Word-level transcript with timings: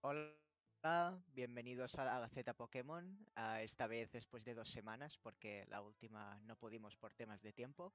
Hola, 0.00 1.20
bienvenidos 1.34 1.96
a 1.96 2.04
la 2.04 2.20
Gaceta 2.20 2.54
Pokémon, 2.54 3.18
a 3.34 3.62
esta 3.62 3.88
vez 3.88 4.12
después 4.12 4.44
de 4.44 4.54
dos 4.54 4.70
semanas, 4.70 5.18
porque 5.20 5.64
la 5.66 5.80
última 5.80 6.40
no 6.44 6.54
pudimos 6.54 6.96
por 6.96 7.12
temas 7.14 7.42
de 7.42 7.52
tiempo. 7.52 7.92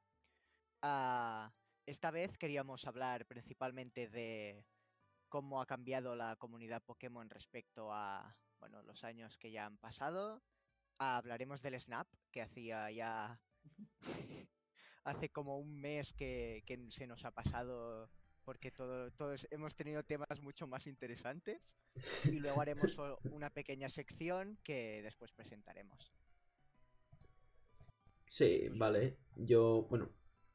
Ah, 0.82 1.54
esta 1.86 2.12
vez 2.12 2.38
queríamos 2.38 2.86
hablar 2.86 3.26
principalmente 3.26 4.10
de 4.10 4.66
cómo 5.30 5.62
ha 5.62 5.66
cambiado 5.66 6.14
la 6.14 6.36
comunidad 6.36 6.84
Pokémon 6.84 7.30
respecto 7.30 7.94
a 7.94 8.36
bueno, 8.60 8.84
los 8.84 9.06
años 9.06 9.38
que 9.38 9.52
ya 9.52 9.66
han 9.66 9.78
pasado. 9.78 10.44
Ah, 11.00 11.16
hablaremos 11.16 11.62
del 11.62 11.80
Snap, 11.80 12.08
que 12.32 12.42
hacía 12.42 12.92
ya 12.92 13.40
hace 15.06 15.30
como 15.30 15.58
un 15.58 15.80
mes 15.80 16.12
que, 16.12 16.64
que 16.66 16.92
se 16.92 17.08
nos 17.08 17.24
ha 17.24 17.32
pasado 17.32 18.10
porque 18.44 18.72
todo- 18.72 19.12
todos 19.12 19.48
hemos 19.52 19.76
tenido 19.76 20.04
temas 20.04 20.42
mucho 20.42 20.68
más 20.68 20.88
interesantes. 20.88 21.62
Y 22.26 22.40
luego 22.40 22.62
haremos 22.62 22.96
una 23.32 23.50
pequeña 23.50 23.90
sección 23.90 24.58
que 24.64 25.02
después 25.04 25.32
presentaremos. 25.32 26.12
Sí, 28.26 28.68
vale. 28.72 29.18
Yo, 29.36 29.86
bueno, 29.90 30.10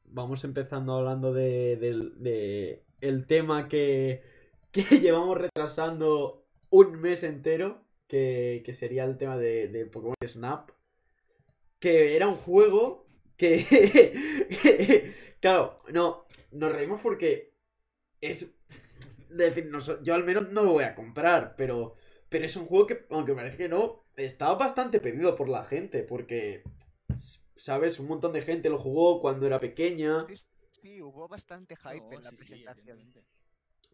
vamos 0.05 0.43
empezando 0.43 0.93
hablando 0.95 1.33
de, 1.33 1.77
del- 1.77 2.21
de 2.21 2.83
el 3.01 3.25
tema 3.27 3.67
que, 3.67 4.23
que 4.71 4.81
llevamos 4.99 5.37
retrasando 5.37 6.45
un 6.69 6.99
mes 6.99 7.23
entero, 7.23 7.85
que, 8.07 8.61
que 8.65 8.73
sería 8.73 9.05
el 9.05 9.17
tema 9.17 9.37
de, 9.37 9.67
de 9.69 9.85
Pokémon 9.85 10.15
Snap, 10.25 10.71
que 11.79 12.15
era 12.15 12.27
un 12.27 12.35
juego 12.35 13.07
que, 13.37 15.13
claro, 15.39 15.79
no, 15.93 16.25
nos 16.51 16.71
reímos 16.73 16.99
porque 17.01 17.53
es, 18.21 18.51
decir, 19.29 19.71
yo 20.03 20.15
al 20.15 20.23
menos 20.23 20.49
no 20.51 20.63
lo 20.63 20.73
voy 20.73 20.83
a 20.83 20.95
comprar, 20.95 21.55
pero, 21.57 21.95
pero 22.29 22.45
es 22.45 22.55
un 22.55 22.65
juego 22.65 22.87
que, 22.87 23.05
aunque 23.09 23.33
parece 23.35 23.57
que 23.57 23.69
no, 23.69 24.03
está 24.15 24.53
bastante 24.53 24.99
pedido 24.99 25.35
por 25.35 25.49
la 25.49 25.63
gente, 25.65 26.03
porque 26.03 26.63
¿Sabes? 27.55 27.99
Un 27.99 28.07
montón 28.07 28.31
de 28.33 28.41
gente 28.41 28.69
lo 28.69 28.79
jugó 28.79 29.19
cuando 29.21 29.45
era 29.45 29.59
pequeña. 29.59 30.25
Sí, 30.25 30.35
sí, 30.71 31.01
hubo 31.01 31.27
bastante 31.27 31.75
hype 31.75 31.97
No, 31.97 32.13
en 32.13 32.23
la 32.23 32.31
sí, 32.31 32.37
presentación. 32.37 32.99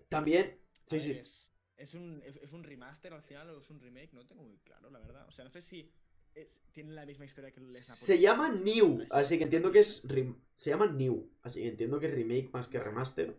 También. 0.10 0.58
Sí, 0.86 1.00
sí. 1.00 1.20
Es, 1.20 1.52
es 1.78 1.94
un, 1.94 2.22
es, 2.26 2.38
es 2.38 2.54
un 2.54 2.64
remaster 2.64 3.14
al 3.14 3.24
final 3.24 3.50
o 3.50 3.60
es 3.60 3.70
un 3.70 3.80
remake, 3.80 4.14
no 4.14 4.26
tengo 4.26 4.44
muy 4.44 4.58
claro, 4.60 4.90
la 4.90 5.00
verdad. 5.00 5.26
O 5.28 5.32
sea, 5.32 5.44
no 5.46 5.52
sé 5.52 5.62
si 5.62 5.92
es- 6.36 6.50
tienen 6.72 6.96
la 6.96 7.06
misma 7.06 7.26
historia 7.26 7.52
que 7.52 7.60
el. 7.60 7.76
Se 7.76 8.20
llama 8.20 8.50
New, 8.50 9.06
así 9.12 9.38
que 9.38 9.46
entiendo 9.46 9.72
que 9.72 9.80
es. 9.80 10.04
rem- 10.08 10.36
Se 10.54 10.70
llama 10.70 10.88
New, 10.88 11.28
así 11.44 11.62
que 11.62 11.70
entiendo 11.70 12.00
que 12.00 12.08
es 12.08 12.14
remake 12.14 12.50
más 12.54 12.68
que 12.68 12.80
remaster. 12.80 13.36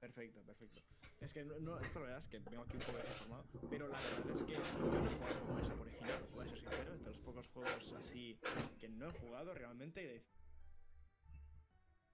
Perfecto, 0.00 0.40
perfecto. 0.42 0.80
Es 1.20 1.32
que 1.34 1.44
no, 1.44 1.60
no 1.60 1.78
esto 1.78 1.98
la 2.00 2.06
verdad 2.06 2.22
es 2.22 2.28
que 2.28 2.38
vengo 2.38 2.62
aquí 2.62 2.76
un 2.76 2.82
poco 2.82 2.98
desinformado, 2.98 3.44
pero 3.68 3.88
la 3.88 4.00
verdad 4.00 4.28
es 4.30 4.42
que 4.42 4.64
yo 4.88 4.98
no 4.98 5.08
he 5.08 5.12
jugado 5.12 5.38
como 5.38 5.58
esa 5.58 5.74
original, 5.74 6.24
voy 6.32 6.44
a 6.44 6.48
ser 6.48 6.58
sincero, 6.58 6.94
es 6.94 7.04
de 7.04 7.10
los 7.10 7.18
pocos 7.18 7.46
juegos 7.48 7.92
así 7.92 8.38
que 8.78 8.88
no 8.88 9.08
he 9.08 9.12
jugado 9.12 9.52
realmente. 9.52 10.24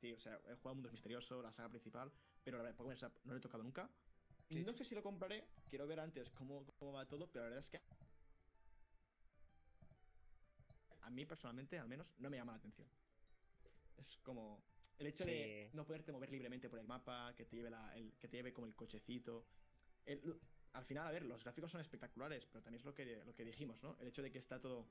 Sí, 0.00 0.12
o 0.12 0.20
sea, 0.20 0.34
he 0.48 0.54
jugado 0.56 0.74
Mundos 0.74 0.92
Misterioso, 0.92 1.40
la 1.40 1.52
saga 1.52 1.68
principal, 1.68 2.10
pero 2.44 2.58
la 2.58 2.64
verdad, 2.64 2.76
Pokémon 2.76 2.96
Snap 2.96 3.12
no 3.24 3.32
lo 3.32 3.38
he 3.38 3.40
tocado 3.40 3.62
nunca. 3.62 3.88
Sí, 4.50 4.62
no 4.64 4.72
sé 4.72 4.84
si 4.84 4.94
lo 4.94 5.02
compraré, 5.02 5.44
quiero 5.70 5.86
ver 5.86 6.00
antes 6.00 6.28
cómo, 6.30 6.66
cómo 6.78 6.92
va 6.92 7.06
todo, 7.06 7.26
pero 7.28 7.44
la 7.44 7.50
verdad 7.50 7.64
es 7.64 7.70
que 7.70 7.80
a 11.02 11.10
mí 11.10 11.24
personalmente, 11.24 11.78
al 11.78 11.88
menos, 11.88 12.06
no 12.18 12.28
me 12.30 12.36
llama 12.36 12.52
la 12.52 12.58
atención. 12.58 12.86
Es 13.96 14.16
como 14.24 14.58
el 14.98 15.06
hecho 15.06 15.24
de 15.24 15.70
no 15.72 15.84
poderte 15.86 16.12
mover 16.12 16.30
libremente 16.30 16.68
por 16.68 16.78
el 16.78 16.86
mapa, 16.86 17.34
que 17.36 17.44
te 17.44 17.56
lleve, 17.56 17.70
la- 17.70 17.94
el, 17.96 18.12
que 18.18 18.28
te 18.28 18.36
lleve 18.36 18.52
como 18.52 18.66
el 18.66 18.74
cochecito. 18.74 19.46
El- 20.04 20.38
al 20.72 20.84
final, 20.84 21.06
a 21.06 21.10
ver, 21.10 21.24
los 21.24 21.42
gráficos 21.42 21.70
son 21.70 21.80
espectaculares, 21.80 22.46
pero 22.46 22.62
también 22.62 22.80
es 22.80 22.84
lo 22.84 22.94
que, 22.94 23.22
lo 23.24 23.34
que 23.34 23.44
dijimos, 23.44 23.82
¿no? 23.82 23.96
El 24.00 24.08
hecho 24.08 24.22
de 24.22 24.30
que 24.30 24.38
está 24.38 24.60
todo... 24.60 24.86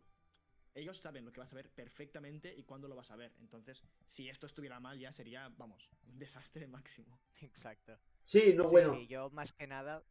Ellos 0.74 0.98
saben 0.98 1.24
lo 1.24 1.32
que 1.32 1.40
vas 1.40 1.52
a 1.54 1.56
ver 1.56 1.70
perfectamente 1.70 2.54
y 2.54 2.64
cuándo 2.64 2.88
lo 2.90 2.96
vas 2.96 3.10
a 3.10 3.16
ver. 3.16 3.32
Entonces, 3.40 3.82
si 4.08 4.28
esto 4.28 4.46
estuviera 4.46 4.80
mal, 4.80 5.00
ya 5.00 5.14
sería, 5.14 5.50
vamos, 5.58 5.90
un 6.08 6.20
desastre 6.20 6.68
máximo. 6.68 7.18
Exacto. 7.42 7.98
Sí, 8.24 8.54
no, 8.54 8.66
Sí, 8.66 8.72
bueno. 8.72 8.94
sí, 8.96 9.08
yo 9.08 9.30
más 9.30 9.54
que 9.54 9.68
nada. 9.68 10.04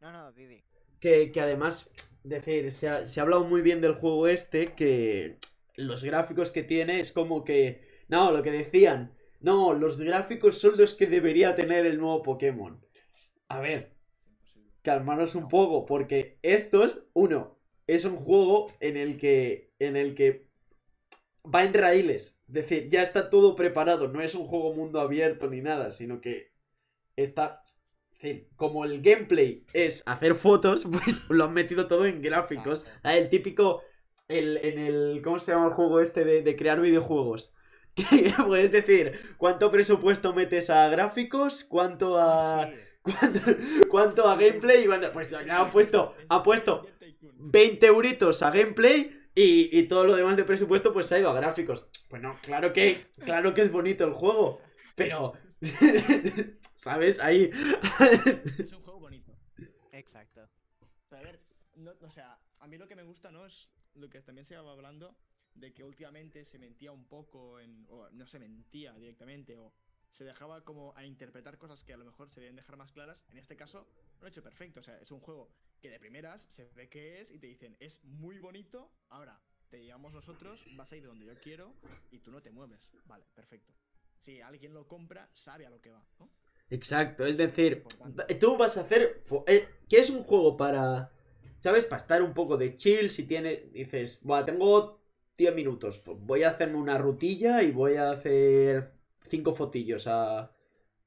No, 0.00 0.10
no, 0.10 0.32
Didi. 0.32 0.64
Que, 1.00 1.30
que 1.30 1.40
además, 1.40 1.88
decir, 2.24 2.72
se 2.72 2.88
ha, 2.88 3.06
se 3.06 3.20
ha 3.20 3.22
hablado 3.22 3.44
muy 3.44 3.62
bien 3.62 3.80
del 3.80 3.94
juego 3.94 4.26
este, 4.26 4.74
que 4.74 5.38
los 5.76 6.02
gráficos 6.02 6.50
que 6.50 6.62
tiene 6.64 6.98
es 7.00 7.12
como 7.12 7.44
que, 7.44 7.93
no, 8.08 8.30
lo 8.30 8.42
que 8.42 8.50
decían, 8.50 9.14
no, 9.40 9.74
los 9.74 10.00
gráficos 10.00 10.58
son 10.58 10.76
los 10.76 10.94
que 10.94 11.06
debería 11.06 11.54
tener 11.54 11.86
el 11.86 11.98
nuevo 11.98 12.22
Pokémon. 12.22 12.80
A 13.48 13.60
ver, 13.60 13.94
calmaros 14.82 15.34
un 15.34 15.48
poco, 15.48 15.86
porque 15.86 16.38
estos, 16.42 17.04
uno, 17.12 17.58
es 17.86 18.04
un 18.04 18.16
juego 18.16 18.72
en 18.80 18.96
el 18.96 19.18
que, 19.18 19.72
en 19.78 19.96
el 19.96 20.14
que 20.14 20.48
va 21.44 21.64
en 21.64 21.74
raíles, 21.74 22.40
es 22.48 22.54
decir, 22.54 22.88
ya 22.88 23.02
está 23.02 23.28
todo 23.30 23.54
preparado, 23.56 24.08
no 24.08 24.20
es 24.22 24.34
un 24.34 24.46
juego 24.46 24.74
mundo 24.74 25.00
abierto 25.00 25.48
ni 25.48 25.60
nada, 25.60 25.90
sino 25.90 26.20
que 26.20 26.52
está, 27.16 27.62
es 27.64 28.18
decir, 28.18 28.48
como 28.56 28.84
el 28.84 29.02
gameplay 29.02 29.64
es 29.72 30.02
hacer 30.06 30.34
fotos, 30.36 30.86
pues 30.90 31.20
lo 31.28 31.44
han 31.44 31.52
metido 31.52 31.86
todo 31.86 32.06
en 32.06 32.22
gráficos. 32.22 32.86
Ah, 33.02 33.16
el 33.16 33.28
típico, 33.28 33.82
el, 34.28 34.56
en 34.58 34.78
el, 34.78 35.20
¿cómo 35.22 35.38
se 35.38 35.52
llama 35.52 35.68
el 35.68 35.74
juego 35.74 36.00
este 36.00 36.24
de, 36.24 36.42
de 36.42 36.56
crear 36.56 36.80
videojuegos? 36.80 37.54
Que 38.34 38.34
puedes 38.46 38.72
decir, 38.72 39.34
¿cuánto 39.36 39.70
presupuesto 39.70 40.32
metes 40.34 40.68
a 40.70 40.88
gráficos? 40.88 41.64
¿Cuánto 41.64 42.18
a... 42.18 42.66
Sí, 42.66 42.74
¿Cuánto, 43.04 43.40
cuánto 43.90 44.28
a 44.28 44.34
gameplay? 44.36 44.84
Y 44.84 44.86
cuánto- 44.86 45.12
Pues 45.12 45.30
ya 45.30 45.60
ha 45.60 45.70
puesto, 45.70 46.14
ha 46.28 46.42
puesto 46.42 46.86
20 47.20 47.86
euritos 47.86 48.42
a 48.42 48.50
gameplay 48.50 49.20
y, 49.34 49.78
y 49.78 49.82
todo 49.88 50.04
lo 50.04 50.16
demás 50.16 50.36
de 50.36 50.44
presupuesto 50.44 50.92
pues 50.92 51.06
se 51.06 51.16
ha 51.16 51.18
ido 51.18 51.30
a 51.30 51.34
gráficos. 51.34 51.86
Bueno, 52.08 52.36
claro 52.42 52.72
que, 52.72 53.06
claro 53.24 53.52
que 53.54 53.60
es 53.62 53.70
bonito 53.70 54.04
el 54.04 54.12
juego, 54.12 54.60
pero... 54.96 55.34
¿Sabes? 56.74 57.18
Ahí... 57.20 57.50
Es 58.58 58.72
un 58.72 58.82
juego 58.82 59.00
bonito. 59.00 59.32
exacto. 59.92 60.48
A 61.10 61.20
ver, 61.20 61.40
no, 61.76 61.92
o 62.02 62.10
sea, 62.10 62.38
a 62.58 62.66
mí 62.66 62.76
lo 62.76 62.88
que 62.88 62.96
me 62.96 63.02
gusta, 63.04 63.30
¿no? 63.30 63.46
Es 63.46 63.68
lo 63.94 64.08
que 64.10 64.20
también 64.20 64.46
se 64.46 64.54
iba 64.54 64.70
hablando 64.72 65.14
de 65.54 65.72
que 65.72 65.84
últimamente 65.84 66.44
se 66.44 66.58
mentía 66.58 66.92
un 66.92 67.04
poco 67.04 67.60
en. 67.60 67.86
o 67.90 68.08
no 68.10 68.26
se 68.26 68.38
mentía 68.38 68.92
directamente, 68.94 69.56
o 69.56 69.72
se 70.12 70.24
dejaba 70.24 70.64
como 70.64 70.96
a 70.96 71.04
interpretar 71.04 71.58
cosas 71.58 71.82
que 71.82 71.92
a 71.92 71.96
lo 71.96 72.04
mejor 72.04 72.30
se 72.30 72.40
deben 72.40 72.56
dejar 72.56 72.76
más 72.76 72.92
claras. 72.92 73.24
En 73.30 73.38
este 73.38 73.56
caso, 73.56 73.86
lo 74.20 74.26
han 74.26 74.32
hecho 74.32 74.42
perfecto. 74.42 74.80
O 74.80 74.82
sea, 74.82 74.98
es 74.98 75.10
un 75.10 75.20
juego 75.20 75.50
que 75.80 75.90
de 75.90 75.98
primeras 75.98 76.42
se 76.42 76.64
ve 76.74 76.88
que 76.88 77.20
es 77.20 77.30
y 77.30 77.38
te 77.38 77.46
dicen, 77.46 77.76
es 77.80 78.02
muy 78.04 78.38
bonito. 78.38 78.90
Ahora, 79.08 79.40
te 79.70 79.76
digamos 79.78 80.12
nosotros, 80.12 80.64
vas 80.76 80.92
a 80.92 80.96
ir 80.96 81.04
donde 81.04 81.26
yo 81.26 81.34
quiero 81.40 81.74
y 82.10 82.20
tú 82.20 82.30
no 82.30 82.40
te 82.40 82.50
mueves. 82.50 82.88
Vale, 83.06 83.24
perfecto. 83.34 83.72
Si 84.24 84.40
alguien 84.40 84.72
lo 84.72 84.86
compra, 84.86 85.28
sabe 85.34 85.66
a 85.66 85.70
lo 85.70 85.80
que 85.80 85.90
va, 85.90 86.06
¿no? 86.18 86.30
Exacto, 86.70 87.26
es 87.26 87.36
decir, 87.36 87.84
tú 88.40 88.56
vas 88.56 88.76
a 88.76 88.82
hacer... 88.82 89.24
eh, 89.46 89.68
que 89.88 89.98
es 89.98 90.10
un 90.10 90.22
juego 90.22 90.56
para... 90.56 91.10
¿Sabes? 91.58 91.84
Para 91.84 92.00
estar 92.00 92.22
un 92.22 92.34
poco 92.34 92.56
de 92.56 92.76
chill, 92.76 93.08
si 93.08 93.26
tienes... 93.26 93.72
Dices, 93.72 94.20
bueno, 94.22 94.44
tengo 94.44 95.03
10 95.36 95.54
minutos, 95.54 95.98
pues 95.98 96.16
voy 96.20 96.42
a 96.44 96.50
hacerme 96.50 96.76
una 96.76 96.98
rutilla 96.98 97.62
y 97.62 97.70
voy 97.72 97.96
a 97.96 98.10
hacer 98.10 98.92
5 99.28 99.54
fotillos 99.54 100.06
a... 100.06 100.50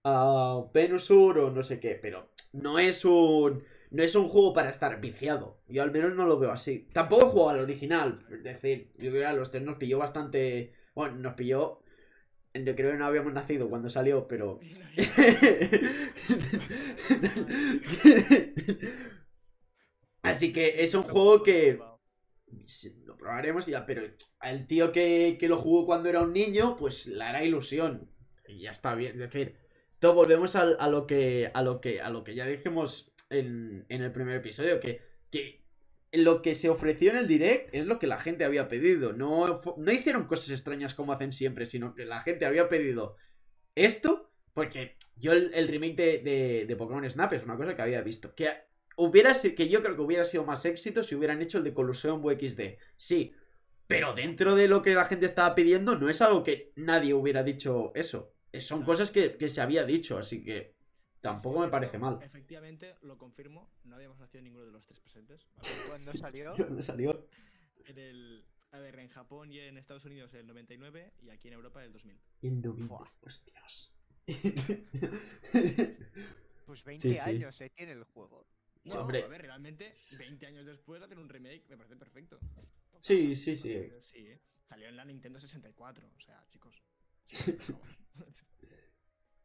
A 0.09 0.63
Venusur 0.73 1.38
o 1.38 1.51
no 1.51 1.63
sé 1.63 1.81
qué, 1.81 1.99
pero 2.01 2.29
no 2.53 2.79
es 2.79 3.03
un... 3.03 3.63
No 3.89 4.03
es 4.03 4.15
un 4.15 4.29
juego 4.29 4.53
para 4.53 4.69
estar 4.69 5.01
viciado. 5.01 5.61
Yo 5.67 5.83
al 5.83 5.91
menos 5.91 6.13
no 6.13 6.25
lo 6.25 6.39
veo 6.39 6.51
así. 6.51 6.88
Tampoco 6.93 7.27
he 7.27 7.29
jugado 7.29 7.49
al 7.49 7.59
original. 7.61 8.25
Es 8.31 8.43
decir, 8.43 8.91
yo 8.97 9.09
creo 9.11 9.21
que 9.21 9.25
a 9.25 9.33
los 9.33 9.51
tres 9.51 9.63
nos 9.63 9.77
pilló 9.77 9.97
bastante... 9.97 10.73
Bueno, 10.95 11.15
nos 11.17 11.33
pilló... 11.35 11.81
Yo 12.53 12.75
creo 12.75 12.91
que 12.91 12.97
no 12.97 13.05
habíamos 13.05 13.33
nacido 13.33 13.69
cuando 13.69 13.89
salió, 13.89 14.27
pero... 14.27 14.59
Así 20.21 20.51
que 20.51 20.83
es 20.83 20.94
un 20.94 21.03
juego 21.03 21.44
que 21.44 21.80
probaremos 23.27 23.68
y 23.68 23.71
ya, 23.71 23.85
pero 23.85 24.03
al 24.39 24.68
tío 24.68 24.94
que, 24.94 25.35
que 25.38 25.50
lo 25.50 25.57
jugó 25.57 25.85
cuando 25.85 26.07
era 26.07 26.21
un 26.21 26.31
niño, 26.31 26.77
pues 26.77 27.07
le 27.07 27.21
hará 27.21 27.44
ilusión. 27.44 28.09
Y 28.47 28.62
ya 28.62 28.71
está 28.71 28.95
bien. 28.95 29.21
Es 29.21 29.31
decir, 29.31 29.57
esto 29.91 30.13
volvemos 30.13 30.56
a, 30.56 30.63
lo 30.88 31.06
que 31.06 31.51
a 31.53 31.62
lo 31.62 31.81
que 31.81 32.00
a 32.00 32.09
lo 32.09 32.24
que 32.24 32.35
ya 32.35 32.45
dijimos 32.45 33.13
en, 33.29 33.85
en 33.89 34.01
el 34.01 34.13
primer 34.13 34.38
episodio, 34.38 34.79
que, 34.79 35.01
que 35.29 35.62
lo 36.13 36.41
que 36.41 36.53
se 36.53 36.69
ofreció 36.69 37.12
en 37.12 37.18
el 37.18 37.27
direct 37.27 37.75
es 37.75 37.85
lo 37.85 38.00
que 38.00 38.07
la 38.07 38.18
gente 38.18 38.45
había 38.45 38.69
pedido. 38.69 39.12
No, 39.12 39.62
no 39.75 39.91
hicieron 39.91 40.25
cosas 40.25 40.51
extrañas 40.51 40.94
como 40.94 41.12
hacen 41.12 41.33
siempre, 41.33 41.65
sino 41.65 41.94
que 41.95 42.06
la 42.06 42.21
gente 42.21 42.45
había 42.45 42.69
pedido 42.69 43.18
esto, 43.75 44.31
porque 44.53 44.95
yo 45.18 45.33
el, 45.33 45.53
el 45.53 45.68
remake 45.68 45.95
de, 45.97 46.18
de, 46.19 46.65
de 46.65 46.75
Pokémon 46.77 47.09
Snap 47.09 47.33
es 47.33 47.44
una 47.44 47.57
cosa 47.57 47.75
que 47.75 47.81
había 47.81 48.01
visto. 48.01 48.33
Que 48.33 48.47
hubiera 48.97 49.33
si- 49.33 49.55
que 49.55 49.69
yo 49.69 49.81
creo 49.81 49.95
que 49.95 50.01
hubiera 50.01 50.25
sido 50.25 50.44
más 50.44 50.65
éxito 50.65 51.01
si 51.03 51.15
hubieran 51.15 51.41
hecho 51.41 51.57
el 51.59 51.63
de 51.63 51.73
Colosseum 51.73 52.21
XD. 52.21 52.77
Sí, 52.97 53.33
pero 53.88 54.13
dentro 54.13 54.55
de 54.55 54.67
lo 54.67 54.81
que 54.81 54.94
la 54.94 55.05
gente 55.05 55.25
estaba 55.25 55.55
pidiendo, 55.55 55.95
no 55.97 56.09
es 56.09 56.21
algo 56.21 56.44
que 56.44 56.73
nadie 56.75 57.13
hubiera 57.13 57.41
dicho 57.44 57.91
eso. 57.95 58.33
Es- 58.51 58.67
Son 58.67 58.83
cosas 58.83 59.09
que, 59.11 59.38
que 59.38 59.47
se 59.49 59.61
había 59.61 59.83
dicho, 59.85 60.17
así 60.17 60.44
que. 60.44 60.75
tampoco 61.21 61.59
me 61.61 61.67
parece 61.69 61.97
mal. 61.97 62.19
Efectivamente, 62.21 62.95
lo 63.01 63.17
confirmo, 63.17 63.69
no 63.85 63.95
habíamos 63.95 64.19
nacido 64.19 64.41
ninguno 64.44 64.65
de 64.65 64.71
los 64.71 64.85
tres 64.85 64.99
presentes. 64.99 65.45
Cuando 65.88 66.13
salió, 66.13 66.53
Me 66.69 66.81
salió. 66.83 67.27
En 67.85 67.97
el, 67.97 68.45
a 68.71 68.79
ver, 68.79 68.99
en 68.99 69.09
Japón 69.09 69.51
y 69.51 69.59
en 69.59 69.77
Estados 69.77 70.05
Unidos 70.05 70.33
el 70.33 70.45
99 70.47 71.13
y 71.21 71.29
aquí 71.29 71.47
en 71.49 71.53
Europa 71.55 71.83
el 71.83 71.91
2000. 71.94 72.19
En 72.44 72.61
noviembre. 72.61 72.88
Buah. 72.88 73.07
Hostias. 73.21 73.91
pues 76.65 76.83
20 76.83 77.01
Sí, 77.01 77.13
sí. 77.13 77.19
años 77.19 77.59
eh, 77.61 77.69
tiene 77.75 77.94
el 77.94 78.03
juego. 78.03 78.45
Sí, 78.88 78.94
No, 78.95 79.01
hombre. 79.01 79.24
a 79.24 79.28
ver, 79.28 79.42
realmente 79.42 79.94
20 80.18 80.45
años 80.48 80.66
después 80.66 81.01
hacer 81.01 81.19
un 81.19 81.28
remake 81.30 81.66
me 81.69 81.78
parece 81.78 81.95
perfecto. 81.98 82.39
Sí, 83.01 83.36
sí, 83.36 83.56
sí. 83.56 83.92
Sí, 84.01 84.28
¿eh? 84.28 84.39
salió 84.68 84.88
en 84.88 84.95
la 84.95 85.06
Nintendo 85.06 85.39
64, 85.39 86.07
o 86.18 86.22
sea, 86.22 86.45
chicos. 86.50 86.75
sí, 87.25 87.51
favor. 87.60 87.88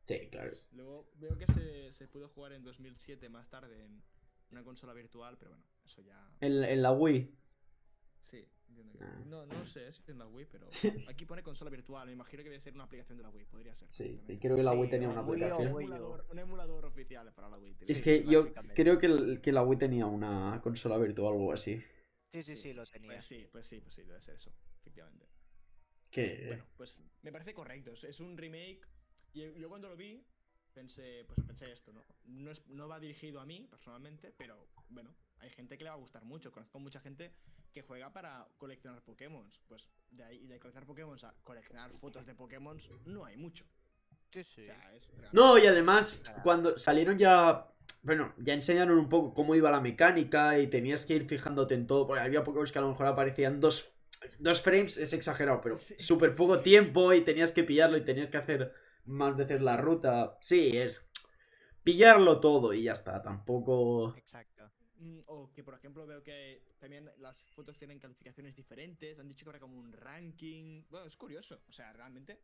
Sí, 0.05 0.29
claro. 0.31 0.53
Luego 0.73 1.11
veo 1.17 1.37
que 1.39 1.47
se, 1.53 1.93
se 1.93 2.09
pudo 2.09 2.29
jugar 2.29 2.53
en 2.53 2.63
2007 2.65 3.29
más 3.29 3.49
tarde 3.49 3.85
en 3.85 4.03
una 4.51 4.63
consola 4.65 4.93
virtual, 4.93 5.37
pero 5.39 5.51
bueno, 5.51 5.65
eso 5.85 6.03
ya... 6.03 6.29
En, 6.41 6.63
en 6.65 6.83
la 6.83 6.93
Wii. 6.93 7.31
Sí, 8.75 8.81
entiendo 8.81 8.99
que... 8.99 9.05
Ah. 9.05 9.23
No, 9.27 9.47
no 9.47 9.67
sé 9.67 9.93
si 9.93 10.03
es 10.11 10.17
la 10.17 10.27
Wii, 10.27 10.47
pero 10.51 10.69
aquí 11.09 11.25
pone 11.27 11.43
consola 11.43 11.71
virtual, 11.71 12.07
me 12.07 12.13
imagino 12.13 12.43
que 12.43 12.51
debe 12.51 12.61
ser 12.63 12.75
una 12.75 12.85
aplicación 12.85 13.19
de 13.19 13.23
la 13.25 13.31
Wii, 13.31 13.45
podría 13.47 13.75
ser. 13.75 13.91
Sí, 13.91 14.21
y 14.29 14.39
creo 14.39 14.57
que 14.57 14.63
la 14.63 14.73
Sí, 14.73 14.77
Wii 14.79 14.91
tenía 14.91 15.09
una 15.09 15.21
aplicación. 15.21 15.69
Un 15.73 15.83
emulador, 15.83 16.27
un 16.31 16.39
emulador 16.39 16.85
oficial 16.87 17.33
para 17.35 17.49
la 17.49 17.59
Wii. 17.59 17.77
Es 17.81 17.99
Sí, 17.99 18.03
que 18.03 18.25
yo 18.25 18.53
creo 18.75 18.99
que, 18.99 19.07
el- 19.07 19.41
que 19.41 19.53
la 19.53 19.63
Wii 19.63 19.79
tenía 19.79 20.07
una 20.07 20.61
consola 20.63 20.97
virtual 20.99 21.35
o 21.35 21.37
algo 21.39 21.53
así. 21.53 21.83
Sí, 22.33 22.43
sí, 22.43 22.57
sí, 22.57 22.73
lo 22.73 22.85
tenía. 22.87 23.13
Pues 23.13 23.27
sí, 23.27 23.47
pues 23.53 23.67
sí, 23.67 23.81
pues 23.81 23.95
sí, 23.95 24.03
debe 24.05 24.21
ser 24.23 24.37
eso, 24.37 24.53
efectivamente. 24.81 25.27
Que. 26.11 26.47
Bueno, 26.47 26.67
pues 26.77 26.99
me 27.23 27.33
parece 27.33 27.53
correcto. 27.55 27.93
Es, 27.93 28.05
es 28.05 28.21
un 28.21 28.37
remake. 28.37 28.81
Y 29.35 29.59
yo 29.61 29.69
cuando 29.69 29.89
lo 29.89 29.97
vi, 29.97 30.23
pensé, 30.75 31.25
pues 31.27 31.39
pensé 31.47 31.73
esto, 31.73 31.93
¿no? 31.93 32.03
No, 32.25 32.51
es- 32.51 32.67
no 32.69 32.89
va 32.89 33.01
dirigido 33.01 33.41
a 33.41 33.47
mí, 33.47 33.67
personalmente, 33.71 34.33
pero 34.37 34.69
bueno, 34.89 35.15
hay 35.43 35.51
gente 35.51 35.77
que 35.77 35.85
le 35.85 35.91
va 35.91 35.97
a 35.97 35.99
gustar 35.99 36.25
mucho. 36.25 36.53
Conozco 36.53 36.79
mucha 36.79 37.01
gente 37.01 37.33
que 37.73 37.83
juega 37.83 38.13
para 38.13 38.47
coleccionar 38.59 39.03
Pokémon. 39.03 39.51
Pues 39.69 39.89
de 40.11 40.25
ahí, 40.25 40.47
de 40.47 40.59
coleccionar 40.59 40.87
Pokémon 40.87 41.19
a 41.25 41.35
coleccionar 41.43 41.91
fotos 42.01 42.25
de 42.27 42.35
Pokémon, 42.35 42.81
no 43.07 43.25
hay 43.25 43.37
mucho. 43.37 43.65
Sí, 44.33 44.45
sí. 44.45 44.63
O 44.63 44.65
sea, 44.67 44.95
es 44.95 45.11
No, 45.33 45.59
y 45.59 45.67
además, 45.67 46.23
cuando 46.43 46.79
salieron 46.79 47.19
ya. 47.19 47.69
Bueno, 48.03 48.33
ya 48.39 48.55
enseñaron 48.55 48.99
un 48.99 49.09
poco 49.09 49.35
cómo 49.35 49.55
iba 49.55 49.71
la 49.71 49.81
mecánica 49.81 50.59
y 50.59 50.69
tenías 50.69 51.05
que 51.05 51.15
ir 51.15 51.27
fijándote 51.27 51.75
en 51.75 51.87
todo. 51.87 52.07
Porque 52.07 52.23
había 52.23 52.45
Pokémon 52.45 52.67
que 52.67 52.79
a 52.79 52.83
lo 52.83 52.89
mejor 52.89 53.07
aparecían 53.07 53.61
dos, 53.61 53.91
dos 54.39 54.63
frames, 54.63 54.97
es 54.97 55.13
exagerado, 55.13 55.61
pero 55.61 55.79
Sí. 55.79 55.95
súper 55.99 56.35
poco 56.35 56.61
tiempo 56.61 57.13
y 57.13 57.23
tenías 57.23 57.53
que 57.53 57.65
pillarlo 57.65 57.97
y 57.97 58.05
tenías 58.05 58.31
que 58.31 58.39
hacer 58.39 58.73
más 59.05 59.37
veces 59.37 59.61
la 59.61 59.77
ruta. 59.77 60.39
Sí, 60.41 60.77
es 60.77 61.11
pillarlo 61.83 62.41
todo 62.41 62.73
y 62.73 62.85
ya 62.85 62.93
está. 62.93 63.21
Tampoco. 63.23 64.15
Exacto. 64.17 64.52
Mm, 65.03 65.21
O 65.27 65.53
que, 65.53 65.65
por 65.65 65.75
ejemplo, 65.75 66.07
veo 66.07 66.23
que 66.23 66.63
también 66.79 67.11
las 67.19 67.37
fotos 67.55 67.77
tienen 67.77 67.99
calificaciones 67.99 68.55
diferentes. 68.55 69.19
Han 69.19 69.29
dicho 69.29 69.45
que 69.45 69.51
habrá 69.51 69.61
como 69.61 69.77
un 69.77 69.93
ranking. 69.93 70.85
Bueno, 70.91 71.07
es 71.07 71.17
curioso. 71.17 71.59
O 71.69 71.73
sea, 71.73 71.93
realmente. 71.93 72.39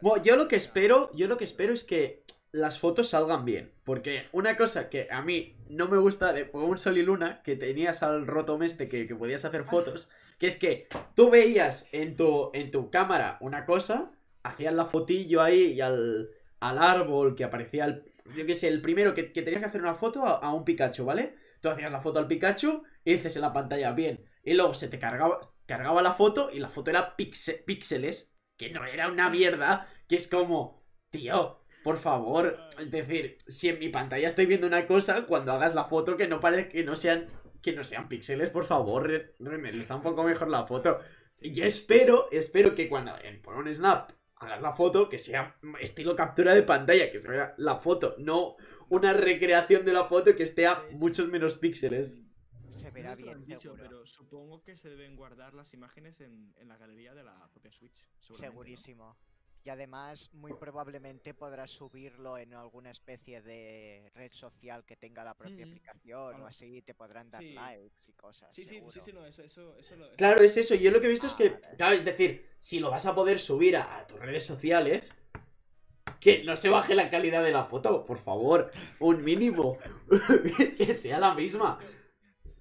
Bueno, 0.00 0.22
yo 0.22 0.36
lo 0.36 0.48
que 0.48 0.56
espero, 0.56 1.10
yo 1.14 1.28
lo 1.28 1.36
que 1.36 1.44
espero 1.44 1.72
es 1.72 1.84
que 1.84 2.22
las 2.52 2.78
fotos 2.78 3.10
salgan 3.10 3.44
bien. 3.44 3.70
Porque 3.84 4.28
una 4.32 4.56
cosa 4.56 4.88
que 4.88 5.08
a 5.10 5.22
mí 5.22 5.56
no 5.68 5.88
me 5.88 5.98
gusta 5.98 6.32
de 6.32 6.46
Pokémon 6.46 6.78
Sol 6.78 6.96
y 6.98 7.02
Luna, 7.02 7.42
que 7.42 7.56
tenías 7.56 8.02
al 8.02 8.26
Rotom 8.26 8.62
este 8.62 8.88
que, 8.88 9.06
que 9.06 9.14
podías 9.14 9.44
hacer 9.44 9.64
fotos, 9.64 10.08
que 10.38 10.46
es 10.46 10.56
que 10.56 10.88
tú 11.14 11.30
veías 11.30 11.86
en 11.92 12.16
tu, 12.16 12.50
en 12.54 12.70
tu 12.70 12.90
cámara 12.90 13.36
una 13.40 13.66
cosa, 13.66 14.10
hacías 14.42 14.74
la 14.74 14.86
fotillo 14.86 15.42
ahí 15.42 15.72
y 15.72 15.80
al, 15.80 16.30
al 16.60 16.78
árbol 16.78 17.34
que 17.36 17.44
aparecía 17.44 17.84
el, 17.86 18.04
yo 18.36 18.46
qué 18.46 18.54
sé, 18.54 18.68
el 18.68 18.80
primero 18.80 19.14
que, 19.14 19.32
que 19.32 19.42
tenías 19.42 19.60
que 19.62 19.68
hacer 19.68 19.82
una 19.82 19.94
foto 19.94 20.24
a, 20.24 20.36
a 20.38 20.52
un 20.54 20.64
Pikachu, 20.64 21.04
¿vale? 21.04 21.41
Tú 21.62 21.70
hacías 21.70 21.90
la 21.90 22.02
foto 22.02 22.18
al 22.18 22.26
Pikachu 22.26 22.82
y 23.04 23.14
dices 23.14 23.36
en 23.36 23.42
la 23.42 23.52
pantalla 23.54 23.92
bien. 23.92 24.26
Y 24.44 24.52
luego 24.52 24.74
se 24.74 24.88
te 24.88 24.98
cargaba, 24.98 25.40
cargaba 25.64 26.02
la 26.02 26.12
foto 26.12 26.50
y 26.52 26.58
la 26.58 26.68
foto 26.68 26.90
era 26.90 27.16
píxeles, 27.16 28.36
que 28.58 28.70
no 28.70 28.84
era 28.84 29.08
una 29.08 29.30
mierda, 29.30 29.88
que 30.08 30.16
es 30.16 30.28
como, 30.28 30.84
tío, 31.10 31.64
por 31.84 31.96
favor, 31.96 32.58
es 32.78 32.90
decir, 32.90 33.38
si 33.46 33.68
en 33.68 33.78
mi 33.78 33.88
pantalla 33.88 34.28
estoy 34.28 34.46
viendo 34.46 34.66
una 34.66 34.86
cosa, 34.86 35.24
cuando 35.26 35.52
hagas 35.52 35.74
la 35.74 35.84
foto 35.86 36.16
que 36.16 36.28
no 36.28 36.40
pare, 36.40 36.68
que 36.68 36.84
no 36.84 36.96
sean 36.96 37.28
que 37.62 37.72
no 37.72 37.84
sean 37.84 38.08
píxeles, 38.08 38.50
por 38.50 38.64
favor, 38.64 39.06
re- 39.06 39.36
reneriza 39.38 39.94
un 39.94 40.02
poco 40.02 40.24
mejor 40.24 40.48
la 40.48 40.66
foto. 40.66 40.98
Y 41.40 41.62
espero, 41.62 42.28
espero 42.32 42.74
que 42.74 42.88
cuando 42.88 43.12
en 43.22 43.40
Pokémon 43.40 43.72
Snap 43.72 44.10
hagas 44.36 44.60
la 44.60 44.72
foto, 44.72 45.08
que 45.08 45.18
sea 45.18 45.56
estilo 45.80 46.16
captura 46.16 46.54
de 46.56 46.64
pantalla, 46.64 47.12
que 47.12 47.18
se 47.20 47.30
vea 47.30 47.54
la 47.58 47.76
foto, 47.76 48.16
no 48.18 48.56
una 48.92 49.14
recreación 49.14 49.86
de 49.86 49.92
la 49.94 50.04
foto 50.04 50.36
que 50.36 50.42
esté 50.42 50.66
a 50.66 50.84
muchos 50.90 51.26
menos 51.28 51.54
píxeles. 51.56 52.18
Se 52.68 52.88
No 52.88 52.92
verá 52.92 53.14
bien, 53.14 53.42
dicho, 53.46 53.60
seguro. 53.60 53.82
pero 53.82 54.06
supongo 54.06 54.62
que 54.62 54.76
se 54.76 54.90
deben 54.90 55.16
guardar 55.16 55.54
las 55.54 55.72
imágenes 55.72 56.20
en, 56.20 56.54
en 56.58 56.68
la 56.68 56.76
galería 56.76 57.14
de 57.14 57.24
la 57.24 57.48
propia 57.50 57.72
Switch. 57.72 57.92
seguramente, 58.20 58.28
¿no? 58.30 58.36
Segurísimo. 58.36 59.16
Y 59.64 59.70
además, 59.70 60.28
muy 60.34 60.52
probablemente 60.54 61.32
podrás 61.32 61.70
subirlo 61.70 62.36
en 62.36 62.52
alguna 62.52 62.90
especie 62.90 63.40
de 63.40 64.10
red 64.14 64.32
social 64.32 64.84
que 64.84 64.96
tenga 64.96 65.24
la 65.24 65.34
propia 65.34 65.64
Mm, 65.64 65.68
aplicación 65.70 66.18
o 66.20 66.28
algo. 66.28 66.46
así, 66.48 66.82
te 66.82 66.92
podrán 66.94 67.30
dar 67.30 67.40
Sí. 67.42 67.54
likes 67.54 68.10
y 68.10 68.12
cosas. 68.12 68.54
Sí, 68.54 68.64
sí, 68.64 68.80
sí, 68.92 69.00
sí, 69.04 69.12
no, 69.14 69.24
eso, 69.24 69.42
eso, 69.42 69.74
eso 69.78 69.96
lo- 69.96 70.10
Claro, 70.16 70.42
es 70.42 70.56
eso. 70.58 70.74
Yo 70.74 70.90
lo 70.90 71.00
que 71.00 71.06
he 71.06 71.10
visto 71.10 71.28
es 71.28 71.34
que, 71.34 71.50
Vale. 71.50 71.76
claro, 71.78 71.94
es 71.94 72.04
decir, 72.04 72.44
si 72.58 72.78
lo 72.80 72.90
vas 72.90 73.06
a 73.06 73.14
poder 73.14 73.38
subir 73.38 73.76
a, 73.76 73.98
a 74.00 74.06
tus 74.06 74.18
redes 74.18 74.44
sociales, 74.44 75.14
que 76.22 76.44
no 76.44 76.54
se 76.54 76.68
baje 76.68 76.94
la 76.94 77.10
calidad 77.10 77.42
de 77.42 77.50
la 77.50 77.64
foto, 77.64 78.06
por 78.06 78.18
favor, 78.18 78.70
un 79.00 79.24
mínimo, 79.24 79.76
que 80.78 80.92
sea 80.92 81.18
la 81.18 81.34
misma. 81.34 81.80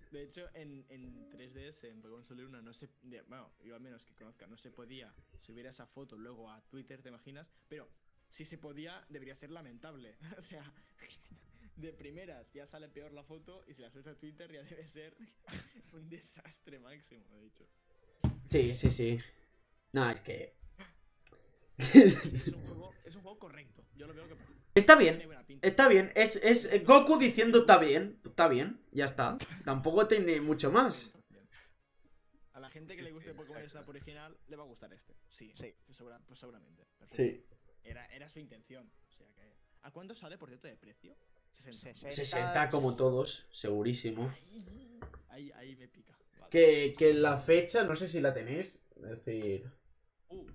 De 0.10 0.24
hecho, 0.24 0.48
en, 0.56 0.84
en 0.90 1.30
3DS, 1.30 1.84
en 1.84 2.02
Pokémon 2.02 2.26
Sol 2.26 2.40
y 2.40 2.42
Luna, 2.42 2.62
no 2.62 2.74
se. 2.74 2.90
bueno, 3.28 3.52
yo 3.64 3.76
al 3.76 3.82
menos 3.82 4.04
que 4.04 4.16
conozca, 4.16 4.48
no 4.48 4.58
se 4.58 4.72
podía 4.72 5.14
subir 5.42 5.68
esa 5.68 5.86
foto 5.86 6.18
luego 6.18 6.50
a 6.50 6.60
Twitter, 6.70 7.04
¿te 7.04 7.10
imaginas? 7.10 7.54
Pero 7.70 7.88
si 8.30 8.46
se 8.46 8.58
podía, 8.58 9.06
debería 9.10 9.36
ser 9.36 9.52
lamentable. 9.52 10.18
o 10.40 10.42
sea, 10.42 10.64
de 11.76 11.94
primeras 11.94 12.52
ya 12.54 12.66
sale 12.66 12.90
peor 12.90 13.14
la 13.14 13.24
foto 13.24 13.64
y 13.68 13.76
si 13.76 13.84
la 13.84 13.92
subes 13.92 14.08
a 14.08 14.16
Twitter 14.16 14.52
ya 14.52 14.64
debe 14.64 14.88
ser 14.88 15.16
un 15.94 16.10
desastre 16.10 16.80
máximo, 16.80 17.24
de 17.30 17.46
hecho. 17.46 17.66
Sí, 18.48 18.74
sí, 18.74 18.90
sí. 18.90 19.20
No, 19.94 20.10
es 20.10 20.22
que... 20.22 20.61
Es 21.78 22.48
un 22.48 22.66
juego, 22.66 22.94
es 23.06 23.16
un 23.16 23.22
juego 23.22 23.40
correcto. 23.40 23.84
Yo 23.96 24.08
lo 24.08 24.14
veo 24.14 24.28
que. 24.28 24.36
Está 24.76 24.96
bien, 24.96 25.22
está 25.62 25.88
bien. 25.90 26.12
Es, 26.16 26.38
es 26.38 26.86
Goku 26.86 27.18
diciendo 27.18 27.60
está 27.60 27.78
bien, 27.78 28.20
está 28.26 28.48
bien, 28.48 28.80
ya 28.92 29.06
está. 29.06 29.38
Tampoco 29.66 30.08
tiene 30.08 30.40
mucho 30.42 30.72
más. 30.72 31.12
A 32.54 32.60
la 32.60 32.70
gente 32.70 32.94
que 32.96 33.02
Sí, 33.02 33.06
le 33.08 33.12
guste 33.14 33.34
Pokémon. 33.34 33.68
Snap 33.70 33.88
original 33.90 34.38
le 34.48 34.56
va 34.56 34.64
a 34.64 34.68
gustar 34.68 34.94
este. 34.94 35.16
Sí, 35.30 35.52
Sí. 35.56 35.74
segura- 35.92 36.22
pues 36.28 36.40
seguramente. 36.40 36.86
perfecto. 36.98 37.16
Sí. 37.16 37.44
Era, 37.84 38.06
era 38.08 38.30
su 38.30 38.40
intención. 38.40 38.90
O 39.10 39.12
sea 39.14 39.28
que. 39.34 39.56
¿A 39.82 39.92
cuánto 39.92 40.14
sale, 40.14 40.38
por 40.38 40.50
cierto, 40.50 40.68
de 40.68 40.76
precio? 40.78 41.16
60. 41.64 42.00
60. 42.12 42.12
60 42.16 42.70
como 42.70 42.96
todos, 42.96 43.48
segurísimo. 43.52 44.30
Ahí, 44.30 45.00
ahí, 45.30 45.52
ahí 45.56 45.76
me 45.76 45.88
pica. 45.88 46.18
Vale. 46.40 46.50
Que, 46.50 46.94
que 46.98 47.14
la 47.14 47.38
fecha, 47.40 47.84
no 47.84 47.96
sé 47.96 48.08
si 48.08 48.22
la 48.22 48.34
tenéis. 48.34 48.84
Es 48.96 49.02
decir... 49.02 49.70
Uh, 50.30 50.46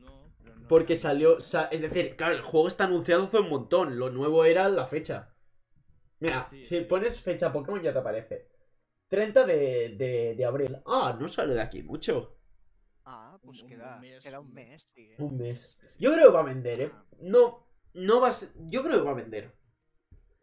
no 0.00 0.21
Porque 0.68 0.96
salió, 0.96 1.40
sa- 1.40 1.66
es 1.66 1.80
decir, 1.80 2.16
claro, 2.16 2.34
el 2.34 2.42
juego 2.42 2.68
está 2.68 2.84
anunciado 2.84 3.24
hace 3.24 3.38
un 3.38 3.48
montón. 3.50 3.98
Lo 3.98 4.10
nuevo 4.10 4.44
era 4.44 4.68
la 4.68 4.86
fecha. 4.86 5.34
Mira, 6.20 6.46
Sí, 6.50 6.62
si 6.64 6.78
sí. 6.78 6.84
pones 6.84 7.20
fecha 7.20 7.52
Pokémon 7.52 7.82
ya 7.82 7.92
te 7.92 7.98
aparece. 7.98 8.48
30 9.08 9.44
de, 9.44 9.94
de, 9.98 10.34
de 10.36 10.44
abril. 10.44 10.78
Ah, 10.86 11.16
no 11.18 11.28
sale 11.28 11.52
de 11.54 11.60
aquí 11.60 11.82
mucho. 11.82 12.38
Ah, 13.04 13.32
Un- 13.34 13.40
pues 13.40 13.62
un 13.62 13.68
queda, 13.68 13.98
mes, 13.98 14.22
queda 14.22 14.40
un 14.40 14.46
un 14.46 14.54
mes. 14.54 14.68
mes, 14.68 14.90
sí. 14.94 15.02
¿eh? 15.10 15.16
Un 15.18 15.36
mes. 15.36 15.76
Yo 15.98 16.12
creo 16.12 16.28
que 16.28 16.32
va 16.34 16.40
a 16.40 16.44
vender, 16.44 16.80
¿eh? 16.80 16.90
Ah. 16.94 17.04
No, 17.20 17.66
no 17.94 18.20
va 18.20 18.28
a 18.28 18.32
ser- 18.32 18.50
Yo 18.68 18.82
creo 18.82 18.98
que 18.98 19.04
va 19.04 19.10
a 19.10 19.14
vender. 19.14 19.52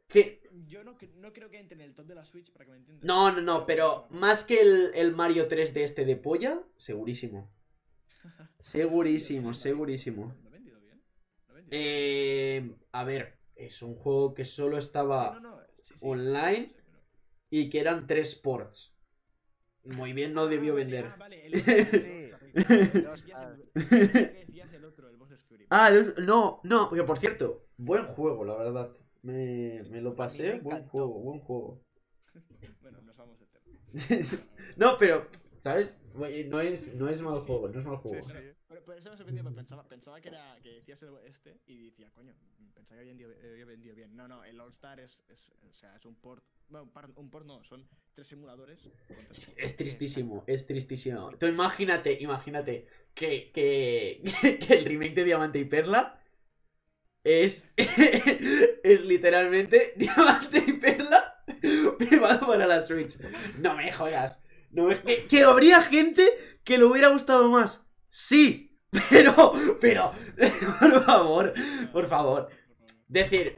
Que, 0.08 0.41
Yo 0.65 0.84
no, 0.84 0.98
no 1.15 1.32
creo 1.34 1.50
que 1.50 1.60
entre 1.60 1.75
en 1.75 1.82
el 1.82 1.96
top 1.96 2.08
de 2.08 2.15
la 2.15 2.25
Switch, 2.25 2.51
para 2.51 2.65
que 2.65 2.72
me 2.72 2.77
entiendas. 2.77 3.06
no, 3.06 3.32
no, 3.32 3.41
no, 3.41 3.65
pero 3.65 4.08
más 4.10 4.44
que 4.44 4.60
el, 4.60 4.91
el 4.96 5.15
Mario 5.15 5.48
3 5.48 5.74
de 5.74 5.84
este 5.84 6.03
de 6.03 6.15
polla, 6.18 6.62
segurísimo. 6.77 7.51
Segurísimo, 8.60 9.54
segurísimo. 9.54 10.34
¿Lo 10.44 10.50
he 10.50 10.52
vendido 10.52 10.80
bien? 10.82 11.02
¿Lo 11.48 11.54
he 11.54 11.62
vendido 11.62 11.70
bien? 11.72 11.84
Eh, 11.84 12.76
a 12.92 13.04
ver, 13.04 13.38
es 13.56 13.82
un 13.82 13.96
juego 13.96 14.34
que 14.34 14.46
solo 14.46 14.78
estaba... 14.78 15.36
Sí, 15.36 15.42
no, 15.42 15.50
no, 15.50 15.62
sí, 15.84 15.94
sí, 15.94 16.00
online. 16.02 16.76
y 17.50 17.70
que 17.70 17.80
eran 17.80 18.06
tres 18.08 18.36
ports. 18.36 18.94
Muy 19.86 20.14
bien, 20.14 20.34
no 20.34 20.48
debió 20.48 20.74
Ah, 20.74 20.76
vender. 20.76 21.06
ah, 21.06 21.18
ah. 23.36 23.56
Ah, 25.70 25.92
no, 26.18 26.60
no, 26.64 26.90
que 26.92 27.04
por 27.04 27.18
cierto, 27.18 27.68
buen 27.78 28.06
juego, 28.08 28.44
la 28.44 28.56
verdad. 28.58 28.92
Me, 29.22 29.84
me 29.90 30.02
lo 30.02 30.16
pasé, 30.16 30.54
me 30.54 30.60
buen 30.60 30.88
juego, 30.88 31.20
buen 31.20 31.40
juego. 31.40 31.82
Bueno, 32.82 33.02
nos 33.02 33.16
vamos 33.18 33.38
de 33.40 33.46
tema. 33.48 34.28
No, 34.78 34.98
pero 34.98 35.28
¿Sabes? 35.60 36.00
No 36.13 36.60
es, 36.62 36.94
no 36.96 37.10
es 37.10 37.22
mal 37.22 37.42
juego, 37.42 37.68
no 37.68 37.80
es 37.80 37.86
mal 37.86 37.98
juego. 37.98 38.22
Sí, 38.22 38.32
sí. 38.32 38.38
Pero, 38.68 38.82
pero 38.86 39.00
eso 39.00 39.10
me 39.10 39.18
sorprendió, 39.18 39.44
porque 39.44 39.58
pensaba, 39.58 39.84
pensaba 39.84 40.22
que 40.22 40.30
era 40.30 40.58
que 40.62 40.75
decías 40.75 41.00
este 41.25 41.60
y 41.68 41.86
decía, 41.86 42.10
coño, 42.13 42.34
pensaba 42.74 42.98
que 42.98 43.10
había 43.10 43.12
vendido, 43.12 43.34
había 43.51 43.66
vendido 43.66 43.96
bien. 43.96 44.16
No, 44.16 44.28
no, 44.28 44.44
el 44.44 44.60
All 44.60 44.72
Star 44.72 45.00
es, 45.00 45.24
es, 45.30 45.51
o 45.70 45.74
sea, 45.74 45.96
es 45.96 46.06
un 46.06 46.16
port. 46.16 46.44
Bueno, 46.70 46.89
un, 47.16 47.30
port 47.30 47.46
no, 47.46 47.63
son 47.63 47.88
tres 48.13 48.28
simuladores. 48.28 48.80
Es, 49.32 49.54
es 49.58 49.75
tristísimo, 49.75 50.44
es 50.48 50.66
tristísimo. 50.66 51.32
Tú 51.38 51.48
imagínate, 51.48 52.22
imagínate 52.22 52.88
que, 53.13 53.51
que, 53.51 54.22
que 54.68 54.74
el 54.75 54.86
remake 54.86 55.16
de 55.16 55.24
Diamante 55.25 55.60
y 55.60 55.66
Perla 55.66 56.22
es, 57.24 57.70
es 57.78 59.04
literalmente 59.04 59.94
Diamante 59.98 60.63
y 60.66 60.74
Perla 60.74 61.44
privado 61.98 62.48
para 62.48 62.66
la 62.66 62.82
Switch. 62.82 63.18
No 63.58 63.75
me 63.75 63.92
jodas. 63.92 64.42
No 64.72 64.86
me- 64.88 65.02
que, 65.02 65.26
que 65.28 65.44
habría 65.44 65.82
gente 65.82 66.28
que 66.64 66.78
le 66.78 66.86
hubiera 66.86 67.10
gustado 67.10 67.50
más. 67.50 67.86
Sí, 68.10 68.78
pero, 69.10 69.54
pero, 69.82 70.14
por 70.80 71.04
favor, 71.06 71.54
por 71.92 72.08
favor. 72.08 72.50
Decir, 73.08 73.58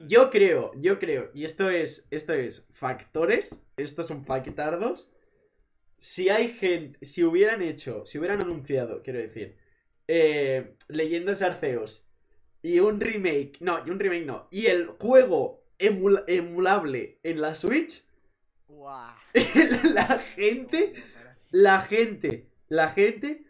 yo 0.00 0.30
creo, 0.30 0.72
yo 0.76 0.98
creo, 0.98 1.30
y 1.34 1.44
esto 1.44 1.70
es, 1.70 2.06
esto 2.10 2.32
es 2.34 2.66
factores, 2.72 3.62
estos 3.76 4.06
son 4.06 4.24
factardos. 4.24 5.08
Si 5.98 6.28
hay 6.28 6.48
gente, 6.52 6.98
si 7.04 7.24
hubieran 7.24 7.60
hecho, 7.62 8.06
si 8.06 8.18
hubieran 8.18 8.40
anunciado, 8.40 9.02
quiero 9.02 9.18
decir, 9.18 9.56
eh, 10.06 10.76
Leyendas 10.88 11.42
Arceos 11.42 12.08
y 12.62 12.78
un 12.80 13.00
remake, 13.00 13.56
no, 13.60 13.80
y 13.84 13.90
un 13.90 13.98
remake 13.98 14.24
no, 14.26 14.46
y 14.50 14.66
el 14.66 14.86
juego 14.86 15.64
emula- 15.78 16.24
emulable 16.28 17.18
en 17.24 17.40
la 17.40 17.54
Switch, 17.56 18.04
La 19.94 20.18
gente, 20.18 20.94
la 21.50 21.80
gente, 21.80 22.48
la 22.68 22.88
gente 22.90 23.44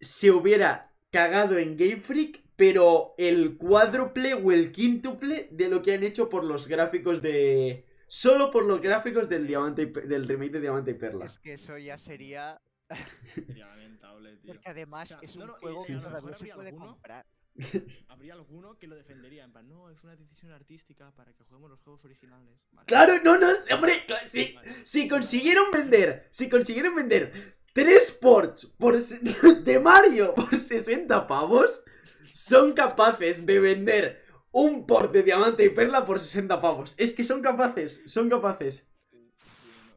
se 0.00 0.30
hubiera 0.30 0.92
cagado 1.10 1.58
en 1.58 1.76
Game 1.76 2.00
Freak, 2.00 2.42
pero 2.56 3.14
el 3.18 3.56
cuádruple 3.56 4.34
o 4.34 4.50
el 4.52 4.72
quíntuple 4.72 5.48
de 5.50 5.68
lo 5.68 5.82
que 5.82 5.94
han 5.94 6.02
hecho 6.02 6.28
por 6.28 6.44
los 6.44 6.66
gráficos 6.66 7.20
de. 7.22 7.86
Solo 8.06 8.50
por 8.50 8.64
los 8.66 8.80
gráficos 8.82 9.28
del 9.28 9.46
diamante 9.46 9.82
y 9.82 9.86
Pe- 9.86 10.02
del 10.02 10.28
remake 10.28 10.52
de 10.52 10.60
Diamante 10.60 10.90
y 10.90 10.94
Perla. 10.94 11.24
Es 11.24 11.38
que 11.38 11.54
eso 11.54 11.78
ya 11.78 11.96
sería. 11.96 12.60
Sería 13.34 13.66
lamentable, 13.68 14.36
tío. 14.36 14.52
Porque 14.54 14.68
además 14.68 15.10
O 15.10 15.14
sea, 15.14 15.18
es 15.22 15.36
no, 15.36 15.44
un 15.44 15.48
no, 15.50 15.56
juego 15.56 15.84
que 15.86 15.94
todavía 15.94 16.34
se 16.34 16.46
puede 16.46 16.68
alguno- 16.70 16.86
comprar. 16.88 17.26
Habría 18.08 18.34
alguno 18.34 18.78
que 18.78 18.86
lo 18.86 18.96
defendería, 18.96 19.44
en 19.44 19.52
plan, 19.52 19.68
no, 19.68 19.90
es 19.90 20.02
una 20.04 20.16
decisión 20.16 20.52
artística 20.52 21.10
para 21.12 21.32
que 21.34 21.44
juguemos 21.44 21.70
los 21.70 21.80
juegos 21.82 22.04
originales. 22.04 22.58
Vale. 22.72 22.86
Claro, 22.86 23.14
no, 23.22 23.36
no, 23.38 23.48
hombre. 23.74 24.04
Vale. 24.54 24.84
Si 24.84 25.08
consiguieron 25.08 25.70
vender, 25.70 26.28
si 26.30 26.48
consiguieron 26.48 26.94
vender 26.94 27.56
tres 27.72 28.12
ports 28.12 28.66
por, 28.78 28.98
de 29.64 29.80
Mario 29.80 30.34
por 30.34 30.54
60 30.56 31.26
pavos, 31.26 31.82
son 32.32 32.72
capaces 32.72 33.44
de 33.44 33.60
vender 33.60 34.24
un 34.50 34.86
port 34.86 35.12
de 35.12 35.22
Diamante 35.22 35.64
y 35.64 35.70
Perla 35.70 36.04
por 36.04 36.18
60 36.18 36.60
pavos. 36.60 36.94
Es 36.96 37.12
que 37.12 37.24
son 37.24 37.42
capaces, 37.42 38.02
son 38.06 38.28
capaces. 38.30 38.86
Sí, 39.10 39.18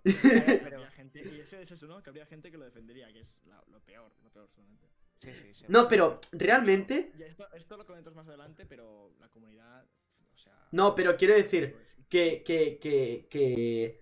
no. 0.04 0.14
Claro, 0.14 0.60
pero- 0.64 0.86
gente, 0.92 1.20
y 1.24 1.40
eso 1.42 1.58
es 1.58 1.72
eso, 1.72 1.88
¿no? 1.88 2.02
Que 2.02 2.10
habría 2.10 2.26
gente 2.26 2.52
que 2.52 2.58
lo 2.58 2.66
defendería, 2.66 3.12
que 3.12 3.22
es 3.22 3.38
la- 3.46 3.64
lo 3.72 3.80
peor, 3.82 4.12
lo 4.24 4.30
peor 4.32 4.50
solamente. 4.50 4.88
Sí, 5.20 5.34
sí, 5.34 5.54
sí. 5.54 5.66
No, 5.70 5.88
pero 5.88 6.20
realmente, 6.32 7.12
esto, 7.20 7.48
esto 7.54 7.78
lo 7.78 7.86
comentamos 7.86 8.16
más 8.18 8.28
adelante, 8.28 8.66
pero 8.66 9.12
la 9.20 9.30
comunidad, 9.30 9.86
o 10.34 10.38
sea... 10.38 10.68
No, 10.72 10.94
pero 10.94 11.16
quiero 11.18 11.34
decir 11.34 11.76
que, 12.10 12.44
que, 12.44 12.78
que, 12.80 13.28
que 13.30 14.00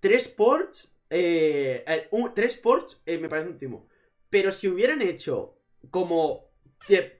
tres 0.00 0.28
ports, 0.28 0.90
eh, 1.10 1.84
eh, 1.86 2.08
un- 2.10 2.34
tres 2.34 2.56
ports 2.56 3.02
eh, 3.06 3.18
me 3.18 3.28
parece 3.28 3.50
un 3.50 3.58
timo. 3.58 3.88
Pero 4.30 4.50
si 4.50 4.68
hubieran 4.68 5.00
hecho 5.02 5.58
como 5.90 6.50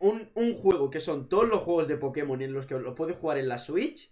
un, 0.01 0.31
un 0.35 0.55
juego 0.55 0.91
que 0.91 1.01
son 1.01 1.29
todos 1.29 1.49
los 1.49 1.63
juegos 1.63 1.87
de 1.89 1.97
Pokémon 1.97 2.41
en 2.43 2.53
los 2.53 2.67
que 2.67 2.75
lo 2.79 2.95
puedes 2.95 3.17
jugar 3.17 3.39
en 3.39 3.49
la 3.49 3.59
Switch, 3.59 4.11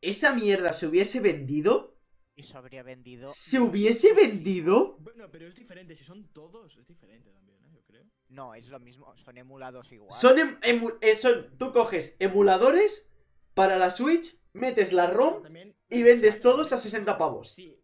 esa 0.00 0.32
mierda 0.34 0.72
se 0.72 0.86
hubiese 0.86 1.20
vendido, 1.20 1.96
Y 2.36 2.44
se 2.44 2.56
habría 2.56 2.82
vendido. 2.82 3.28
se 3.32 3.58
hubiese 3.60 4.14
vendido. 4.14 4.96
Bueno, 5.00 5.28
pero 5.30 5.46
es 5.46 5.54
diferente, 5.56 5.94
si 5.96 6.04
son 6.04 6.28
todos, 6.32 6.76
es 6.78 6.86
diferente 6.86 7.30
también, 7.30 7.58
¿eh? 7.64 7.67
Creo. 7.88 8.04
No, 8.28 8.54
es 8.54 8.68
lo 8.68 8.78
mismo, 8.78 9.16
son 9.16 9.36
emulados 9.38 9.90
igual. 9.90 10.12
Son, 10.12 10.38
em- 10.38 10.60
emu- 10.60 10.96
eh, 11.00 11.14
son- 11.14 11.56
tú 11.58 11.72
coges 11.72 12.14
emuladores 12.20 13.10
para 13.54 13.76
la 13.76 13.90
Switch, 13.90 14.38
metes 14.52 14.92
la 14.92 15.06
ROM 15.08 15.42
también- 15.42 15.74
y 15.88 16.02
vendes 16.02 16.40
todos 16.42 16.72
a 16.72 16.76
60 16.76 17.18
pavos. 17.18 17.50
Sí, 17.52 17.80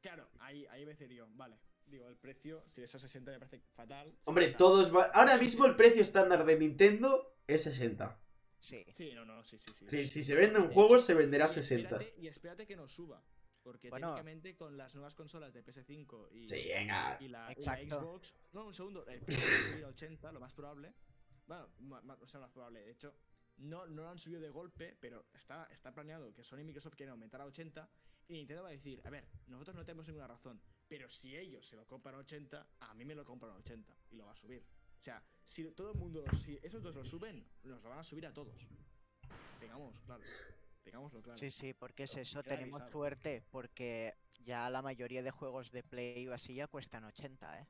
claro, 0.00 0.28
ahí, 0.40 0.66
ahí 0.66 0.84
me 0.86 0.94
diría, 0.94 1.24
vale. 1.30 1.56
Digo, 1.86 2.06
el 2.06 2.16
precio, 2.16 2.62
si 2.74 2.82
es 2.82 2.94
a 2.94 2.98
60 2.98 3.30
me 3.32 3.38
parece 3.38 3.62
fatal. 3.74 4.14
Hombre, 4.24 4.48
todos 4.52 4.94
va- 4.94 5.04
Ahora 5.14 5.38
mismo 5.38 5.64
el 5.64 5.74
precio 5.74 6.02
estándar 6.02 6.44
de 6.44 6.58
Nintendo 6.58 7.34
es 7.46 7.62
60. 7.62 8.20
Sí. 8.60 8.84
Sí, 8.94 9.12
no, 9.14 9.24
no, 9.24 9.42
sí, 9.42 9.56
sí, 9.58 9.72
sí. 9.78 9.86
Si, 9.88 10.04
si 10.04 10.22
se 10.22 10.34
vende 10.34 10.58
un 10.58 10.70
juego, 10.70 10.98
se 10.98 11.14
venderá 11.14 11.46
y 11.46 11.48
60. 11.48 11.96
espérate- 11.96 12.14
Y 12.20 12.26
espérate 12.28 12.66
que 12.66 12.76
nos 12.76 12.92
suba. 12.92 13.24
Porque 13.62 13.90
Bueno. 13.90 14.08
técnicamente 14.08 14.54
con 14.56 14.76
las 14.76 14.94
nuevas 14.94 15.14
consolas 15.14 15.52
de 15.52 15.64
PS5 15.64 16.28
y, 16.32 16.46
Sí, 16.48 16.68
venga. 16.68 17.16
y, 17.20 17.28
la, 17.28 17.52
y 17.52 17.52
la 17.52 17.52
Exacto. 17.52 18.00
Xbox. 18.00 18.34
No, 18.52 18.66
un 18.66 18.74
segundo. 18.74 19.06
El 19.06 19.20
precio 19.20 19.44
va 19.46 19.56
a 19.66 19.70
subir 19.72 19.84
a 19.84 19.88
80, 19.88 20.32
lo 20.32 20.40
más 20.40 20.52
probable. 20.54 20.94
Bueno, 21.46 21.68
o 22.20 22.26
sea, 22.26 22.40
lo 22.40 22.46
más 22.46 22.52
probable. 22.52 22.80
De 22.80 22.90
hecho, 22.92 23.14
no, 23.58 23.86
no 23.86 24.02
lo 24.02 24.08
han 24.08 24.18
subido 24.18 24.40
de 24.40 24.50
golpe, 24.50 24.96
pero 25.00 25.26
está, 25.34 25.64
está 25.72 25.92
planeado 25.92 26.32
que 26.34 26.44
Sony 26.44 26.60
y 26.60 26.64
Microsoft 26.64 26.94
quieren 26.94 27.12
aumentar 27.12 27.40
a 27.40 27.46
80. 27.46 27.88
Y 28.28 28.34
Nintendo 28.34 28.62
va 28.62 28.68
a 28.68 28.72
decir: 28.72 29.00
A 29.04 29.10
ver, 29.10 29.26
nosotros 29.46 29.74
no 29.76 29.84
tenemos 29.84 30.06
ninguna 30.06 30.26
razón. 30.28 30.60
Pero 30.88 31.10
si 31.10 31.36
ellos 31.36 31.66
se 31.66 31.76
lo 31.76 31.86
compran 31.86 32.14
a 32.14 32.18
80, 32.18 32.66
a 32.80 32.94
mí 32.94 33.04
me 33.04 33.14
lo 33.14 33.24
compran 33.24 33.52
a 33.52 33.56
80 33.56 33.96
y 34.10 34.16
lo 34.16 34.24
va 34.26 34.32
a 34.32 34.36
subir. 34.36 34.62
O 35.00 35.02
sea, 35.02 35.22
si 35.48 35.64
todo 35.72 35.92
el 35.92 35.98
mundo, 35.98 36.24
si 36.44 36.58
esos 36.62 36.82
dos 36.82 36.94
lo 36.94 37.04
suben, 37.04 37.46
nos 37.64 37.82
lo 37.82 37.88
van 37.90 37.98
a 37.98 38.04
subir 38.04 38.26
a 38.26 38.32
todos. 38.32 38.54
Tengamos, 39.60 39.98
claro. 40.00 40.22
Claro. 40.90 41.38
Sí, 41.38 41.50
sí, 41.50 41.74
porque 41.74 42.04
es 42.04 42.16
eso, 42.16 42.42
tenemos 42.42 42.80
avisado. 42.82 42.90
suerte, 42.90 43.42
porque 43.50 44.14
ya 44.44 44.68
la 44.70 44.82
mayoría 44.82 45.22
de 45.22 45.30
juegos 45.30 45.70
de 45.70 45.82
Play 45.82 46.26
o 46.28 46.34
así 46.34 46.54
ya 46.54 46.66
cuestan 46.66 47.04
80, 47.04 47.60
¿eh? 47.60 47.66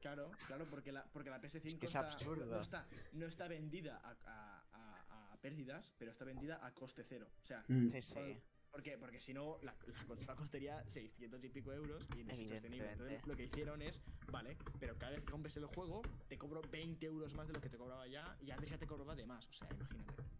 Claro, 0.00 0.30
claro, 0.46 0.64
porque 0.70 0.92
la, 0.92 1.04
porque 1.12 1.28
la 1.30 1.40
PS5 1.40 1.80
que 1.80 1.86
es 1.86 1.94
está, 1.94 2.00
absurdo. 2.00 2.46
No, 2.46 2.62
está, 2.62 2.86
no 3.12 3.26
está 3.26 3.48
vendida 3.48 4.00
a, 4.04 4.10
a- 4.26 4.64
a- 4.72 5.32
a 5.32 5.36
pérdidas, 5.40 5.92
pero 5.98 6.12
está 6.12 6.24
vendida 6.24 6.64
a 6.64 6.72
coste 6.72 7.02
cero. 7.08 7.26
O 7.42 7.46
sea, 7.46 7.64
Mm. 7.66 7.90
Sí, 7.90 8.02
sí. 8.02 8.14
por- 8.14 8.58
porque, 8.70 8.98
porque 8.98 9.18
si 9.20 9.32
no, 9.34 9.58
la, 9.62 9.74
la 9.86 10.04
consola 10.06 10.36
costaría 10.36 10.84
600 10.84 11.42
y 11.42 11.48
pico 11.48 11.72
euros 11.72 12.04
y 12.10 12.22
no 12.22 12.32
es 12.32 12.38
insostenible. 12.38 12.92
Entonces, 12.92 13.26
lo 13.26 13.34
que 13.34 13.44
hicieron 13.44 13.82
es, 13.82 13.98
vale, 14.30 14.56
pero 14.78 14.96
cada 14.98 15.12
vez 15.12 15.22
que 15.24 15.30
compres 15.30 15.56
el 15.56 15.66
juego, 15.66 16.04
te 16.28 16.36
cobro 16.38 16.62
20 16.70 17.06
euros 17.06 17.34
más 17.34 17.48
de 17.48 17.54
lo 17.54 17.60
que 17.60 17.70
te 17.70 17.76
cobraba 17.78 18.06
ya, 18.06 18.36
y 18.42 18.50
antes 18.50 18.70
ya 18.70 18.78
te 18.78 18.86
cobraba 18.86 19.16
de 19.16 19.26
más. 19.26 19.46
O 19.48 19.52
sea, 19.52 19.72
imagínate. 19.72 20.37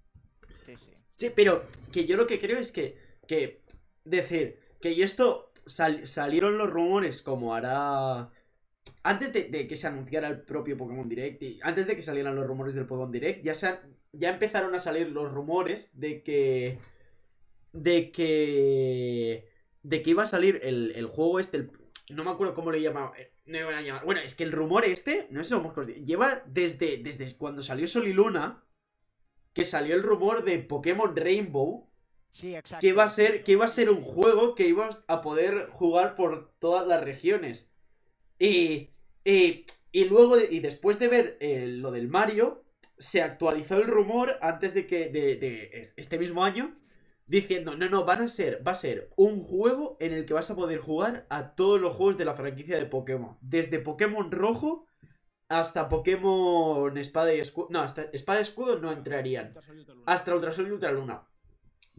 Sí, 1.17 1.31
pero 1.35 1.63
que 1.93 2.05
yo 2.07 2.17
lo 2.17 2.27
que 2.27 2.39
creo 2.39 2.59
es 2.59 2.73
que, 2.73 2.97
que 3.27 3.63
decir, 4.05 4.59
que 4.81 4.93
y 4.93 5.03
esto 5.03 5.53
sal- 5.67 6.07
salieron 6.07 6.59
los 6.59 6.71
rumores 6.71 7.23
como 7.23 7.55
hará... 7.55 8.31
Antes 9.03 9.33
de, 9.33 9.51
que 9.67 9.77
se 9.77 9.87
anunciara 9.87 10.29
el 10.29 10.41
propio 10.43 10.77
Pokémon 10.77 11.09
Direct 11.09 11.43
y 11.43 11.61
antes 11.63 11.87
de 11.87 11.95
que 11.97 12.03
salieran 12.03 12.35
los 12.37 12.47
rumores 12.47 12.75
del 12.75 12.87
Pokémon 12.87 13.13
Direct, 13.13 13.45
ya, 13.45 13.55
se 13.55 13.79
ya 14.13 14.31
empezaron 14.31 14.75
a 14.75 14.79
salir 14.79 15.09
los 15.09 15.31
rumores 15.33 15.91
de 15.93 16.23
que... 16.23 16.79
De 17.73 18.11
que... 18.13 19.49
De 19.83 20.03
que 20.03 20.11
iba 20.11 20.23
a 20.23 20.27
salir 20.27 20.61
el, 20.63 20.93
el 20.97 21.07
juego 21.07 21.39
este, 21.39 21.69
no 22.11 22.25
me 22.25 22.31
acuerdo 22.31 22.55
cómo 22.55 22.71
le 22.71 22.81
llamaba. 22.83 23.13
eh, 23.19 23.33
No 23.47 23.59
iban 23.59 23.75
a 23.75 23.83
llamar. 23.83 24.05
Bueno, 24.05 24.21
es 24.21 24.35
que 24.35 24.45
el 24.45 24.53
rumor 24.53 24.85
este, 24.85 25.27
no 25.31 25.41
lo 25.43 25.57
hemos- 25.57 25.87
lleva 26.05 26.43
desde, 26.47 26.99
desde 26.99 27.37
cuando 27.37 27.63
salió 27.63 27.87
Sol 27.87 28.09
y 28.09 28.13
Luna, 28.13 28.65
que 29.59 29.65
salió 29.65 29.97
el 29.97 30.05
rumor 30.05 30.45
de 30.45 30.59
Pokémon 30.61 31.17
Rainbow, 31.17 31.89
Sí, 32.31 32.55
exacto. 32.55 32.81
que 32.81 32.89
iba 32.89 33.03
a 33.03 33.09
ser, 33.09 33.43
que 33.43 33.53
iba 33.53 33.65
a 33.65 33.69
ser 33.69 33.91
un 33.91 34.03
juego 34.03 34.55
que 34.55 34.69
ibas 34.69 35.01
a 35.09 35.21
poder 35.21 35.69
jugar 35.73 36.15
por 36.15 36.53
todas 36.61 36.87
las 36.87 37.03
regiones. 37.03 37.73
Y, 38.39 38.91
y, 39.25 39.65
y 39.91 40.05
luego, 40.05 40.37
de- 40.37 40.49
y 40.53 40.61
después 40.61 41.01
de 41.01 41.09
ver 41.09 41.37
eh, 41.41 41.67
lo 41.67 41.91
del 41.91 42.07
Mario, 42.09 42.63
se 42.99 43.21
actualizó 43.23 43.77
el 43.79 43.85
rumor 43.89 44.37
antes 44.43 44.75
de 44.75 44.87
que, 44.87 45.09
de, 45.09 45.37
de 45.37 45.71
es- 45.73 45.93
este 45.97 46.19
mismo 46.19 46.45
año, 46.45 46.77
diciendo, 47.27 47.75
no, 47.77 47.89
no, 47.89 48.05
van 48.05 48.23
a 48.23 48.29
ser, 48.29 48.67
va 48.67 48.73
a 48.73 48.75
ser 48.77 49.11
un 49.17 49.43
juego 49.43 49.97
en 49.99 50.13
el 50.13 50.25
que 50.25 50.35
vas 50.35 50.51
a 50.51 50.55
poder 50.57 50.79
jugar 50.79 51.27
a 51.31 51.57
todos 51.57 51.81
los 51.81 51.97
juegos 51.97 52.17
de 52.17 52.25
la 52.27 52.35
franquicia 52.35 52.79
de 52.79 52.87
Pokémon. 52.87 53.37
Desde 53.41 53.81
Pokémon 53.81 54.31
Rojo 54.31 54.87
hasta 55.49 55.89
Pokémon 55.89 56.97
Espada 56.99 57.35
y 57.35 57.41
Escudo. 57.41 57.69
No, 57.71 57.81
hasta 57.81 58.03
Espada 58.13 58.41
y 58.41 58.43
Escudo 58.43 58.79
no 58.79 58.93
entrarían 58.93 59.55
hasta 60.07 60.35
Ultra 60.35 60.53
Sol 60.53 60.69
y 60.69 60.73
Ultra 60.73 60.93
Luna. 60.93 61.27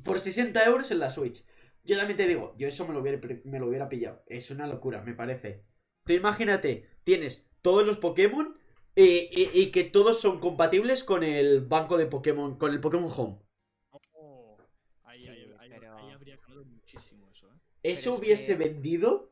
Por 0.03 0.20
60 0.20 0.63
euros 0.65 0.91
en 0.91 1.00
la 1.00 1.10
Switch. 1.10 1.44
Yo 1.84 1.98
también 1.98 2.18
te 2.18 2.27
digo, 2.27 2.53
yo 2.58 2.68
eso 2.68 2.88
me 2.88 2.94
lo 2.94 3.01
hubiera, 3.01 3.20
me 3.46 3.60
lo 3.60 3.68
hubiera 3.68 3.89
pillado. 3.89 4.22
Es 4.27 4.51
una 4.51 4.68
locura, 4.68 5.01
me 5.01 5.13
parece. 5.13 5.63
Tú 6.06 6.13
imagínate, 6.13 6.88
tienes 7.03 7.48
todos 7.62 7.86
los 7.86 7.98
Pokémon 7.98 8.58
eh, 8.96 9.29
y, 9.32 9.60
y 9.60 9.72
que 9.72 9.84
todos 9.84 10.20
son 10.22 10.39
compatibles 10.39 11.03
con 11.03 11.24
el 11.24 11.62
banco 11.62 11.98
de 11.98 12.06
Pokémon, 12.06 12.58
con 12.58 12.72
el 12.72 12.79
Pokémon 12.79 13.12
Home. 13.15 13.39
Oh, 14.13 14.58
ahí, 15.03 15.20
Sí, 15.20 15.29
ahí- 15.29 15.53
ahí- 15.60 15.70
pero- 15.70 15.98
ahí 15.98 16.12
habría 16.12 16.38
ganado 16.38 16.63
muchísimo 16.65 17.27
eso, 17.32 17.48
¿eh? 17.48 17.56
Eso 17.84 18.13
es 18.13 18.20
hubiese 18.20 18.58
que- 18.58 18.63
vendido. 18.65 19.28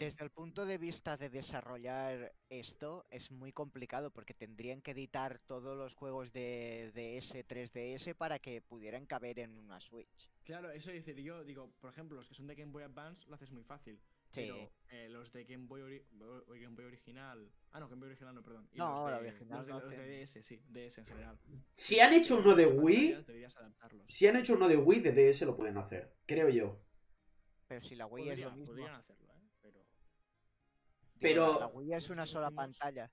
Desde 0.00 0.24
el 0.24 0.30
punto 0.30 0.64
de 0.64 0.78
vista 0.78 1.16
de 1.18 1.28
desarrollar 1.28 2.32
esto, 2.48 3.04
es 3.10 3.30
muy 3.30 3.52
complicado 3.52 4.10
porque 4.10 4.32
tendrían 4.32 4.80
que 4.80 4.92
editar 4.92 5.38
todos 5.46 5.76
los 5.76 5.94
juegos 5.94 6.32
de 6.32 6.90
DS, 6.94 7.34
3DS 7.46 8.14
para 8.14 8.38
que 8.38 8.62
pudieran 8.62 9.04
caber 9.04 9.38
en 9.40 9.58
una 9.58 9.78
Switch. 9.80 10.30
Claro, 10.44 10.70
eso 10.70 10.90
es 10.90 11.04
decir, 11.04 11.22
yo 11.22 11.44
digo, 11.44 11.70
por 11.80 11.90
ejemplo, 11.90 12.16
los 12.16 12.26
que 12.26 12.34
son 12.34 12.46
de 12.46 12.54
Game 12.54 12.72
Boy 12.72 12.82
Advance 12.84 13.28
lo 13.28 13.34
haces 13.34 13.50
muy 13.50 13.62
fácil. 13.62 14.00
Sí. 14.30 14.42
Pero 14.46 14.70
eh, 14.90 15.08
los 15.10 15.30
de 15.32 15.44
Game 15.44 15.66
Boy, 15.66 15.82
ori- 15.82 16.60
Game 16.60 16.74
Boy 16.76 16.84
original. 16.86 17.50
Ah, 17.72 17.80
no, 17.80 17.88
Game 17.88 18.00
Boy 18.00 18.08
original 18.08 18.34
no, 18.34 18.42
perdón. 18.42 18.68
Y 18.72 18.78
No, 18.78 19.10
los 19.10 19.20
de, 19.22 19.28
original 19.28 19.58
los 19.58 19.66
de, 19.66 19.72
no 19.72 19.80
los 19.80 19.90
de. 19.90 20.24
DS, 20.26 20.42
sí, 20.46 20.62
DS 20.70 20.98
en 20.98 21.06
general. 21.06 21.38
Si 21.74 22.00
han 22.00 22.12
hecho 22.14 22.38
uno 22.38 22.54
de 22.54 22.64
Wii, 22.66 22.96
pantallas 23.12 23.26
Deberías 23.26 23.56
adaptarlos. 23.56 24.06
si 24.08 24.26
han 24.26 24.36
hecho 24.36 24.54
uno 24.54 24.66
de 24.66 24.76
Wii, 24.78 25.00
de 25.00 25.12
DS 25.12 25.42
lo 25.42 25.56
pueden 25.56 25.76
hacer, 25.76 26.14
creo 26.26 26.48
yo. 26.48 26.80
Pero 27.68 27.82
si 27.82 27.94
la 27.96 28.06
Wii 28.06 28.30
es 28.30 28.38
lo 28.40 28.50
mismo. 28.52 28.66
Podrían 28.66 28.94
pero- 31.20 31.58
La 31.60 31.66
Wii 31.68 31.94
es 31.94 32.10
una 32.10 32.26
sola 32.26 32.50
pantalla. 32.50 33.10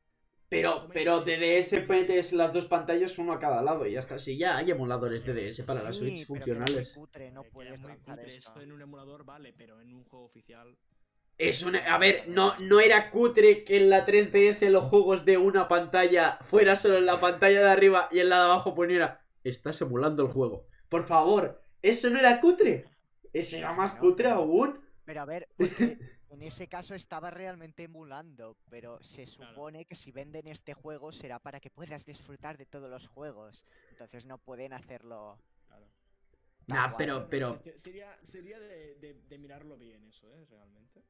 Pero, 0.50 0.88
pero 0.94 1.20
de 1.22 1.38
DS 1.38 1.86
metes 1.90 2.32
las 2.32 2.54
dos 2.54 2.68
pantallas, 2.68 3.18
uno 3.20 3.34
a 3.34 3.40
cada 3.40 3.62
lado 3.62 3.86
y 3.86 3.92
ya 3.92 4.00
está. 4.00 4.18
Sí, 4.18 4.38
ya 4.38 4.56
hay 4.56 4.72
emuladores 4.72 5.26
de 5.26 5.34
DS 5.34 5.64
para 5.66 5.84
las 5.84 5.98
Switch 5.98 6.26
pero 6.26 6.46
queda 6.46 6.56
muy 6.56 6.56
funcionales. 6.56 6.94
cutre, 6.96 7.32
no 7.32 7.42
queda 7.44 7.52
puedes 7.52 7.80
muy 7.82 7.90
lanzar 7.90 8.16
cutre, 8.16 8.36
esto. 8.38 8.52
Eso 8.52 8.62
en 8.62 8.72
un 8.72 8.82
emulador 8.82 9.26
vale, 9.26 9.54
pero 9.58 9.82
en 9.82 9.94
un 9.94 10.06
juego 10.06 10.24
oficial. 10.26 10.78
Es 11.38 11.64
una... 11.64 11.80
A 11.80 11.98
ver, 11.98 12.24
no, 12.30 12.58
no 12.60 12.80
era 12.80 13.12
cutre 13.12 13.66
que 13.66 13.76
en 13.76 13.90
la 13.90 14.06
3DS 14.06 14.70
los 14.70 14.86
juegos 14.86 15.26
de 15.26 15.38
una 15.38 15.68
pantalla 15.68 16.40
fuera 16.46 16.78
solo 16.78 16.96
en 16.98 17.06
la 17.06 17.20
pantalla 17.20 17.60
de 17.60 17.70
arriba 17.70 18.08
y 18.10 18.20
en 18.20 18.30
la 18.30 18.38
de 18.38 18.44
abajo 18.46 18.74
poniera 18.74 19.22
estás 19.44 19.82
emulando 19.82 20.24
el 20.24 20.30
juego. 20.32 20.66
Por 20.88 21.06
favor, 21.06 21.62
eso 21.82 22.10
no 22.10 22.20
era 22.20 22.40
cutre. 22.40 22.86
Eso 23.34 23.58
era 23.58 23.74
más 23.74 23.96
cutre 23.96 24.30
aún. 24.30 24.80
Pero 25.04 25.22
a 25.22 25.26
ver, 25.26 25.50
porque 25.58 26.00
en 26.38 26.44
ese 26.44 26.68
caso 26.68 26.94
estaba 26.94 27.32
realmente 27.32 27.84
emulando, 27.84 28.58
pero 28.70 29.02
se 29.02 29.26
Claro. 29.26 29.54
supone 29.56 29.86
que 29.86 29.96
si 29.96 30.12
venden 30.12 30.48
este 30.48 30.76
juego 30.76 31.12
será 31.12 31.40
para 31.40 31.60
que 31.60 31.72
puedas 31.72 32.06
disfrutar 32.06 32.58
de 32.60 32.68
todos 32.68 32.92
los 32.92 33.08
juegos. 33.08 33.66
Entonces 33.90 34.24
no 34.26 34.38
pueden 34.38 34.72
hacerlo. 34.72 35.40
Claro. 35.68 35.88
Nah, 36.68 36.90
guay. 36.90 36.96
pero, 37.00 37.28
pero... 37.28 37.60
Se- 37.64 37.80
Sería, 37.80 38.16
sería 38.24 38.60
de, 38.60 38.96
de- 38.96 39.16
de 39.28 39.38
mirarlo 39.40 39.78
bien 39.78 40.04
eso, 40.04 40.32
¿eh? 40.36 40.46
Realmente. 40.48 41.04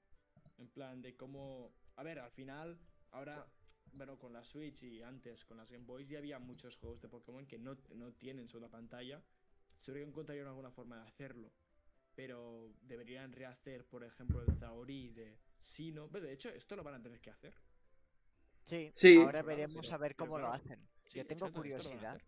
En 0.60 0.70
plan 0.70 1.02
de 1.02 1.18
cómo... 1.18 1.74
A 1.98 2.04
ver, 2.04 2.20
al 2.20 2.32
final, 2.32 2.80
ahora, 3.12 3.46
bueno, 3.92 4.18
con 4.18 4.32
la 4.32 4.46
Switch 4.46 4.82
y 4.84 5.02
antes 5.04 5.44
con 5.44 5.58
las 5.58 5.70
Game 5.70 5.84
Boys 5.84 6.08
ya 6.08 6.20
había 6.20 6.40
muchos 6.40 6.78
juegos 6.78 7.02
de 7.02 7.10
Pokémon 7.10 7.46
que 7.46 7.60
no, 7.60 7.76
no 7.96 8.14
tienen 8.14 8.48
sola 8.48 8.70
pantalla. 8.70 9.22
Seguro 9.80 10.04
que 10.06 10.10
encontrarían 10.10 10.48
alguna 10.48 10.72
forma 10.72 11.02
de 11.02 11.08
hacerlo. 11.10 11.52
Pero 12.18 12.72
deberían 12.82 13.32
rehacer, 13.32 13.86
por 13.86 14.04
ejemplo, 14.04 14.42
el 14.42 14.52
Zaori 14.58 15.10
de 15.10 15.38
Sino. 15.62 16.08
Pero 16.08 16.26
de 16.26 16.34
hecho, 16.34 16.50
esto 16.50 16.76
lo 16.76 16.84
van 16.84 16.96
a 16.96 17.02
tener 17.04 17.22
que 17.22 17.30
hacer. 17.30 17.54
Sí, 18.64 18.90
Sí. 18.92 19.18
ahora 19.22 19.44
veremos 19.44 19.86
pero- 19.86 19.96
a 19.96 19.98
ver 20.00 20.16
pero 20.16 20.26
cómo 20.26 20.40
lo 20.40 20.52
hacen. 20.52 20.80
Sí, 21.06 21.20
Yo 21.20 21.28
tengo 21.28 21.54
curiosidad. 21.54 22.20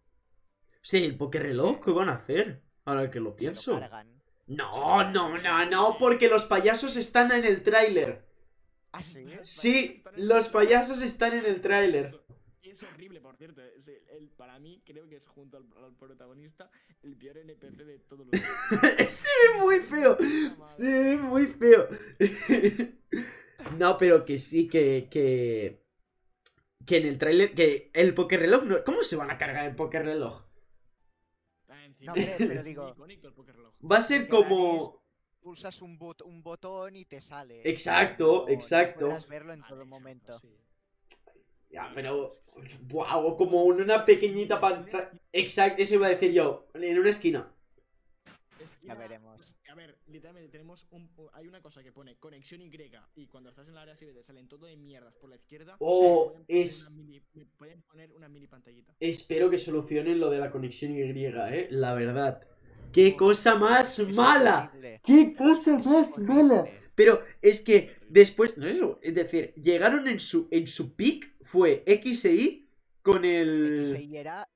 Sí, 0.81 1.03
el 1.05 1.17
Pokéreloj, 1.17 1.83
¿qué 1.83 1.89
van 1.91 2.09
a 2.09 2.15
hacer? 2.17 2.61
Ahora 2.85 3.09
que 3.09 3.19
lo 3.19 3.35
pienso. 3.35 3.79
No, 4.45 5.09
no, 5.11 5.37
no, 5.39 5.65
no, 5.65 5.97
porque 5.97 6.29
los 6.29 6.45
payasos 6.45 6.95
están 6.95 7.31
en 7.31 7.43
el 7.43 7.63
tráiler. 7.63 8.23
Ah, 8.91 9.01
sí. 9.01 9.25
Sí, 9.41 10.03
los 10.17 10.49
payasos 10.49 11.01
están 11.01 11.33
en 11.33 11.45
el 11.45 11.61
tráiler. 11.61 12.21
Es 12.69 12.83
horrible, 12.83 13.19
por 13.21 13.35
cierto. 13.37 13.61
es 13.63 13.87
el- 13.87 14.01
el- 14.09 14.29
para 14.29 14.59
mí, 14.59 14.81
creo 14.85 15.07
que 15.09 15.15
es 15.17 15.25
junto 15.27 15.57
al, 15.57 15.65
al 15.83 15.95
protagonista 15.95 16.69
el 17.03 17.15
peor 17.17 17.37
NPC 17.37 17.83
de 17.85 17.99
todos 17.99 18.27
los. 18.27 18.29
Se 19.11 19.27
ve 19.43 19.59
muy 19.61 19.79
feo. 19.79 20.17
Se 20.77 20.83
ve 21.03 21.17
muy 21.17 21.47
feo. 21.47 21.87
No, 23.77 23.97
pero 23.97 24.25
que 24.25 24.37
sí, 24.37 24.67
que. 24.67 25.07
Que, 25.09 25.83
que 26.85 26.97
en 26.97 27.07
el 27.07 27.17
tráiler. 27.17 27.53
Que 27.53 27.91
el 27.93 28.13
Pokéreloj. 28.13 28.63
No... 28.65 28.83
¿Cómo 28.83 29.03
se 29.03 29.15
van 29.15 29.31
a 29.31 29.37
cargar 29.37 29.65
el 29.65 29.75
Pokéreloj? 29.75 30.45
Ah, 31.67 31.85
encima, 31.85 32.13
No, 32.13 32.21
pero 32.37 32.53
muy 32.55 32.63
digo- 32.63 32.95
el. 33.07 33.91
Va 33.91 33.97
a 33.97 34.01
ser 34.01 34.27
como. 34.27 34.99
Pulsas 35.41 35.81
un, 35.81 35.97
bot- 35.97 36.25
un 36.25 36.43
botón 36.43 36.97
y 36.97 37.05
te 37.05 37.21
sale. 37.21 37.61
Exacto, 37.63 38.47
exacto. 38.49 39.05
podrás 39.05 39.27
verlo 39.27 39.53
en 39.53 39.61
Vale, 39.61 39.73
todo 39.73 39.85
momento. 39.85 40.37
sí. 40.39 40.53
Ya, 41.69 41.91
pero. 41.93 42.39
Wow, 42.89 43.37
como 43.37 43.71
en 43.71 43.81
una 43.81 44.03
pequeñita 44.05 44.59
pantalla. 44.59 45.11
Exacto, 45.31 45.81
eso 45.81 45.95
iba 45.95 46.07
a 46.07 46.09
decir 46.09 46.31
yo. 46.31 46.67
En 46.73 46.99
una 46.99 47.09
esquina. 47.09 47.51
Ya 48.81 48.95
veremos. 48.95 49.55
A 49.69 49.75
ver, 49.75 49.97
literalmente 50.07 50.49
tenemos 50.49 50.87
un, 50.91 51.09
hay 51.33 51.47
una 51.47 51.61
cosa 51.61 51.83
que 51.83 51.91
pone 51.91 52.17
conexión 52.17 52.61
Y 52.61 52.69
y 53.15 53.27
cuando 53.27 53.49
estás 53.49 53.67
en 53.67 53.75
la 53.75 53.83
área 53.83 53.95
civil 53.95 54.15
te 54.15 54.23
salen 54.23 54.47
todo 54.47 54.65
de 54.65 54.75
mierdas 54.75 55.15
por 55.15 55.29
la 55.29 55.35
izquierda. 55.35 55.75
Oh, 55.79 56.29
pueden 56.31 56.45
poner 56.47 56.61
es- 56.63 56.91
mini- 56.91 57.21
pueden 57.57 57.81
poner 57.83 58.11
una 58.13 58.27
mini 58.27 58.47
pantallita. 58.47 58.95
Espero 58.99 59.49
que 59.49 59.57
solucionen 59.57 60.19
lo 60.19 60.29
de 60.29 60.39
la 60.39 60.49
conexión 60.49 60.91
Y, 60.91 61.01
eh. 61.53 61.67
La 61.69 61.93
verdad. 61.93 62.41
¡Qué 62.91 63.15
cosa 63.15 63.55
más 63.55 63.99
es 63.99 64.15
mala! 64.15 64.71
¡Qué 65.03 65.33
cosa 65.35 65.77
Es 65.77 65.85
más 65.85 66.17
mala! 66.19 66.65
Pero 66.95 67.21
es 67.41 67.61
que 67.61 67.95
después, 68.09 68.57
no 68.57 68.67
eso, 68.67 68.99
es 69.01 69.15
decir, 69.15 69.53
llegaron 69.55 70.07
en 70.07 70.19
su 70.19 70.47
en 70.51 70.67
su 70.67 70.95
peak 70.95 71.33
fue 71.41 71.83
X 71.85 72.25
e 72.25 72.33
Y 72.33 72.69
con 73.01 73.23
el 73.23 73.95
era 74.13 74.47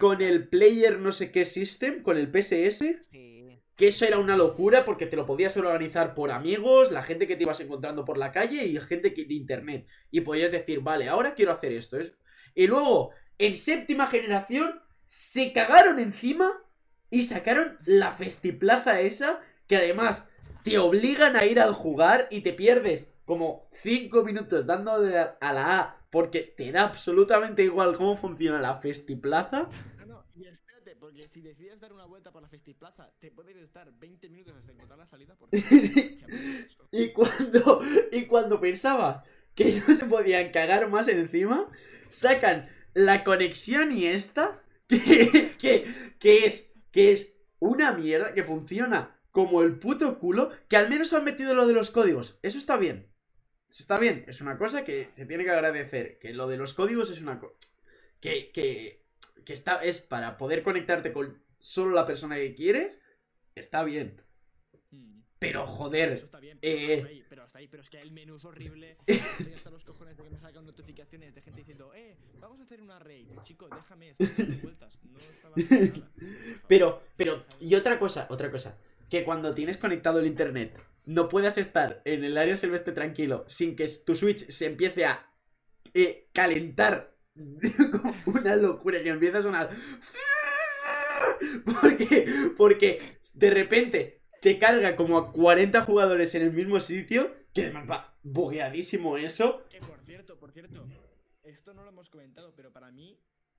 con 0.00 0.20
el 0.20 0.48
player 0.48 0.98
no 0.98 1.12
sé 1.12 1.30
qué 1.30 1.44
system, 1.44 2.02
con 2.02 2.16
el 2.18 2.28
PSS, 2.30 2.98
Sí. 3.10 3.60
que 3.76 3.86
eso 3.88 4.04
era 4.04 4.18
una 4.18 4.36
locura 4.36 4.84
porque 4.84 5.06
te 5.06 5.16
lo 5.16 5.24
podías 5.26 5.56
organizar 5.56 6.14
por 6.14 6.30
amigos, 6.32 6.90
la 6.90 7.02
gente 7.04 7.26
que 7.28 7.36
te 7.36 7.44
ibas 7.44 7.60
encontrando 7.60 8.04
por 8.04 8.18
la 8.18 8.32
calle 8.32 8.66
y 8.66 8.78
gente 8.80 9.14
que, 9.14 9.24
de 9.24 9.34
internet 9.34 9.86
y 10.10 10.22
podías 10.22 10.50
decir, 10.50 10.80
"Vale, 10.80 11.08
ahora 11.08 11.34
quiero 11.34 11.52
hacer 11.52 11.72
esto." 11.72 11.98
es- 12.00 12.14
Y 12.54 12.66
luego 12.66 13.10
en 13.38 13.54
séptima 13.56 14.08
generación 14.08 14.80
se 15.06 15.52
cagaron 15.52 16.00
encima 16.00 16.52
y 17.12 17.22
sacaron 17.24 17.78
la 17.84 18.12
festiplaza 18.12 19.00
esa 19.00 19.40
que 19.68 19.76
además 19.76 20.26
te 20.64 20.78
obligan 20.78 21.36
a 21.36 21.44
ir 21.44 21.60
al 21.60 21.74
jugar 21.74 22.26
y 22.30 22.40
te 22.40 22.52
pierdes 22.52 23.12
como 23.24 23.68
5 23.74 24.24
minutos 24.24 24.66
dando 24.66 25.00
de 25.00 25.18
a 25.18 25.36
a 25.40 25.52
la 25.52 25.78
A 25.78 26.02
porque 26.10 26.40
te 26.40 26.72
da 26.72 26.84
absolutamente 26.84 27.62
igual 27.62 27.96
cómo 27.96 28.16
funciona 28.16 28.60
la 28.60 28.76
festiplaza. 28.78 29.68
No, 29.98 30.06
no, 30.06 30.24
y 30.34 30.46
espérate, 30.46 30.96
porque 30.96 31.22
si 31.22 31.40
decides 31.40 31.80
dar 31.80 31.92
una 31.92 32.04
vuelta 32.04 32.30
por 32.30 32.42
la 32.42 32.48
Festiplaza, 32.48 33.10
te 33.18 33.30
puedes 33.30 33.56
estar 33.56 33.90
20 33.98 34.28
minutos 34.28 34.54
hasta 34.56 34.72
encontrar 34.72 34.98
la 34.98 35.06
salida 35.06 35.34
por 35.34 35.48
cierto. 35.50 36.26
Y 36.94 37.12
cuando, 37.12 37.80
y 38.10 38.26
cuando 38.26 38.60
pensaba 38.60 39.24
que 39.54 39.82
no 39.86 39.96
se 39.96 40.04
podían 40.04 40.50
cagar 40.50 40.90
más 40.90 41.08
encima, 41.08 41.66
sacan 42.08 42.68
la 42.92 43.24
conexión 43.24 43.92
y 43.92 44.04
esta, 44.06 44.60
que, 44.88 45.56
que, 45.58 45.86
que 46.18 46.44
es, 46.44 46.71
que 46.92 47.12
es 47.12 47.36
una 47.58 47.92
mierda 47.92 48.34
que 48.34 48.44
funciona 48.44 49.18
como 49.32 49.62
el 49.62 49.78
puto 49.78 50.18
culo, 50.18 50.50
que 50.68 50.76
al 50.76 50.88
menos 50.88 51.12
han 51.12 51.24
metido 51.24 51.54
lo 51.54 51.66
de 51.66 51.72
los 51.72 51.90
códigos. 51.90 52.38
Eso 52.42 52.58
está 52.58 52.76
bien. 52.76 53.10
Eso 53.70 53.82
está 53.82 53.98
bien. 53.98 54.24
Es 54.28 54.40
una 54.40 54.58
cosa 54.58 54.84
que 54.84 55.08
se 55.12 55.26
tiene 55.26 55.44
que 55.44 55.50
agradecer. 55.50 56.18
Que 56.18 56.34
lo 56.34 56.46
de 56.46 56.58
los 56.58 56.74
códigos 56.74 57.10
es 57.10 57.20
una 57.20 57.40
cosa. 57.40 57.56
Que, 58.20 58.52
que, 58.52 59.02
que 59.44 59.52
está, 59.52 59.82
es 59.82 60.00
para 60.00 60.36
poder 60.36 60.62
conectarte 60.62 61.12
con 61.12 61.42
solo 61.58 61.94
la 61.94 62.04
persona 62.06 62.36
que 62.36 62.54
quieres. 62.54 63.00
Está 63.54 63.82
bien. 63.82 64.20
Pero 65.42 65.64
Eso 65.64 65.72
joder. 65.72 66.12
está 66.12 66.38
bien, 66.38 66.56
pero, 66.60 66.78
eh, 66.78 66.94
hasta 66.94 67.08
ahí, 67.08 67.24
pero 67.28 67.42
hasta 67.42 67.58
ahí, 67.58 67.68
pero 67.68 67.82
es 67.82 67.90
que 67.90 67.98
el 67.98 68.12
menú 68.12 68.36
es 68.36 68.44
horrible. 68.44 68.96
Estoy 69.08 69.52
hasta 69.54 69.70
los 69.70 69.82
cojones 69.82 70.16
de 70.16 70.22
que 70.22 70.30
me 70.30 70.38
salgan 70.38 70.64
notificaciones 70.64 71.34
de 71.34 71.42
gente 71.42 71.58
diciendo, 71.58 71.92
eh, 71.96 72.14
vamos 72.40 72.60
a 72.60 72.62
hacer 72.62 72.80
una 72.80 73.00
raid. 73.00 73.26
Chico, 73.42 73.68
déjame, 73.68 74.10
estoy 74.10 74.28
dando 74.38 74.62
vueltas. 74.62 74.98
No 75.02 75.18
estaba 75.18 75.56
nada. 75.56 76.08
Pero, 76.68 77.02
pero, 77.16 77.44
y 77.58 77.74
otra 77.74 77.98
cosa, 77.98 78.28
otra 78.30 78.52
cosa. 78.52 78.78
Que 79.10 79.24
cuando 79.24 79.52
tienes 79.52 79.78
conectado 79.78 80.20
el 80.20 80.28
internet, 80.28 80.80
no 81.06 81.28
puedas 81.28 81.58
estar 81.58 82.02
en 82.04 82.22
el 82.22 82.38
área 82.38 82.54
silvestre 82.54 82.92
tranquilo 82.92 83.44
sin 83.48 83.74
que 83.74 83.88
tu 84.06 84.14
Switch 84.14 84.48
se 84.48 84.66
empiece 84.66 85.06
a 85.06 85.28
eh, 85.92 86.28
calentar 86.32 87.16
como 87.90 88.14
una 88.26 88.54
locura 88.54 89.02
que 89.02 89.08
empieza 89.08 89.38
a 89.38 89.42
sonar. 89.42 89.70
Porque, 91.64 92.52
porque 92.56 93.18
de 93.34 93.50
repente 93.50 94.21
te 94.42 94.58
carga 94.58 94.96
como 94.96 95.16
a 95.18 95.32
40 95.32 95.82
jugadores 95.84 96.34
en 96.34 96.42
el 96.42 96.52
mismo 96.52 96.80
sitio. 96.80 97.34
Que 97.54 97.64
además 97.64 97.88
va 97.90 98.18
bugueadísimo 98.22 99.16
eso. 99.16 99.64
Que 99.70 99.80
por 99.80 100.00
cierto, 100.00 100.38
por 100.38 100.52
cierto, 100.52 100.84
esto 101.44 101.74
no 101.74 101.82
lo 101.84 101.90
hemos 101.90 102.10
comentado, 102.10 102.52
pero 102.56 102.72
para 102.72 102.90
mí 102.90 103.18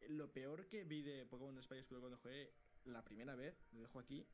lo 0.10 0.32
peor 0.32 0.67
que 0.67 0.84
vi 0.84 1.02
de 1.02 1.26
Pokémon 1.26 1.62
Spy 1.63 1.82
School 1.84 2.02
cuando 2.02 2.17
jugué 2.17 2.52
la 2.86 3.04
primera 3.04 3.36
vez, 3.36 3.56
lo 3.72 3.80
dejo 3.82 4.00
aquí, 4.00 4.28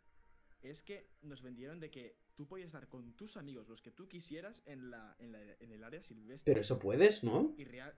es 0.62 0.82
que 0.82 1.08
nos 1.22 1.42
vendieron 1.42 1.80
de 1.80 1.92
que 1.92 2.18
tú 2.36 2.48
podías 2.48 2.68
estar 2.68 2.88
con 2.88 3.14
tus 3.14 3.38
amigos, 3.38 3.68
los 3.70 3.82
que 3.82 3.92
tú 3.92 4.08
quisieras, 4.08 4.62
en, 4.66 4.90
la, 4.90 5.16
en, 5.20 5.32
la- 5.32 5.56
en 5.60 5.72
el 5.72 5.84
área 5.84 6.02
silvestre. 6.02 6.42
Pero 6.46 6.62
eso 6.62 6.80
puedes, 6.80 7.24
¿no? 7.24 7.54
Y 7.58 7.64
real. 7.66 7.94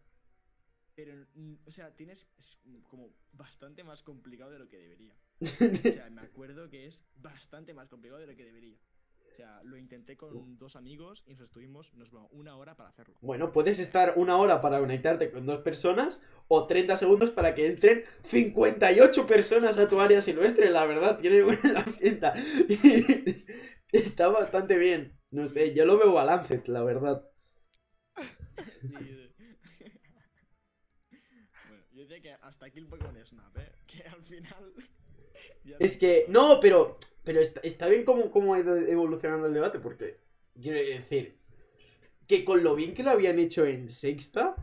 Pero, 0.96 1.14
o 1.66 1.72
sea, 1.72 1.96
tienes. 1.96 2.28
Es 2.38 2.58
como 2.90 3.14
bastante 3.32 3.84
más 3.84 4.04
complicado 4.04 4.52
de 4.52 4.60
lo 4.60 4.68
que 4.68 4.78
debería. 4.78 5.16
O 5.42 5.46
sea, 5.46 6.10
me 6.12 6.22
acuerdo 6.22 6.70
que 6.70 6.88
es 6.88 7.04
bastante 7.16 7.74
más 7.74 7.90
complicado 7.90 8.22
de 8.22 8.28
lo 8.28 8.36
que 8.36 8.46
debería. 8.46 8.78
O 9.32 9.34
sea, 9.34 9.62
lo 9.64 9.78
intenté 9.78 10.18
con 10.18 10.58
dos 10.58 10.76
amigos 10.76 11.24
y 11.26 11.32
nos 11.32 11.42
estuvimos 11.46 11.94
nos 11.94 12.10
una 12.32 12.58
hora 12.58 12.76
para 12.76 12.90
hacerlo. 12.90 13.16
Bueno, 13.22 13.54
puedes 13.54 13.80
estar 13.80 14.14
una 14.18 14.38
hora 14.38 14.60
para 14.60 14.80
conectarte 14.80 15.32
con 15.32 15.46
dos 15.46 15.62
personas 15.62 16.22
o 16.50 16.68
30 16.68 16.98
segundos 16.98 17.32
para 17.32 17.56
que 17.56 17.68
entren 17.68 18.04
58 18.26 19.26
personas 19.26 19.78
a 19.78 19.88
tu 19.88 20.02
área 20.02 20.22
silvestre. 20.22 20.70
La 20.70 20.86
verdad, 20.86 21.18
tiene 21.18 21.44
buena 21.44 21.86
pinta. 22.02 22.34
Está 23.92 24.28
bastante 24.28 24.78
bien. 24.78 25.18
No 25.32 25.48
sé, 25.48 25.74
yo 25.74 25.86
lo 25.86 25.98
veo 25.98 26.14
balance, 26.14 26.62
la 26.68 26.84
verdad. 26.84 27.26
Bueno, 31.68 31.86
yo 31.92 32.02
diría 32.02 32.22
que 32.22 32.34
hasta 32.34 32.66
aquí 32.66 32.80
el 32.80 32.88
Pokémon 32.88 33.16
Snap, 33.26 33.58
¿eh? 33.58 33.72
Que 33.88 34.04
al 34.04 34.24
final... 34.24 34.74
Es 35.80 35.98
que, 35.98 36.26
no, 36.28 36.60
pero, 36.60 36.98
pero 37.24 37.40
está, 37.40 37.60
está 37.62 37.88
bien 37.88 38.04
cómo, 38.06 38.32
cómo 38.32 38.54
ha 38.54 38.60
ido 38.60 38.76
evolucionando 38.78 39.48
el 39.48 39.54
debate, 39.54 39.80
porque 39.80 40.18
quiero 40.60 40.78
decir 40.80 41.38
que 42.28 42.44
con 42.46 42.64
lo 42.64 42.76
bien 42.76 42.94
que 42.94 43.04
lo 43.04 43.12
habían 43.12 43.40
hecho 43.40 43.66
en 43.66 43.90
sexta, 43.90 44.56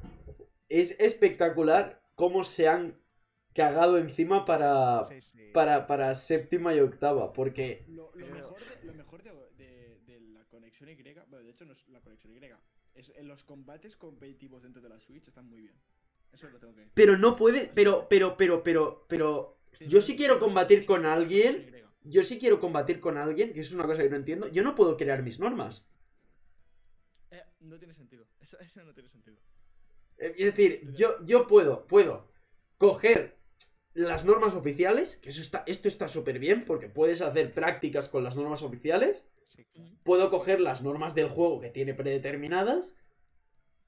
es 0.68 0.98
espectacular 1.00 2.02
cómo 2.14 2.44
se 2.44 2.66
han 2.68 2.98
cagado 3.54 3.98
encima 3.98 4.44
para, 4.44 5.04
Sí, 5.04 5.20
sí. 5.20 5.50
para, 5.52 5.86
para 5.86 6.14
séptima 6.14 6.74
y 6.74 6.80
octava, 6.80 7.32
porque 7.32 7.84
Lo, 7.88 8.10
lo 8.14 8.26
Pero- 8.26 8.34
mejor, 8.34 8.58
de, 8.60 8.84
lo 8.86 8.94
mejor 8.94 9.22
de, 9.22 9.30
de- 9.56 9.98
de 10.06 10.20
la 10.20 10.44
conexión 10.44 10.88
Y, 10.90 10.94
bueno, 11.28 11.44
de 11.44 11.50
hecho 11.50 11.64
no 11.64 11.72
es 11.72 11.88
la 11.88 12.00
conexión 12.00 12.32
Y, 12.34 12.40
es 12.94 13.12
en 13.16 13.28
los 13.28 13.44
combates 13.44 13.96
competitivos 13.96 14.62
dentro 14.62 14.80
de 14.82 14.88
la 14.88 14.98
Switch 15.00 15.26
están 15.28 15.48
muy 15.48 15.60
bien. 15.60 15.74
Eso 16.32 16.48
lo 16.50 16.58
tengo 16.58 16.74
que 16.74 16.80
decir. 16.80 16.92
pero 16.94 17.16
no 17.16 17.34
puede, 17.36 17.70
pero, 17.74 18.06
pero, 18.08 18.36
pero, 18.36 18.62
pero, 18.62 19.04
pero, 19.08 19.57
yo 19.80 20.00
sí 20.00 20.16
quiero 20.16 20.38
combatir 20.38 20.86
con 20.86 21.06
alguien. 21.06 21.74
yo 22.02 22.22
sí 22.22 22.38
quiero 22.38 22.60
combatir 22.60 23.00
con 23.00 23.18
alguien, 23.18 23.52
que 23.52 23.60
es 23.60 23.72
una 23.72 23.84
cosa 23.84 24.02
que 24.02 24.10
no 24.10 24.16
entiendo, 24.16 24.48
yo 24.48 24.62
no 24.62 24.74
puedo 24.74 24.96
crear 24.96 25.22
mis 25.22 25.38
normas. 25.40 25.86
Eh, 27.30 27.42
no 27.60 27.78
tiene 27.78 27.94
sentido. 27.94 28.26
Eso, 28.40 28.58
eso 28.60 28.82
no 28.82 28.94
tiene 28.94 29.08
sentido. 29.08 29.36
Eh, 30.18 30.34
Es 30.38 30.46
decir, 30.46 30.92
yo, 30.94 31.24
yo 31.24 31.46
puedo, 31.46 31.86
puedo 31.86 32.30
coger 32.78 33.36
las 33.94 34.24
normas 34.24 34.54
oficiales, 34.54 35.16
que 35.16 35.30
eso 35.30 35.40
está, 35.40 35.64
esto 35.66 35.88
está 35.88 36.08
súper 36.08 36.38
bien, 36.38 36.64
porque 36.64 36.88
puedes 36.88 37.20
hacer 37.20 37.52
prácticas 37.52 38.08
con 38.08 38.22
las 38.24 38.36
normas 38.36 38.62
oficiales. 38.62 39.26
Sí, 39.48 39.64
claro. 39.64 39.90
Puedo 40.04 40.30
coger 40.30 40.60
las 40.60 40.82
normas 40.82 41.14
del 41.14 41.28
juego 41.28 41.60
que 41.60 41.70
tiene 41.70 41.94
predeterminadas. 41.94 42.96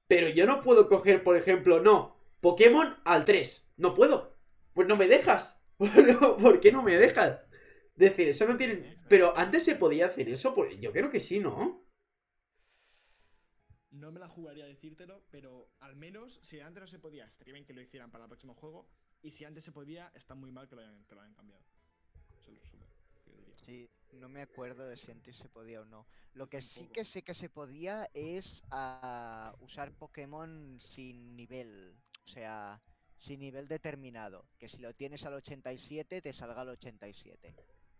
Pero 0.09 0.29
yo 0.29 0.45
no 0.47 0.63
puedo 0.63 0.89
coger, 0.89 1.23
por 1.23 1.37
ejemplo, 1.37 1.81
no, 1.81 2.17
Pokémon 2.41 2.97
al 3.05 3.25
3. 3.25 3.69
No 3.77 3.95
puedo. 3.95 4.37
Pues 4.75 4.89
no 4.89 4.97
me 4.97 5.07
dejas. 5.07 5.60
¿Por 6.41 6.61
qué 6.61 6.73
no 6.73 6.83
me 6.83 6.97
dejas? 6.97 7.41
Es 7.95 8.11
decir, 8.11 8.29
eso 8.29 8.47
no 8.47 8.57
tiene... 8.57 8.99
Pero 9.09 9.37
antes 9.37 9.65
se 9.65 9.77
podía 9.77 10.07
hacer 10.07 10.29
eso, 10.29 10.55
pues 10.55 10.79
yo 10.79 10.93
creo 10.93 11.11
que 11.11 11.21
sí, 11.21 11.39
¿no? 11.39 11.85
No 13.91 14.13
me 14.13 14.21
la 14.21 14.29
jugaría 14.29 14.65
a 14.65 14.69
decírtelo, 14.69 15.25
pero 15.31 15.71
al 15.81 15.97
menos 15.97 16.39
si 16.43 16.61
antes 16.61 16.83
no 16.83 16.87
se 16.87 16.99
podía, 16.99 17.27
estaría 17.27 17.55
bien 17.55 17.67
que 17.67 17.73
lo 17.73 17.81
hicieran 17.81 18.11
para 18.11 18.25
el 18.25 18.29
próximo 18.29 18.55
juego. 18.55 18.89
Y 19.23 19.33
si 19.33 19.45
antes 19.45 19.65
se 19.65 19.73
podía, 19.73 20.13
está 20.15 20.35
muy 20.35 20.53
mal 20.53 20.69
que 20.69 20.77
lo 20.77 20.83
hayan, 20.83 20.97
que 20.97 21.15
lo 21.15 21.21
hayan 21.21 21.35
cambiado. 21.35 21.63
Eso 22.37 22.53
lo. 22.53 22.91
Sí, 23.67 23.91
no 24.13 24.29
me 24.29 24.43
acuerdo 24.43 24.87
de 24.87 24.97
si 24.97 25.11
antes 25.11 25.37
se 25.37 25.49
podía 25.49 25.83
o 25.83 25.85
no. 25.85 26.07
Lo 26.33 26.49
que 26.49 26.63
sí 26.63 26.89
que 26.89 27.05
sé 27.05 27.23
que 27.23 27.35
se 27.35 27.49
podía 27.49 28.09
es 28.15 28.63
ah, 28.71 29.55
usar 29.61 29.93
Pokémon 29.93 30.79
sin 30.81 31.37
nivel. 31.37 31.97
O 32.25 32.29
sea, 32.29 32.81
sin 33.21 33.41
nivel 33.41 33.69
determinado. 33.69 34.47
Que 34.59 34.67
si 34.67 34.79
lo 34.79 34.95
tienes 34.95 35.25
al 35.27 35.35
87, 35.35 36.23
te 36.23 36.33
salga 36.33 36.63
al 36.63 36.71
87. 36.71 37.55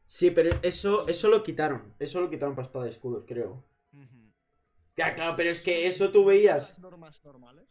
Sí, 0.07 0.31
pero 0.31 0.59
eso, 0.63 1.07
eso 1.07 1.29
lo 1.29 1.43
quitaron. 1.43 1.95
Eso 1.99 2.21
lo 2.23 2.31
quitaron 2.31 2.55
para 2.55 2.67
espada 2.67 2.87
y 2.87 2.89
escudo, 2.89 3.27
creo. 3.27 3.63
Ya, 4.97 5.15
claro, 5.15 5.37
pero 5.37 5.51
es 5.51 5.61
que 5.61 5.87
eso 5.87 6.11
tú 6.11 6.25
veías. 6.25 6.71
¿Las 6.71 6.79
normas 6.79 7.23
normales? 7.23 7.69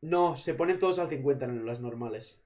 No, 0.00 0.36
se 0.36 0.54
ponen 0.54 0.78
todos 0.78 0.98
al 0.98 1.08
50 1.10 1.44
en 1.44 1.66
las 1.66 1.80
normales. 1.80 2.42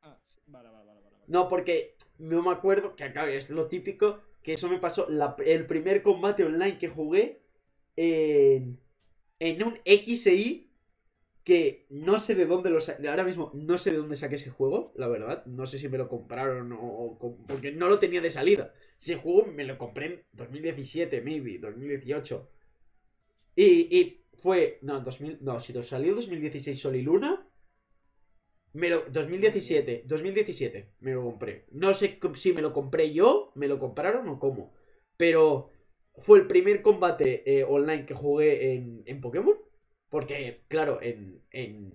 Ah, 0.00 0.18
sí. 0.26 0.40
Vale, 0.46 0.70
vale, 0.70 0.86
vale, 0.86 1.00
vale. 1.00 1.16
vale. 1.16 1.24
No, 1.28 1.48
porque 1.48 1.94
no 2.18 2.42
me 2.42 2.52
acuerdo, 2.52 2.96
que 2.96 3.04
acá 3.04 3.28
es 3.30 3.50
lo 3.50 3.68
típico, 3.68 4.20
que 4.42 4.54
eso 4.54 4.68
me 4.70 4.78
pasó 4.78 5.06
la- 5.10 5.36
el 5.44 5.66
primer 5.66 6.02
combate 6.02 6.44
online 6.44 6.78
que 6.78 6.88
jugué 6.88 7.42
en, 7.96 8.80
en 9.38 9.62
un 9.62 9.78
XI 9.84 10.69
que 11.44 11.86
no 11.88 12.18
sé 12.18 12.34
de 12.34 12.46
dónde 12.46 12.70
lo 12.70 12.78
ahora 13.08 13.24
mismo 13.24 13.50
no 13.54 13.78
sé 13.78 13.90
de 13.90 13.96
dónde 13.96 14.16
saqué 14.16 14.34
ese 14.34 14.50
juego, 14.50 14.92
la 14.96 15.08
verdad, 15.08 15.44
no 15.46 15.66
sé 15.66 15.78
si 15.78 15.88
me 15.88 15.98
lo 15.98 16.08
compraron 16.08 16.72
o, 16.72 17.18
porque 17.48 17.72
no 17.72 17.88
lo 17.88 17.98
tenía 17.98 18.20
de 18.20 18.30
salida. 18.30 18.74
Ese 18.98 19.16
juego 19.16 19.46
me 19.46 19.64
lo 19.64 19.78
compré 19.78 20.06
en 20.06 20.24
2017, 20.32 21.22
maybe, 21.22 21.58
2018. 21.58 22.50
Y, 23.56 23.98
y 23.98 24.24
fue, 24.40 24.78
no, 24.82 25.00
2000, 25.00 25.38
no, 25.42 25.60
si 25.60 25.72
salió 25.82 26.14
2016 26.14 26.78
Sol 26.78 26.96
y 26.96 27.02
Luna, 27.02 27.46
me 28.72 28.88
lo, 28.88 29.04
2017, 29.10 30.04
2017 30.06 30.92
me 31.00 31.12
lo 31.12 31.24
compré. 31.24 31.66
No 31.72 31.94
sé 31.94 32.18
si 32.34 32.52
me 32.52 32.62
lo 32.62 32.72
compré 32.72 33.12
yo, 33.12 33.52
me 33.54 33.68
lo 33.68 33.78
compraron 33.78 34.28
o 34.28 34.38
cómo. 34.38 34.72
Pero 35.16 35.72
fue 36.18 36.38
el 36.38 36.46
primer 36.46 36.82
combate 36.82 37.42
eh, 37.46 37.64
online 37.64 38.06
que 38.06 38.14
jugué 38.14 38.74
en, 38.74 39.02
en 39.06 39.20
Pokémon. 39.20 39.56
Porque, 40.10 40.60
claro, 40.68 40.98
en, 41.00 41.40
en, 41.52 41.92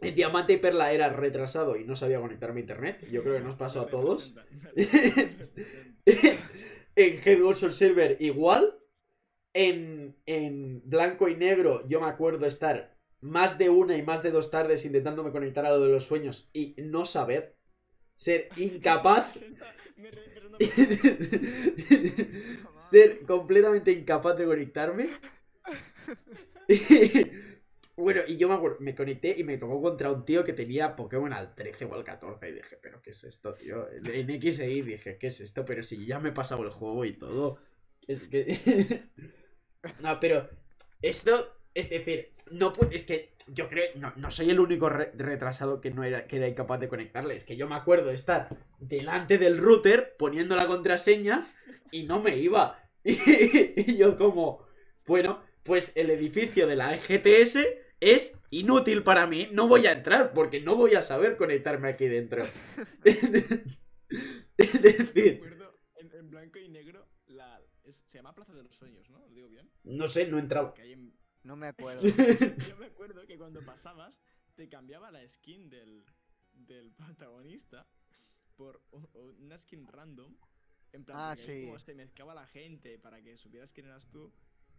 en 0.00 0.14
Diamante 0.14 0.52
y 0.52 0.58
Perla 0.58 0.92
era 0.92 1.08
retrasado 1.10 1.76
y 1.76 1.84
no 1.84 1.96
sabía 1.96 2.20
conectarme 2.20 2.60
a 2.60 2.62
internet. 2.62 3.06
Yo 3.10 3.22
creo 3.22 3.36
que 3.36 3.44
nos 3.44 3.56
pasó 3.56 3.80
a 3.80 3.86
todos. 3.86 4.34
en 6.94 6.96
Head 6.96 7.70
Silver 7.70 8.16
igual. 8.20 8.76
En, 9.52 10.16
en 10.26 10.80
blanco 10.88 11.28
y 11.28 11.34
negro 11.34 11.84
yo 11.88 12.00
me 12.00 12.06
acuerdo 12.06 12.46
estar 12.46 12.96
más 13.20 13.58
de 13.58 13.68
una 13.68 13.96
y 13.96 14.02
más 14.02 14.22
de 14.22 14.30
dos 14.30 14.48
tardes 14.48 14.84
intentándome 14.84 15.32
conectar 15.32 15.66
a 15.66 15.70
lo 15.70 15.80
de 15.80 15.90
los 15.90 16.04
sueños 16.04 16.48
y 16.52 16.76
no 16.78 17.04
saber. 17.04 17.56
Ser 18.16 18.48
incapaz. 18.56 19.34
Ser 22.72 23.22
completamente 23.22 23.92
incapaz 23.92 24.36
de 24.36 24.44
conectarme. 24.44 25.08
bueno, 27.96 28.22
y 28.26 28.36
yo 28.36 28.48
me 28.48 28.54
acuerdo, 28.54 28.78
me 28.80 28.94
conecté 28.94 29.34
y 29.36 29.44
me 29.44 29.58
tocó 29.58 29.80
contra 29.82 30.10
un 30.10 30.24
tío 30.24 30.44
que 30.44 30.52
tenía 30.52 30.96
Pokémon 30.96 31.32
al 31.32 31.54
13 31.54 31.84
o 31.86 31.94
al 31.94 32.04
14 32.04 32.48
y 32.48 32.52
dije, 32.52 32.78
pero 32.80 33.02
¿qué 33.02 33.10
es 33.10 33.24
esto, 33.24 33.54
tío? 33.54 33.88
En 33.90 34.30
XI 34.30 34.82
dije, 34.82 35.18
¿qué 35.18 35.26
es 35.28 35.40
esto? 35.40 35.64
Pero 35.64 35.82
si 35.82 36.06
ya 36.06 36.18
me 36.20 36.30
he 36.30 36.32
pasado 36.32 36.62
el 36.62 36.70
juego 36.70 37.04
y 37.04 37.12
todo. 37.12 37.58
Es 38.06 38.22
que... 38.22 39.08
no, 40.02 40.20
pero 40.20 40.48
esto, 41.02 41.56
es 41.74 41.90
decir, 41.90 42.32
no 42.50 42.72
es 42.90 43.04
que 43.04 43.34
yo 43.48 43.68
creo, 43.68 43.90
no, 43.96 44.12
no 44.16 44.30
soy 44.30 44.50
el 44.50 44.60
único 44.60 44.88
re- 44.88 45.12
retrasado 45.16 45.80
que 45.80 45.90
no 45.90 46.04
era, 46.04 46.26
que 46.26 46.36
era 46.36 46.48
incapaz 46.48 46.80
de 46.80 46.88
conectarle. 46.88 47.36
Es 47.36 47.44
que 47.44 47.56
yo 47.56 47.68
me 47.68 47.76
acuerdo 47.76 48.08
de 48.08 48.14
estar 48.14 48.48
delante 48.78 49.38
del 49.38 49.58
router 49.58 50.14
poniendo 50.18 50.56
la 50.56 50.66
contraseña 50.66 51.46
y 51.90 52.04
no 52.04 52.20
me 52.20 52.36
iba. 52.36 52.78
Y, 53.02 53.96
yo 53.96 54.18
como, 54.18 54.66
bueno, 55.06 55.42
pues 55.70 55.92
el 55.94 56.10
edificio 56.10 56.66
de 56.66 56.74
la 56.74 56.96
GTS 56.96 57.58
es 58.00 58.36
inútil 58.50 59.04
para 59.04 59.28
mí, 59.28 59.48
no 59.52 59.68
voy 59.68 59.86
a 59.86 59.92
entrar 59.92 60.32
porque 60.32 60.60
no 60.60 60.74
voy 60.74 60.96
a 60.96 61.02
saber 61.04 61.36
conectarme 61.36 61.90
aquí 61.90 62.06
dentro. 62.08 62.42
es 64.56 64.82
decir, 64.82 65.40
en, 65.94 66.12
en 66.12 66.28
blanco 66.28 66.58
y 66.58 66.68
negro, 66.68 67.06
la, 67.28 67.60
es- 67.84 67.94
se 68.08 68.18
llama 68.18 68.34
Plaza 68.34 68.52
de 68.52 68.64
los 68.64 68.74
Sueños, 68.74 69.08
¿no? 69.10 69.20
¿Lo 69.20 69.28
digo 69.28 69.48
bien? 69.48 69.70
no 69.84 70.08
sé, 70.08 70.26
no 70.26 70.38
he 70.38 70.40
entrado. 70.40 70.74
En- 70.78 71.12
No 71.44 71.54
me 71.54 71.68
acuerdo. 71.68 72.02
Yo 72.68 72.76
me 72.78 72.86
acuerdo 72.86 73.24
que 73.28 73.38
cuando 73.38 73.64
pasabas, 73.64 74.12
te 74.56 74.68
cambiaba 74.68 75.12
la 75.12 75.24
skin 75.28 75.70
del, 75.70 76.04
del 76.52 76.90
protagonista 76.90 77.86
por 78.56 78.82
una 79.38 79.56
skin 79.58 79.86
random. 79.86 80.34
En 80.92 81.04
plan, 81.04 81.16
Ah, 81.20 81.36
sí. 81.36 81.62
como 81.66 81.78
se 81.78 81.94
mezclaba 81.94 82.34
la 82.34 82.46
gente 82.48 82.98
para 82.98 83.22
que 83.22 83.36
supieras 83.38 83.70
quién 83.72 83.86
eras 83.86 84.10
tú. 84.10 84.32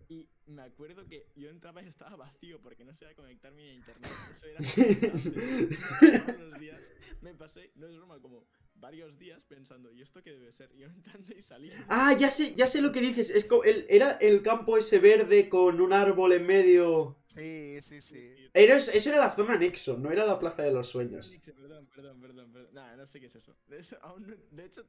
Y 0.10 0.30
me 0.48 0.64
acuerdo 0.64 1.06
que 1.08 1.28
yo 1.36 1.50
entraba 1.50 1.82
y 1.82 1.88
estaba 1.88 2.16
vacío 2.16 2.62
porque 2.62 2.84
no 2.84 2.94
sabía 2.96 3.16
conectarme 3.16 3.62
a 3.62 3.74
internet. 3.74 4.12
Eso 4.36 4.46
era. 4.48 4.60
Todos 6.26 6.40
los 6.52 6.60
días 6.60 6.80
me 7.22 7.36
pasé, 7.36 7.72
no 7.76 7.88
es 7.88 7.96
broma, 7.96 8.20
como 8.20 8.46
varios 8.82 9.18
días 9.18 9.42
pensando, 9.48 9.92
¿y 9.94 10.02
esto 10.02 10.22
qué 10.22 10.32
debe 10.34 10.52
ser? 10.52 10.70
Y 10.76 10.80
yo 10.80 10.88
entrando 10.96 11.34
y 11.34 11.42
saliendo. 11.42 11.86
Ah, 11.88 12.14
ya 12.20 12.30
sé, 12.30 12.54
ya 12.56 12.68
sé 12.68 12.82
lo 12.82 12.92
que 12.92 13.00
dices. 13.00 13.30
Es 13.30 13.46
co- 13.46 13.64
el- 13.64 13.86
era 13.90 14.12
el 14.20 14.42
campo 14.42 14.78
ese 14.78 15.00
verde 15.00 15.48
con 15.48 15.80
un 15.80 15.94
árbol 15.94 16.34
en 16.34 16.46
medio. 16.46 17.18
Sí, 17.28 17.78
sí, 17.82 18.02
sí. 18.02 18.34
Era, 18.54 18.76
eso 18.76 19.10
era 19.10 19.18
la 19.20 19.34
zona 19.34 19.54
anexo, 19.54 19.98
no 19.98 20.12
era 20.12 20.26
la 20.26 20.38
plaza 20.38 20.64
de 20.64 20.72
los 20.72 20.88
sueños. 20.90 21.40
Perdón, 21.46 21.88
perdón, 21.96 22.20
perdón, 22.20 22.52
perdón. 22.52 22.74
Nah, 22.74 22.96
no 22.98 23.08
sé 23.08 23.22
qué 23.22 23.28
es 23.28 23.36
eso. 23.36 23.56
De, 23.68 23.80
eso 23.80 23.98
aún 24.02 24.28
no- 24.28 24.36
de 24.52 24.66
hecho, 24.66 24.86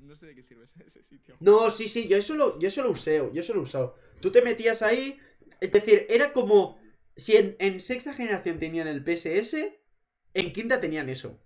no 0.00 0.16
sé 0.16 0.26
de 0.26 0.34
qué 0.34 0.42
sirve 0.42 0.66
ese, 0.86 1.02
sitio. 1.04 1.36
No, 1.40 1.70
sí, 1.70 1.88
sí, 1.88 2.06
yo 2.08 2.18
eso 2.18 2.34
lo, 2.34 2.58
yo 2.58 2.68
eso 2.68 2.82
lo 2.82 2.90
usé, 2.90 3.16
yo 3.32 3.40
eso 3.40 3.54
lo 3.54 3.60
he 3.60 3.62
usado. 3.62 3.96
Tú 4.20 4.30
te 4.30 4.42
metías 4.42 4.82
ahí, 4.82 5.18
es 5.60 5.72
decir, 5.72 6.04
era 6.10 6.32
como 6.34 6.78
si 7.16 7.36
en, 7.36 7.56
en 7.58 7.80
sexta 7.80 8.12
generación 8.12 8.58
tenían 8.58 8.88
el 8.88 9.02
PSS, 9.02 9.80
en 10.34 10.52
quinta 10.52 10.80
tenían 10.80 11.08
eso. 11.08 11.40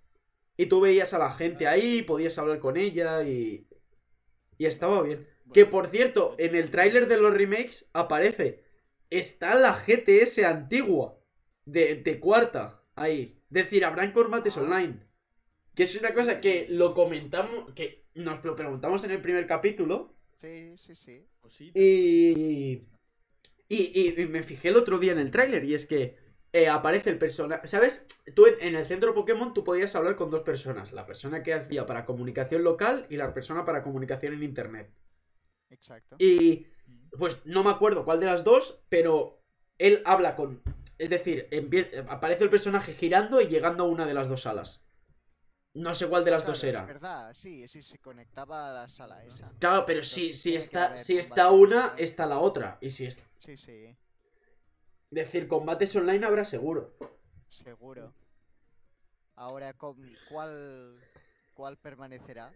Y 0.57 0.67
tú 0.67 0.79
veías 0.81 1.13
a 1.13 1.19
la 1.19 1.31
gente 1.33 1.67
ahí, 1.67 2.01
podías 2.01 2.37
hablar 2.37 2.59
con 2.59 2.77
ella 2.77 3.23
y... 3.23 3.67
Y 4.57 4.65
estaba 4.65 5.01
bien. 5.03 5.27
Que 5.53 5.65
por 5.65 5.87
cierto, 5.87 6.35
en 6.37 6.55
el 6.55 6.71
tráiler 6.71 7.07
de 7.07 7.17
los 7.17 7.33
remakes 7.33 7.89
aparece. 7.93 8.63
Está 9.09 9.53
la 9.55 9.73
GTS 9.73 10.39
antigua. 10.45 11.17
De, 11.65 11.95
de 11.95 12.19
cuarta. 12.19 12.81
Ahí. 12.95 13.37
Es 13.49 13.63
decir, 13.63 13.83
habrán 13.85 14.11
combates 14.13 14.57
Ah. 14.57 14.61
online. 14.61 14.99
Que 15.75 15.83
es 15.83 15.95
una 15.99 16.13
cosa 16.13 16.39
que 16.39 16.67
lo 16.69 16.93
comentamos. 16.93 17.73
Que 17.73 18.05
nos 18.15 18.43
lo 18.45 18.55
preguntamos 18.55 19.03
en 19.03 19.11
el 19.11 19.21
primer 19.21 19.45
capítulo. 19.45 20.13
Sí, 20.37 20.77
sí, 20.77 20.95
sí. 20.95 21.25
Sí, 21.49 21.71
Y. 21.75 22.81
Y, 23.67 23.91
y- 23.99 24.21
y 24.21 24.25
me 24.27 24.43
fijé 24.43 24.69
el 24.69 24.77
otro 24.77 24.99
día 24.99 25.11
en 25.11 25.19
el 25.19 25.31
tráiler. 25.31 25.63
Y 25.65 25.73
es 25.73 25.85
que. 25.85 26.17
Eh, 26.55 26.69
aparece 26.69 27.09
el 27.09 27.17
personaje. 27.17 27.67
¿Sabes? 27.67 28.05
Tú 28.33 28.45
en, 28.45 28.55
en 28.61 28.75
el 28.75 28.85
centro 28.85 29.13
Pokémon 29.13 29.53
tú 29.53 29.65
podías 29.65 29.93
hablar 29.93 30.15
con 30.15 30.31
dos 30.31 30.41
personas. 30.43 30.93
La 30.93 31.05
persona 31.05 31.43
que 31.43 31.53
hacía 31.53 31.85
para 31.85 32.05
comunicación 32.05 32.63
local 32.63 33.05
y 33.09 33.17
la 33.17 33.33
persona 33.33 33.65
para 33.65 33.83
comunicación 33.83 34.33
en 34.33 34.43
internet. 34.43 34.89
Exacto. 35.69 36.15
Y 36.17 36.67
pues 37.17 37.45
no 37.45 37.61
me 37.61 37.71
acuerdo 37.71 38.05
cuál 38.05 38.21
de 38.21 38.27
las 38.27 38.45
dos, 38.45 38.79
pero 38.87 39.41
él 39.77 40.01
habla 40.05 40.37
con. 40.37 40.61
Es 40.97 41.09
decir, 41.09 41.49
aparece 42.07 42.45
el 42.45 42.49
personaje 42.49 42.93
girando 42.93 43.41
y 43.41 43.47
llegando 43.47 43.83
a 43.83 43.87
una 43.87 44.05
de 44.05 44.13
las 44.13 44.29
dos 44.29 44.43
salas. 44.43 44.81
No 45.73 45.93
sé 45.93 46.07
cuál 46.07 46.23
de 46.23 46.31
las 46.31 46.45
dos 46.45 46.63
era. 46.63 46.81
Es 46.81 46.87
verdad, 46.87 47.33
sí, 47.33 47.67
sí, 47.67 47.83
se 47.83 47.99
conectaba 47.99 48.69
a 48.69 48.73
la 48.73 48.87
sala 48.87 49.25
esa. 49.25 49.51
Claro, 49.59 49.85
pero 49.85 49.99
Entonces 49.99 50.13
si, 50.13 50.31
si 50.31 50.55
está, 50.55 50.95
si 50.95 51.17
está 51.17 51.51
una, 51.51 51.95
está 51.97 52.25
la 52.25 52.39
otra. 52.39 52.77
Y 52.79 52.91
si 52.91 53.07
es 53.07 53.21
Sí, 53.39 53.57
sí, 53.57 53.95
decir 55.09 55.47
combates 55.47 55.95
online 55.95 56.25
habrá 56.25 56.45
seguro. 56.45 56.93
seguro. 57.49 58.13
Ahora, 59.35 59.73
¿con 59.73 59.97
¿cuál, 60.29 60.99
cuál 61.53 61.77
permanecerá? 61.77 62.53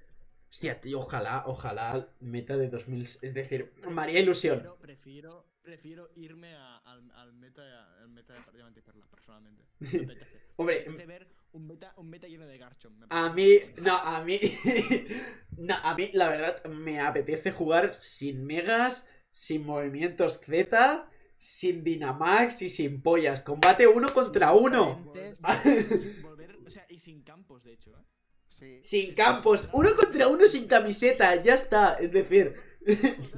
Hostia, 0.51 0.81
tío, 0.81 0.99
ojalá, 0.99 1.43
ojalá 1.45 2.07
meta 2.19 2.57
de 2.57 2.69
2000. 2.69 3.03
Es 3.03 3.33
decir, 3.33 3.71
María 3.89 4.19
Ilusión. 4.19 4.59
Prefiero, 4.59 4.77
prefiero, 4.79 5.45
prefiero 5.61 6.09
irme 6.15 6.55
a- 6.55 6.77
al, 6.77 7.11
al 7.11 7.33
meta, 7.33 7.61
al 8.01 8.09
meta 8.09 8.33
de 8.33 8.39
Diamante 8.53 8.79
y 8.79 8.83
Perla, 8.83 9.05
personalmente. 9.11 9.63
Hombre, 10.57 10.81
apetece 10.81 11.05
ver 11.05 11.27
un 11.51 11.67
meta, 11.67 11.93
un 11.97 12.09
meta 12.09 12.27
lleno 12.27 12.47
de 12.47 12.57
Garchomp. 12.57 12.97
me 12.99 13.05
A 13.09 13.29
mí, 13.29 13.59
no, 13.77 13.95
a 13.95 14.23
mí, 14.23 14.39
no, 15.57 15.75
a 15.75 15.95
mí 15.95 16.09
la 16.13 16.29
verdad 16.29 16.63
me 16.65 16.99
apetece 16.99 17.51
jugar 17.51 17.93
sin 17.93 18.45
megas, 18.45 19.07
sin 19.31 19.65
movimientos 19.65 20.39
Z, 20.39 21.07
sin 21.39 21.83
Dynamax 21.83 22.61
y 22.61 22.69
sin 22.69 23.01
pollas. 23.01 23.41
Combate 23.41 23.87
uno 23.87 24.13
contra 24.13 24.53
uno. 24.53 25.11
Volver- 25.11 26.57
o 26.65 26.69
sea, 26.69 26.85
y 26.89 26.99
sin 26.99 27.23
campos, 27.23 27.63
de 27.63 27.73
hecho, 27.73 27.91
¿eh? 27.91 28.03
sí. 28.49 28.79
Sin 28.83 29.15
campos, 29.15 29.69
uno 29.73 29.95
contra 29.95 30.27
uno 30.27 30.45
sin 30.45 30.67
camiseta, 30.67 31.35
ya 31.41 31.55
está. 31.55 31.93
Es 31.95 32.11
decir, 32.11 32.53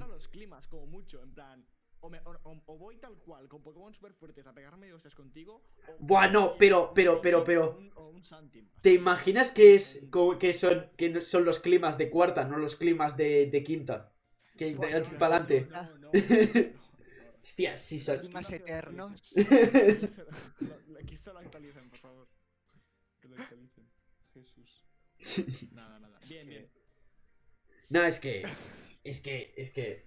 los 0.10 0.28
climas, 0.30 0.68
como 0.68 0.88
mucho, 0.88 1.22
en 1.22 1.34
plan. 1.34 1.66
O, 2.04 2.10
me- 2.10 2.20
o- 2.22 2.40
o- 2.44 2.64
o 2.66 2.78
voy 2.80 2.98
tal 2.98 3.16
cual, 3.20 3.48
con 3.48 3.62
Pokémon 3.62 3.94
super 3.94 4.12
fuertes 4.16 4.48
a 4.48 4.54
pegarme 4.54 4.88
de 4.88 4.94
hostias 4.96 5.14
contigo. 5.14 5.64
O 5.88 5.96
Buah, 6.00 6.30
no, 6.32 6.48
voy 6.50 6.56
pero- 6.58 6.92
pero- 6.96 7.22
pero- 7.22 7.44
pero- 7.44 7.78
un, 7.78 7.94
un. 7.96 8.24
¿te 8.82 8.94
imaginas 8.94 9.52
que 9.52 9.76
es 9.76 10.08
que 10.40 10.54
son 10.54 10.90
que 10.98 11.22
son 11.22 11.46
los 11.46 11.60
climas 11.60 12.00
de 12.00 12.10
cuarta, 12.10 12.44
no 12.46 12.58
los 12.58 12.76
climas 12.76 13.16
de, 13.16 13.46
de 13.46 13.64
quinta? 13.64 14.12
Que 14.58 14.72
Pues 14.76 15.00
para 15.20 15.38
adelante. 15.38 15.68
No, 15.70 15.84
no, 15.84 15.98
no. 16.00 16.12
Hostia, 17.41 17.75
sí 17.77 17.99
son. 17.99 18.19
Climas 18.19 18.51
eternos. 18.51 19.34
Aquí 19.38 19.45
se 20.08 20.23
lo- 20.23 20.99
Aquí 20.99 21.17
se 21.17 21.34
lo 21.34 21.39
actualicen, 21.39 21.89
por 21.89 21.99
favor. 21.99 22.27
Que 23.19 23.27
lo 23.30 23.36
actualicen. 23.38 23.89
Jesús. 24.34 24.86
Nada, 25.73 25.99
nada. 25.99 26.19
Bien, 26.27 26.47
bien. 26.47 26.71
No, 27.89 28.04
es 28.04 28.19
que. 28.19 28.43
Es 29.04 29.21
que. 29.21 29.54
Es 29.58 29.71
que. 29.71 30.06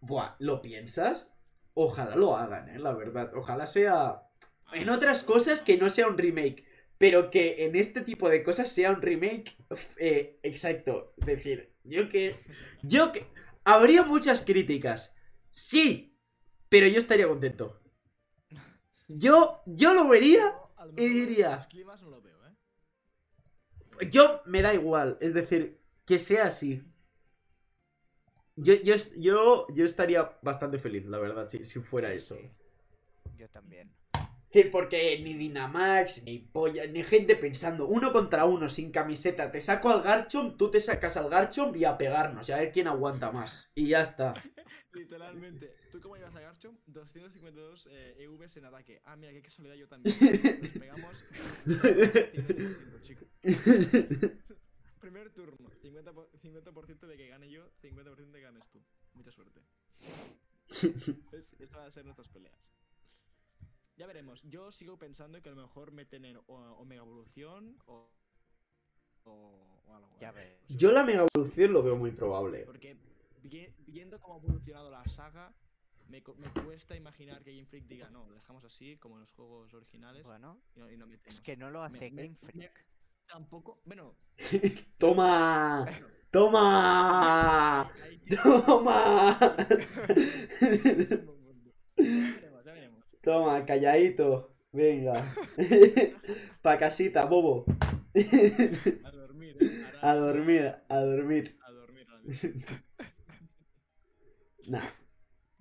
Buah, 0.00 0.36
¿lo 0.40 0.60
piensas? 0.60 1.32
Ojalá 1.74 2.14
lo 2.16 2.36
hagan, 2.36 2.68
eh, 2.68 2.78
la 2.78 2.92
verdad. 2.94 3.32
Ojalá 3.34 3.66
sea. 3.66 4.20
En 4.72 4.88
otras 4.88 5.22
cosas 5.22 5.62
que 5.62 5.76
no 5.76 5.88
sea 5.88 6.06
un 6.08 6.18
remake. 6.18 6.64
Pero 6.98 7.30
que 7.30 7.64
en 7.66 7.74
este 7.76 8.02
tipo 8.02 8.28
de 8.28 8.42
cosas 8.44 8.70
sea 8.70 8.90
un 8.92 9.02
remake. 9.02 9.56
eh, 9.98 10.38
exacto. 10.42 11.14
Es 11.18 11.26
decir, 11.26 11.72
yo 11.84 12.08
que. 12.08 12.36
Yo 12.82 13.12
que. 13.12 13.26
Habría 13.64 14.02
muchas 14.02 14.42
críticas. 14.42 15.16
Sí. 15.50 16.13
Pero 16.74 16.88
yo 16.88 16.98
estaría 16.98 17.28
contento. 17.28 17.80
Yo. 19.06 19.62
Yo 19.64 19.94
lo 19.94 20.08
vería. 20.08 20.56
Y 20.96 21.06
diría- 21.08 21.68
¿eh? 24.00 24.08
Yo 24.10 24.40
me 24.46 24.60
da 24.60 24.74
igual, 24.74 25.16
es 25.20 25.34
decir, 25.34 25.78
que 26.04 26.18
sea 26.18 26.46
así. 26.46 26.82
Yo, 28.56 28.74
yo, 28.74 28.96
yo, 29.16 29.68
yo 29.72 29.84
estaría 29.84 30.36
bastante 30.42 30.80
feliz, 30.80 31.06
la 31.06 31.18
verdad, 31.20 31.46
si, 31.46 31.62
si 31.62 31.78
fuera 31.78 32.08
Sí, 32.10 32.16
eso. 32.16 32.34
sí. 32.34 32.50
Yo 33.36 33.48
también. 33.50 33.94
Sí, 34.50 34.64
porque 34.64 35.20
ni 35.20 35.34
Dynamax, 35.34 36.24
ni 36.24 36.40
polla, 36.40 36.86
ni 36.88 37.04
gente 37.04 37.36
pensando 37.36 37.86
uno 37.86 38.12
contra 38.12 38.46
uno 38.46 38.68
sin 38.68 38.90
camiseta. 38.90 39.52
Te 39.52 39.60
saco 39.60 39.90
al 39.90 40.02
Garchomp, 40.02 40.56
tú 40.56 40.72
te 40.72 40.80
sacas 40.80 41.16
al 41.16 41.30
Garchomp 41.30 41.76
y 41.76 41.84
a 41.84 41.96
pegarnos, 41.96 42.48
y 42.48 42.52
a 42.52 42.56
ver 42.56 42.72
quién 42.72 42.88
aguanta 42.88 43.30
más. 43.30 43.70
Y 43.76 43.86
ya 43.90 44.02
está. 44.02 44.34
Literalmente. 44.92 45.83
¿Tú 45.94 46.00
cómo 46.00 46.16
llevas 46.16 46.34
a 46.34 46.40
Garchomp? 46.40 46.80
252 46.88 47.86
eh, 47.88 48.16
EVs 48.18 48.56
en 48.56 48.64
ataque. 48.64 49.00
Ah, 49.04 49.14
mira, 49.14 49.30
qué 49.32 49.40
casualidad 49.42 49.76
yo 49.76 49.86
también. 49.86 50.16
Nos 50.60 50.70
pegamos. 50.70 51.24
50%, 51.66 53.02
chico. 53.02 53.26
Primer 55.00 55.30
turno. 55.30 55.70
50%, 55.84 56.12
por- 56.12 56.28
50 56.40 57.06
de 57.06 57.16
que 57.16 57.28
gane 57.28 57.48
yo, 57.48 57.70
50% 57.80 58.16
de 58.16 58.32
que 58.32 58.40
ganes 58.40 58.66
tú. 58.72 58.80
Mucha 59.12 59.30
suerte. 59.30 59.60
Es- 61.32 61.54
Esta 61.60 61.78
va 61.78 61.86
a 61.86 61.90
ser 61.92 62.04
nuestras 62.04 62.26
peleas. 62.26 62.58
Ya 63.96 64.08
veremos. 64.08 64.42
Yo 64.42 64.72
sigo 64.72 64.98
pensando 64.98 65.40
que 65.42 65.48
a 65.48 65.52
lo 65.52 65.62
mejor 65.62 65.92
meten 65.92 66.24
en 66.24 66.38
o- 66.38 66.76
Omega 66.80 67.02
Evolución 67.02 67.78
o, 67.86 68.10
o, 69.26 69.30
o 69.86 69.94
algo. 69.94 70.10
Ya 70.20 70.34
¿eh? 70.38 70.58
Yo 70.70 70.90
la 70.90 71.04
mega 71.04 71.24
evolución 71.32 71.72
lo 71.72 71.84
veo 71.84 71.94
muy 71.94 72.10
probable. 72.10 72.64
Porque 72.66 72.96
vi- 73.44 73.68
viendo 73.86 74.18
cómo 74.18 74.34
ha 74.34 74.38
evolucionado 74.38 74.90
la 74.90 75.04
saga, 75.10 75.54
me, 76.08 76.22
cuesta 76.22 76.96
imaginar 76.96 77.42
que 77.42 77.54
Game 77.54 77.66
Freak 77.66 77.86
diga, 77.86 78.10
no, 78.10 78.26
lo 78.28 78.34
dejamos 78.34 78.64
así, 78.64 78.96
como 78.98 79.16
en 79.16 79.22
los 79.22 79.30
juegos 79.32 79.72
originales, 79.74 80.22
Bueno, 80.22 80.60
y 80.74 80.80
no, 80.80 80.90
y 80.90 80.96
no 80.96 81.06
metemos". 81.06 81.34
es 81.34 81.40
que 81.40 81.56
no 81.56 81.70
lo 81.70 81.82
hace 81.82 81.98
Me- 81.98 82.10
me- 82.10 82.22
Game 82.22 82.36
me- 82.42 82.52
Freak. 82.52 82.84
Tampoco, 83.26 83.80
bueno, 83.84 84.14
¡Toma! 84.98 85.84
bueno, 85.84 86.06
¡Toma! 86.30 87.90
¡Toma! 88.42 89.38
Toma, 93.22 93.64
calladito. 93.64 94.50
Venga. 94.72 95.14
pa' 96.62 96.76
casita, 96.78 97.24
bobo. 97.26 97.64
A 99.04 99.10
dormir, 99.10 99.56
¿eh? 99.60 99.84
A 100.02 100.14
dormir, 100.14 100.74
a 100.88 100.98
dormir. 101.00 101.56
A 101.60 101.70
dormir. 101.70 102.06
ahora 102.10 102.22
mismo. 102.24 102.50
Nah. 104.66 104.88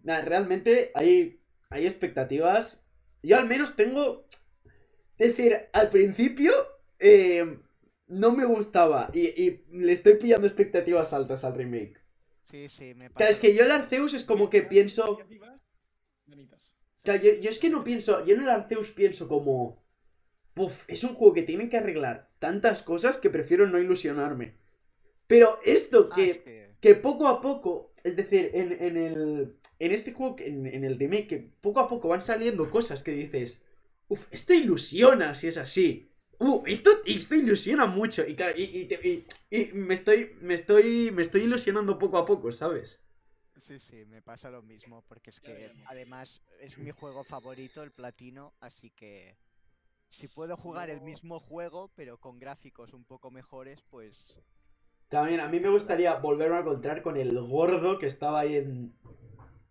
Nah, 0.03 0.21
realmente 0.21 0.91
hay, 0.95 1.39
hay 1.69 1.85
expectativas. 1.87 2.85
Yo 3.21 3.37
al 3.37 3.47
menos 3.47 3.75
tengo. 3.75 4.27
Es 5.17 5.29
decir, 5.35 5.57
al 5.73 5.89
principio 5.89 6.51
eh, 6.99 7.59
no 8.07 8.31
me 8.33 8.45
gustaba. 8.45 9.09
Y, 9.13 9.27
y 9.41 9.63
le 9.71 9.93
estoy 9.93 10.15
pillando 10.15 10.45
expectativas 10.47 11.13
altas 11.13 11.43
al 11.43 11.55
remake. 11.55 11.99
Sí, 12.43 12.67
sí, 12.67 12.93
me 12.93 13.09
pasa. 13.09 13.13
Claro, 13.15 13.31
es 13.31 13.39
que 13.39 13.55
yo 13.55 13.63
el 13.63 13.71
Arceus 13.71 14.13
es 14.13 14.25
como 14.25 14.49
que 14.49 14.61
pienso. 14.63 15.17
Claro, 17.03 17.21
yo, 17.21 17.33
yo 17.33 17.49
es 17.49 17.59
que 17.59 17.69
no 17.69 17.83
pienso. 17.83 18.23
Yo 18.25 18.35
en 18.35 18.41
el 18.41 18.49
Arceus 18.49 18.91
pienso 18.91 19.27
como. 19.27 19.83
Puf, 20.53 20.83
es 20.87 21.03
un 21.03 21.15
juego 21.15 21.33
que 21.33 21.41
tienen 21.43 21.69
que 21.69 21.77
arreglar 21.77 22.29
tantas 22.39 22.83
cosas 22.83 23.17
que 23.17 23.29
prefiero 23.31 23.67
no 23.67 23.79
ilusionarme. 23.79 24.55
Pero 25.25 25.57
esto 25.65 26.09
Ah, 26.11 26.15
que- 26.15 26.75
que 26.79 26.95
poco 26.95 27.27
a 27.27 27.41
poco, 27.41 27.92
es 28.03 28.15
decir, 28.15 28.51
en, 28.53 28.71
en 28.73 28.97
el. 28.97 29.55
En 29.79 29.91
este 29.91 30.13
juego, 30.13 30.35
en, 30.39 30.65
en 30.67 30.83
el 30.83 30.97
remake, 30.99 31.27
que 31.27 31.37
poco 31.61 31.79
a 31.81 31.87
poco 31.89 32.07
van 32.09 32.21
saliendo 32.21 32.69
cosas 32.69 33.03
que 33.03 33.11
dices. 33.11 33.61
Uf, 34.07 34.27
esto 34.31 34.53
ilusiona 34.53 35.33
si 35.33 35.47
es 35.47 35.57
así. 35.57 36.09
Uh, 36.39 36.63
esto, 36.67 36.91
esto 37.05 37.35
ilusiona 37.35 37.85
mucho. 37.87 38.25
Y, 38.27 38.35
claro, 38.35 38.57
y, 38.57 38.63
y 38.63 38.85
te- 38.85 39.07
y- 39.07 39.25
y 39.49 39.65
me 39.73 39.93
estoy. 39.93 40.31
Me 40.41 40.53
estoy. 40.55 41.11
Me 41.11 41.21
estoy 41.21 41.41
ilusionando 41.43 41.97
poco 41.99 42.17
a 42.17 42.25
poco, 42.25 42.51
¿sabes? 42.53 43.01
Sí, 43.57 43.79
sí, 43.79 44.05
me 44.05 44.21
pasa 44.21 44.49
lo 44.49 44.61
mismo, 44.63 45.03
porque 45.07 45.29
es 45.29 45.39
que 45.39 45.71
además 45.85 46.41
es 46.59 46.77
mi 46.77 46.91
juego 46.91 47.23
favorito, 47.23 47.83
el 47.83 47.91
platino, 47.91 48.53
así 48.59 48.89
que 48.91 49.37
si 50.09 50.27
puedo 50.27 50.57
jugar 50.57 50.89
el 50.89 51.01
mismo 51.01 51.39
juego, 51.39 51.89
pero 51.95 52.17
con 52.19 52.39
gráficos 52.39 52.93
un 52.93 53.05
poco 53.05 53.31
mejores, 53.31 53.81
pues 53.89 54.39
También 55.13 55.39
a 55.41 55.47
mí 55.47 55.59
me 55.59 55.69
gustaría 55.69 56.15
volverme 56.15 56.55
a 56.55 56.59
encontrar 56.61 57.03
con 57.03 57.17
el 57.17 57.39
gordo 57.39 57.99
que 57.99 58.07
estaba 58.07 58.39
ahí 58.39 58.55
en. 58.55 58.91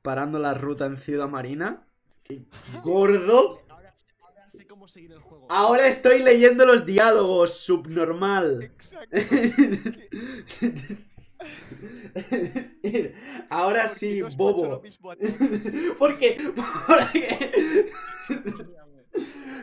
parando 0.01 0.39
la 0.39 0.55
ruta 0.55 0.87
en 0.87 0.99
Ciudad 0.99 1.29
Marina. 1.29 1.83
¡Qué 2.23 2.45
gordo! 2.85 3.61
Ahora, 3.69 3.93
ahora 4.23 4.49
sé 4.53 4.65
cómo 4.69 4.87
seguir 4.87 5.11
el 5.11 5.19
juego. 5.19 5.49
Ahora 5.51 5.89
estoy 5.89 6.23
leyendo 6.23 6.65
los 6.65 6.87
diálogos, 6.87 7.59
subnormal. 7.59 8.63
Exacto. 8.63 9.17
Ahora 13.51 13.83
¿Por 13.89 13.91
qué 13.91 13.99
sí, 13.99 14.23
bobo. 14.37 14.63
todos? 14.63 14.99
Porque, 15.99 16.39
porque- 16.87 17.91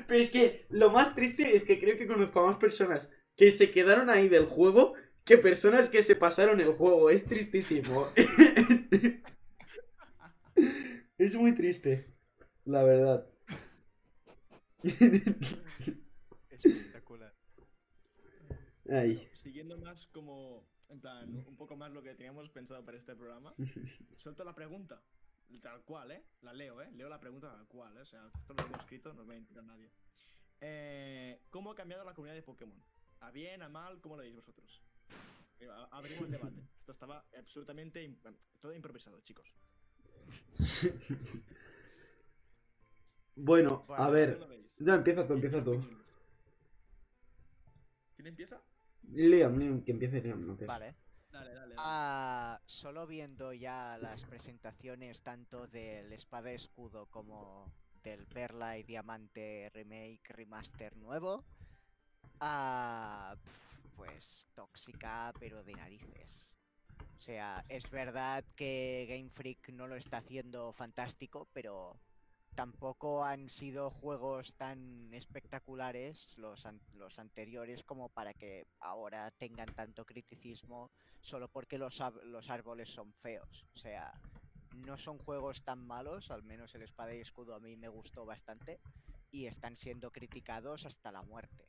Pero 0.08 0.20
es 0.20 0.30
que 0.30 0.66
lo 0.72 0.90
más 0.90 1.16
triste 1.16 1.56
es 1.56 1.64
que 1.64 1.80
creo 1.80 1.98
que 1.98 2.06
conozco 2.06 2.42
a 2.42 2.48
más 2.48 2.58
personas 2.58 3.10
que 3.38 3.50
se 3.52 3.72
quedaron 3.72 4.10
ahí 4.10 4.28
del 4.28 4.46
juego 4.46 4.96
que 5.30 5.38
personas 5.38 5.90
que 5.90 6.02
se 6.02 6.16
pasaron 6.16 6.60
el 6.60 6.74
juego. 6.74 7.12
Es 7.12 7.24
tristísimo. 7.24 8.08
es 11.20 11.36
muy 11.36 11.54
triste, 11.54 12.16
la 12.66 12.82
verdad. 12.82 13.30
Espectacular. 16.50 17.36
Ay. 18.90 19.30
Siguiendo 19.36 19.78
más 19.78 20.08
como, 20.08 20.68
en 20.90 21.00
plan, 21.00 21.32
un 21.46 21.56
poco 21.56 21.76
más 21.76 21.92
lo 21.92 22.02
que 22.02 22.16
teníamos 22.16 22.50
pensado 22.50 22.84
para 22.84 22.98
este 22.98 23.16
programa, 23.16 23.54
suelto 24.18 24.44
la 24.44 24.56
pregunta, 24.56 25.00
tal 25.62 25.84
cual, 25.84 26.10
¿eh? 26.10 26.24
La 26.42 26.54
leo, 26.54 26.82
¿eh? 26.82 26.90
Leo 26.94 27.08
la 27.08 27.20
pregunta 27.20 27.52
tal 27.52 27.68
cual, 27.68 27.96
¿eh? 27.98 28.02
O 28.02 28.06
sea, 28.08 28.32
esto 28.34 28.56
lo 28.56 28.66
hemos 28.66 28.80
escrito, 28.80 29.14
no 29.14 29.26
me 29.26 29.40
va 29.40 29.60
a 29.60 29.64
nadie. 29.64 29.92
Eh, 30.60 31.40
¿Cómo 31.52 31.70
ha 31.70 31.76
cambiado 31.76 32.04
la 32.04 32.16
comunidad 32.16 32.36
de 32.36 32.42
Pokémon? 32.42 32.84
¿A 33.20 33.30
bien, 33.30 33.62
a 33.62 33.70
mal? 33.70 34.02
¿Cómo 34.02 34.16
lo 34.16 34.24
veis 34.24 34.34
vosotros? 34.34 34.82
Abrimos 35.92 36.26
el 36.26 36.32
debate. 36.32 36.62
Esto 36.80 36.92
estaba 36.94 37.26
absolutamente... 37.38 38.04
imp- 38.04 38.36
todo 38.62 38.74
improvisado, 38.74 39.20
chicos. 39.22 39.48
Bueno, 43.42 43.86
a 43.96 44.10
ver. 44.10 44.38
No, 44.80 44.96
empieza 44.96 45.26
tú, 45.26 45.34
empieza 45.34 45.64
tú. 45.64 45.82
¿Quién 48.16 48.28
empieza? 48.28 48.62
Liam, 49.14 49.58
Liam, 49.58 49.82
que 49.84 49.92
empiece 49.94 50.20
Liam. 50.22 50.46
no, 50.46 50.58
que- 50.58 50.66
Vale. 50.66 50.96
Dale, 51.32 51.54
dale. 51.54 51.60
dale. 51.60 51.76
Ah, 51.78 52.60
solo 52.66 53.08
viendo 53.08 53.54
ya 53.54 53.98
las 53.98 54.24
presentaciones 54.26 55.22
tanto 55.22 55.68
del 55.68 56.12
Espada 56.12 56.52
y 56.52 56.56
Escudo 56.56 57.06
como 57.06 57.72
del 58.04 58.26
Perla 58.26 58.78
y 58.78 58.84
Diamante 58.84 59.70
Remake 59.74 60.22
Remaster 60.34 60.98
nuevo, 60.98 61.46
ah, 62.42 63.36
pues 64.00 64.48
tóxica 64.56 65.34
pero 65.40 65.62
de 65.62 65.74
narices. 65.74 66.56
O 67.18 67.22
sea, 67.22 67.66
es 67.68 67.92
verdad 67.92 68.46
que 68.56 69.06
Game 69.10 69.30
Freak 69.30 69.70
no 69.74 69.88
lo 69.88 69.98
está 69.98 70.20
haciendo 70.20 70.72
fantástico, 70.72 71.50
pero 71.52 72.00
tampoco 72.56 73.26
han 73.26 73.50
sido 73.50 73.90
juegos 73.90 74.54
tan 74.56 75.14
espectaculares 75.14 76.38
los, 76.38 76.64
los 76.94 77.20
anteriores 77.20 77.84
como 77.84 78.08
para 78.08 78.34
que 78.34 78.68
ahora 78.80 79.32
tengan 79.32 79.74
tanto 79.76 80.06
criticismo 80.06 80.92
solo 81.20 81.50
porque 81.50 81.78
los, 81.78 82.02
los 82.24 82.50
árboles 82.50 82.90
son 82.90 83.14
feos. 83.16 83.66
O 83.76 83.78
sea, 83.78 84.14
no 84.72 84.98
son 84.98 85.18
juegos 85.18 85.62
tan 85.66 85.86
malos, 85.86 86.32
al 86.32 86.44
menos 86.44 86.74
el 86.74 86.84
Espada 86.84 87.14
y 87.14 87.20
Escudo 87.20 87.54
a 87.54 87.60
mí 87.60 87.76
me 87.76 87.90
gustó 87.90 88.26
bastante, 88.26 88.80
y 89.30 89.46
están 89.46 89.76
siendo 89.76 90.10
criticados 90.10 90.86
hasta 90.86 91.12
la 91.12 91.22
muerte. 91.22 91.69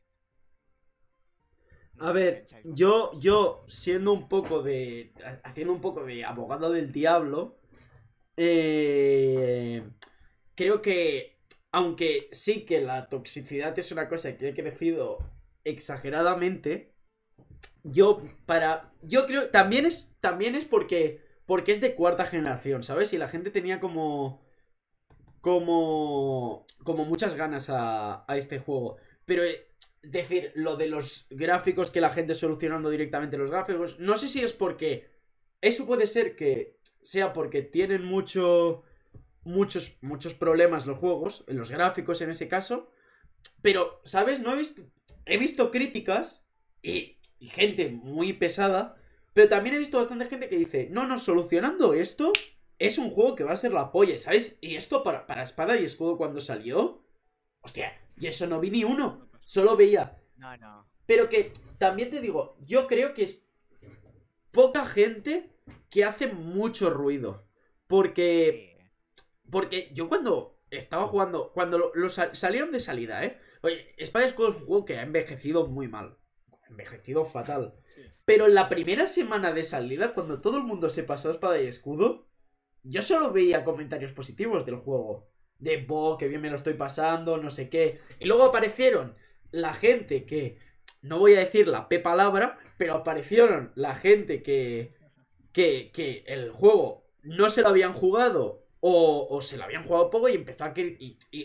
A 2.00 2.12
ver, 2.12 2.46
yo, 2.64 3.12
yo 3.20 3.64
siendo 3.68 4.12
un 4.12 4.28
poco 4.28 4.62
de. 4.62 5.12
haciendo 5.44 5.72
un 5.74 5.80
poco 5.82 6.04
de 6.04 6.24
abogado 6.24 6.70
del 6.72 6.92
diablo. 6.92 7.58
eh, 8.36 9.84
creo 10.56 10.82
que. 10.82 11.38
Aunque 11.72 12.28
sí 12.32 12.66
que 12.66 12.80
la 12.82 13.08
toxicidad 13.08 13.78
es 13.78 13.92
una 13.92 14.08
cosa 14.08 14.36
que 14.38 14.50
he 14.50 14.54
crecido 14.54 15.18
exageradamente. 15.64 16.94
Yo, 17.84 18.22
para. 18.46 18.92
Yo 19.02 19.26
creo. 19.26 19.50
También 19.50 19.86
es. 19.86 20.16
También 20.20 20.54
es 20.56 20.64
porque. 20.66 21.22
Porque 21.46 21.72
es 21.72 21.80
de 21.82 21.94
cuarta 21.96 22.26
generación, 22.26 22.82
¿sabes? 22.84 23.12
Y 23.14 23.18
la 23.18 23.28
gente 23.28 23.50
tenía 23.50 23.80
como. 23.80 24.42
Como. 25.40 26.66
Como 26.84 27.04
muchas 27.04 27.34
ganas 27.34 27.70
a, 27.70 28.24
a 28.30 28.36
este 28.36 28.58
juego. 28.58 28.96
Pero. 29.24 29.42
Decir, 30.02 30.52
lo 30.54 30.76
de 30.76 30.88
los 30.88 31.26
gráficos, 31.30 31.90
que 31.90 32.00
la 32.00 32.10
gente 32.10 32.34
solucionando 32.34 32.90
directamente 32.90 33.36
los 33.36 33.50
gráficos, 33.50 33.98
no 33.98 34.16
sé 34.16 34.28
si 34.28 34.40
es 34.40 34.52
porque 34.52 35.10
eso 35.60 35.86
puede 35.86 36.06
ser 36.06 36.36
que 36.36 36.78
sea 37.02 37.32
porque 37.32 37.62
tienen 37.62 38.04
mucho 38.04 38.82
muchos 39.42 39.96
muchos 40.02 40.34
problemas 40.34 40.86
los 40.86 40.98
juegos, 40.98 41.44
los 41.48 41.70
gráficos 41.70 42.20
en 42.20 42.30
ese 42.30 42.48
caso, 42.48 42.90
pero 43.62 44.00
sabes, 44.04 44.40
no 44.40 44.52
he 44.52 44.56
visto 44.56 44.82
he 45.26 45.38
visto 45.38 45.70
críticas 45.70 46.46
y, 46.82 47.18
y 47.38 47.48
gente 47.48 47.88
muy 47.90 48.32
pesada, 48.32 48.96
pero 49.34 49.48
también 49.48 49.74
he 49.76 49.78
visto 49.78 49.98
bastante 49.98 50.26
gente 50.26 50.48
que 50.48 50.58
dice, 50.58 50.88
"No, 50.90 51.06
no, 51.06 51.18
solucionando 51.18 51.94
esto 51.94 52.32
es 52.78 52.98
un 52.98 53.10
juego 53.10 53.34
que 53.34 53.44
va 53.44 53.52
a 53.52 53.56
ser 53.56 53.72
la 53.72 53.92
polla", 53.92 54.18
¿sabes? 54.18 54.58
Y 54.60 54.76
esto 54.76 55.02
para 55.02 55.26
para 55.26 55.42
espada 55.42 55.78
y 55.78 55.84
escudo 55.84 56.16
cuando 56.16 56.40
salió, 56.40 57.04
hostia, 57.62 57.92
y 58.18 58.26
eso 58.26 58.46
no 58.46 58.60
vi 58.60 58.70
ni 58.70 58.84
uno. 58.84 59.29
Solo 59.50 59.76
veía. 59.76 60.16
No, 60.36 60.56
no. 60.58 60.86
Pero 61.06 61.28
que 61.28 61.52
también 61.76 62.08
te 62.08 62.20
digo, 62.20 62.56
yo 62.60 62.86
creo 62.86 63.14
que 63.14 63.24
es 63.24 63.50
poca 64.52 64.86
gente 64.86 65.50
que 65.90 66.04
hace 66.04 66.28
mucho 66.28 66.88
ruido. 66.88 67.42
Porque. 67.88 68.76
Sí. 68.78 69.20
Porque 69.50 69.90
yo 69.92 70.08
cuando 70.08 70.60
estaba 70.70 71.08
jugando. 71.08 71.50
Cuando 71.52 71.78
lo, 71.78 71.90
lo 71.96 72.10
sal- 72.10 72.36
salieron 72.36 72.70
de 72.70 72.78
salida, 72.78 73.24
¿eh? 73.24 73.40
Oye, 73.62 73.92
y 73.98 74.04
Escudo 74.04 74.50
es 74.50 74.56
un 74.56 74.66
juego 74.66 74.84
que 74.84 74.98
ha 74.98 75.02
envejecido 75.02 75.66
muy 75.66 75.88
mal. 75.88 76.16
Ha 76.52 76.68
envejecido 76.68 77.24
fatal. 77.24 77.74
Sí. 77.92 78.02
Pero 78.24 78.46
en 78.46 78.54
la 78.54 78.68
primera 78.68 79.08
semana 79.08 79.52
de 79.52 79.64
salida, 79.64 80.14
cuando 80.14 80.40
todo 80.40 80.58
el 80.58 80.62
mundo 80.62 80.88
se 80.90 81.02
pasó 81.02 81.28
a 81.28 81.32
Espada 81.32 81.60
y 81.60 81.66
Escudo, 81.66 82.28
yo 82.84 83.02
solo 83.02 83.32
veía 83.32 83.64
comentarios 83.64 84.12
positivos 84.12 84.64
del 84.64 84.76
juego. 84.76 85.28
De, 85.58 85.84
bo, 85.84 86.16
que 86.18 86.28
bien 86.28 86.40
me 86.40 86.50
lo 86.50 86.56
estoy 86.56 86.74
pasando, 86.74 87.36
no 87.36 87.50
sé 87.50 87.68
qué. 87.68 87.98
Y 88.20 88.26
luego 88.26 88.44
aparecieron 88.44 89.16
la 89.52 89.74
gente 89.74 90.24
que, 90.26 90.58
no 91.02 91.18
voy 91.18 91.34
a 91.34 91.40
decir 91.40 91.66
la 91.68 91.88
P 91.88 91.98
palabra, 91.98 92.58
pero 92.76 92.94
aparecieron 92.94 93.72
la 93.74 93.94
gente 93.94 94.42
que, 94.42 94.94
que, 95.52 95.90
que 95.92 96.24
el 96.26 96.50
juego 96.50 97.04
no 97.22 97.48
se 97.48 97.62
lo 97.62 97.68
habían 97.68 97.92
jugado 97.92 98.64
o, 98.80 99.26
o 99.30 99.40
se 99.42 99.56
lo 99.56 99.64
habían 99.64 99.84
jugado 99.84 100.10
poco 100.10 100.28
y 100.28 100.34
empezó 100.34 100.64
a... 100.64 100.74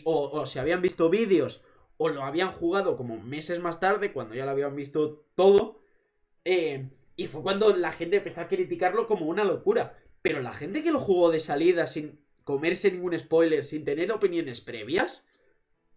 o, 0.03 0.29
o 0.41 0.45
se 0.45 0.59
habían 0.59 0.81
visto 0.81 1.09
vídeos 1.09 1.61
o 1.97 2.09
lo 2.09 2.23
habían 2.23 2.51
jugado 2.51 2.97
como 2.97 3.17
meses 3.21 3.59
más 3.59 3.79
tarde 3.79 4.11
cuando 4.11 4.35
ya 4.35 4.45
lo 4.45 4.51
habían 4.51 4.75
visto 4.75 5.25
todo. 5.35 5.79
eh, 6.45 6.89
y 7.17 7.27
fue 7.27 7.41
cuando 7.41 7.75
la 7.75 7.91
gente 7.93 8.17
empezó 8.17 8.41
a 8.41 8.47
criticarlo 8.47 9.07
como 9.07 9.25
una 9.27 9.43
locura. 9.43 9.97
Pero 10.21 10.41
la 10.41 10.53
gente 10.53 10.83
que 10.83 10.91
lo 10.91 10.99
jugó 10.99 11.31
de 11.31 11.39
salida 11.39 11.87
sin 11.87 12.19
comerse 12.43 12.91
ningún 12.91 13.17
spoiler, 13.17 13.63
sin 13.63 13.85
tener 13.85 14.11
opiniones 14.11 14.61
previas, 14.61 15.25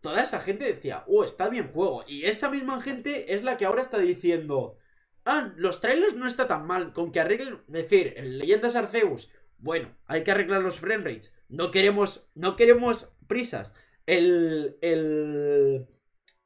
toda 0.01 0.23
esa 0.23 0.41
gente 0.41 0.65
decía, 0.65 1.05
oh, 1.07 1.25
está 1.25 1.49
bien 1.49 1.69
juego. 1.73 2.05
Y 2.07 2.25
esa 2.25 2.51
misma 2.51 2.81
gente 2.81 3.35
es 3.35 3.43
la 3.43 3.57
que 3.57 3.65
ahora 3.65 3.83
está 3.83 3.99
diciendo, 3.99 4.79
ah, 5.25 5.53
los 5.57 5.81
trailers 5.81 6.15
no 6.15 6.27
está 6.27 6.47
tan 6.49 6.67
mal, 6.67 6.93
con 6.93 7.13
que 7.13 7.21
arreglen, 7.21 7.61
es 7.67 7.73
decir, 7.73 8.15
en 8.17 8.39
Leyendas 8.39 8.77
Arceus, 8.77 9.31
bueno, 9.59 9.97
hay 10.07 10.23
que 10.23 10.31
arreglar 10.31 10.63
los 10.63 10.81
frame 10.81 11.05
rates, 11.05 11.35
no 11.49 11.71
queremos, 11.71 12.29
no 12.35 12.57
queremos 12.57 13.13
prisas. 13.27 13.75
El, 14.07 14.79
el, 14.81 15.87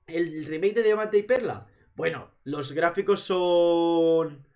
el 0.06 0.44
remake 0.46 0.74
de 0.74 0.82
Diamante 0.82 1.18
y 1.18 1.22
Perla, 1.22 1.66
bueno, 1.94 2.30
los 2.44 2.72
gráficos 2.72 3.20
son, 3.20 4.46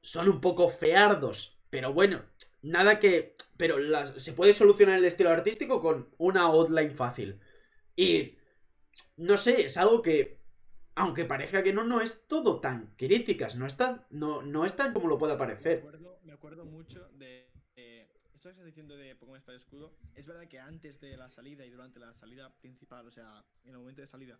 son 0.00 0.28
un 0.28 0.40
poco 0.40 0.68
feardos, 0.68 1.58
pero 1.68 1.92
bueno, 1.92 2.22
nada 2.62 2.98
que, 2.98 3.36
pero 3.56 3.76
se 4.18 4.32
puede 4.32 4.52
solucionar 4.54 4.98
el 4.98 5.04
estilo 5.04 5.30
artístico 5.30 5.80
con 5.82 6.08
una 6.16 6.42
outline 6.42 6.92
fácil. 6.92 7.40
Y 7.96 8.36
no 9.16 9.36
sé, 9.36 9.66
es 9.66 9.76
algo 9.76 10.02
que, 10.02 10.38
aunque 10.94 11.24
parezca 11.24 11.62
que 11.62 11.72
no, 11.72 11.84
no 11.84 12.00
es 12.00 12.26
todo 12.26 12.60
tan 12.60 12.94
críticas, 12.96 13.56
no 13.56 13.66
es 13.66 13.76
tan, 13.76 14.04
no, 14.10 14.42
no 14.42 14.64
es 14.64 14.76
tan 14.76 14.92
como 14.94 15.08
lo 15.08 15.18
pueda 15.18 15.36
Me 15.36 15.38
parecer. 15.38 15.80
acuerdo, 15.80 16.18
me 16.22 16.32
acuerdo 16.32 16.64
mucho 16.64 17.08
de. 17.10 17.50
eh, 17.76 18.08
esto 18.34 18.48
que 18.48 18.52
estás 18.52 18.64
diciendo 18.66 18.96
de 18.96 19.14
Pokémon 19.16 19.38
Espada 19.38 19.56
y 19.56 19.60
Escudo. 19.60 19.92
Es 20.14 20.26
verdad 20.26 20.48
que 20.48 20.58
antes 20.58 21.00
de 21.00 21.16
la 21.16 21.28
salida 21.30 21.64
y 21.66 21.70
durante 21.70 21.98
la 22.00 22.14
salida 22.14 22.50
principal, 22.60 23.06
o 23.06 23.10
sea, 23.10 23.44
en 23.64 23.72
el 23.72 23.78
momento 23.78 24.00
de 24.00 24.06
salida 24.08 24.38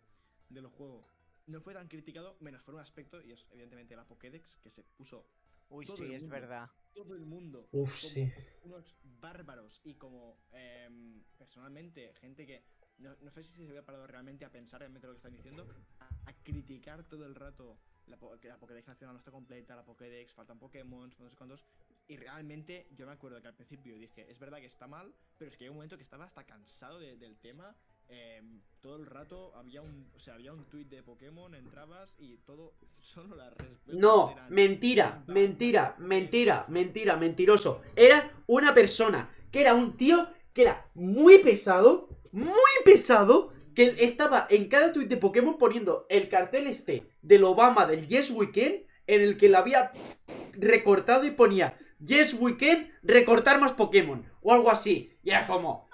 del 0.49 0.67
juego, 0.67 1.03
no 1.47 1.61
fue 1.61 1.75
tan 1.75 1.89
criticado, 1.89 2.37
menos 2.41 2.63
por 2.63 2.75
un 2.75 2.81
aspecto, 2.81 3.21
y 3.23 3.33
es 3.33 3.47
evidentemente 3.51 3.97
la 3.97 4.07
Pokédex, 4.07 4.57
que 4.59 4.71
se 4.71 4.83
puso 4.85 5.27
Uy, 5.71 5.87
sí, 5.87 6.13
es 6.13 6.29
verdad. 6.29 6.69
todo 6.93 7.15
el 7.15 7.25
mundo 7.27 7.69
Uf, 7.73 7.95
como 7.99 8.15
sí. 8.15 8.33
unos 8.63 8.97
bárbaros 9.03 9.81
y 9.85 9.95
como 9.95 10.39
em, 10.53 11.23
personalmente 11.39 12.13
gente 12.15 12.47
que 12.47 12.65
no, 13.01 13.15
no 13.23 13.31
sé 13.31 13.43
si 13.45 13.53
se 13.55 13.69
había 13.69 13.85
parado 13.85 14.07
realmente 14.07 14.45
a 14.45 14.51
pensar 14.51 14.81
realmente 14.81 15.07
lo 15.07 15.13
que 15.15 15.19
están 15.19 15.33
diciendo, 15.33 15.67
a, 16.01 16.07
a 16.31 16.33
criticar 16.43 17.03
todo 17.05 17.27
el 17.27 17.35
rato 17.35 17.79
la, 18.07 18.17
que 18.41 18.49
la 18.49 18.57
Pokédex 18.59 18.89
nacional 18.89 19.15
no 19.15 19.19
está 19.19 19.31
completa, 19.31 19.77
la 19.77 19.85
Pokédex, 19.85 20.33
faltan 20.33 20.59
Pokémon, 20.59 21.13
no 21.19 21.31
sé 21.31 21.37
cuántos. 21.37 21.65
Y 22.09 22.17
realmente 22.17 22.89
yo 22.97 23.07
me 23.07 23.13
acuerdo 23.13 23.41
que 23.41 23.47
al 23.49 23.55
principio 23.55 23.95
dije, 23.97 24.29
es 24.31 24.39
verdad 24.41 24.59
que 24.59 24.67
está 24.67 24.87
mal, 24.89 25.15
pero 25.39 25.51
es 25.51 25.57
que 25.57 25.65
hay 25.65 25.71
un 25.71 25.77
momento 25.77 25.97
que 25.97 26.03
estaba 26.03 26.25
hasta 26.25 26.45
cansado 26.45 26.99
de- 26.99 27.17
del 27.17 27.37
tema. 27.39 27.75
eh, 28.13 28.43
todo 28.81 28.97
el 28.97 29.07
rato 29.07 29.55
había 29.55 29.83
un, 29.83 30.11
o 30.17 30.19
sea, 30.19 30.35
había 30.35 30.53
un 30.53 30.65
tweet 30.65 30.87
de 30.87 31.01
Pokémon, 31.05 31.55
entrabas 31.55 32.13
y 32.19 32.39
todo, 32.39 32.75
solo 32.99 33.37
las 33.37 33.53
respuestas 33.57 33.95
No, 33.95 34.33
eran 34.33 34.53
mentira, 34.53 35.23
mentira, 35.29 35.95
mentira, 35.99 36.65
mentira, 36.69 37.17
mentiroso. 37.17 37.83
Era 37.95 38.33
una 38.49 38.75
persona 38.75 39.31
que 39.53 39.61
era 39.61 39.75
un 39.75 39.97
tío 39.97 40.27
que 40.53 40.63
era 40.63 40.85
muy 40.95 41.39
pesado, 41.39 42.09
muy 42.33 42.70
pesado, 42.85 43.53
que 43.75 43.95
estaba 44.01 44.47
en 44.51 44.69
cada 44.69 44.93
tuit 44.93 45.09
de 45.09 45.17
Pokémon 45.17 45.57
poniendo 45.59 46.07
el 46.09 46.29
cartel 46.29 46.67
este 46.67 47.09
del 47.23 47.45
Obama 47.45 47.87
del 47.87 48.07
Yes 48.07 48.31
Weekend, 48.31 48.87
en 49.07 49.21
el 49.23 49.37
que 49.37 49.49
lo 49.49 49.59
había 49.59 49.93
recortado 50.53 51.25
y 51.25 51.31
ponía 51.31 51.79
Yes 51.99 52.35
Weekend, 52.35 52.91
recortar 53.03 53.61
más 53.61 53.73
Pokémon, 53.73 54.25
o 54.41 54.53
algo 54.53 54.71
así. 54.71 55.17
Y 55.23 55.31
era 55.31 55.47
como, 55.47 55.89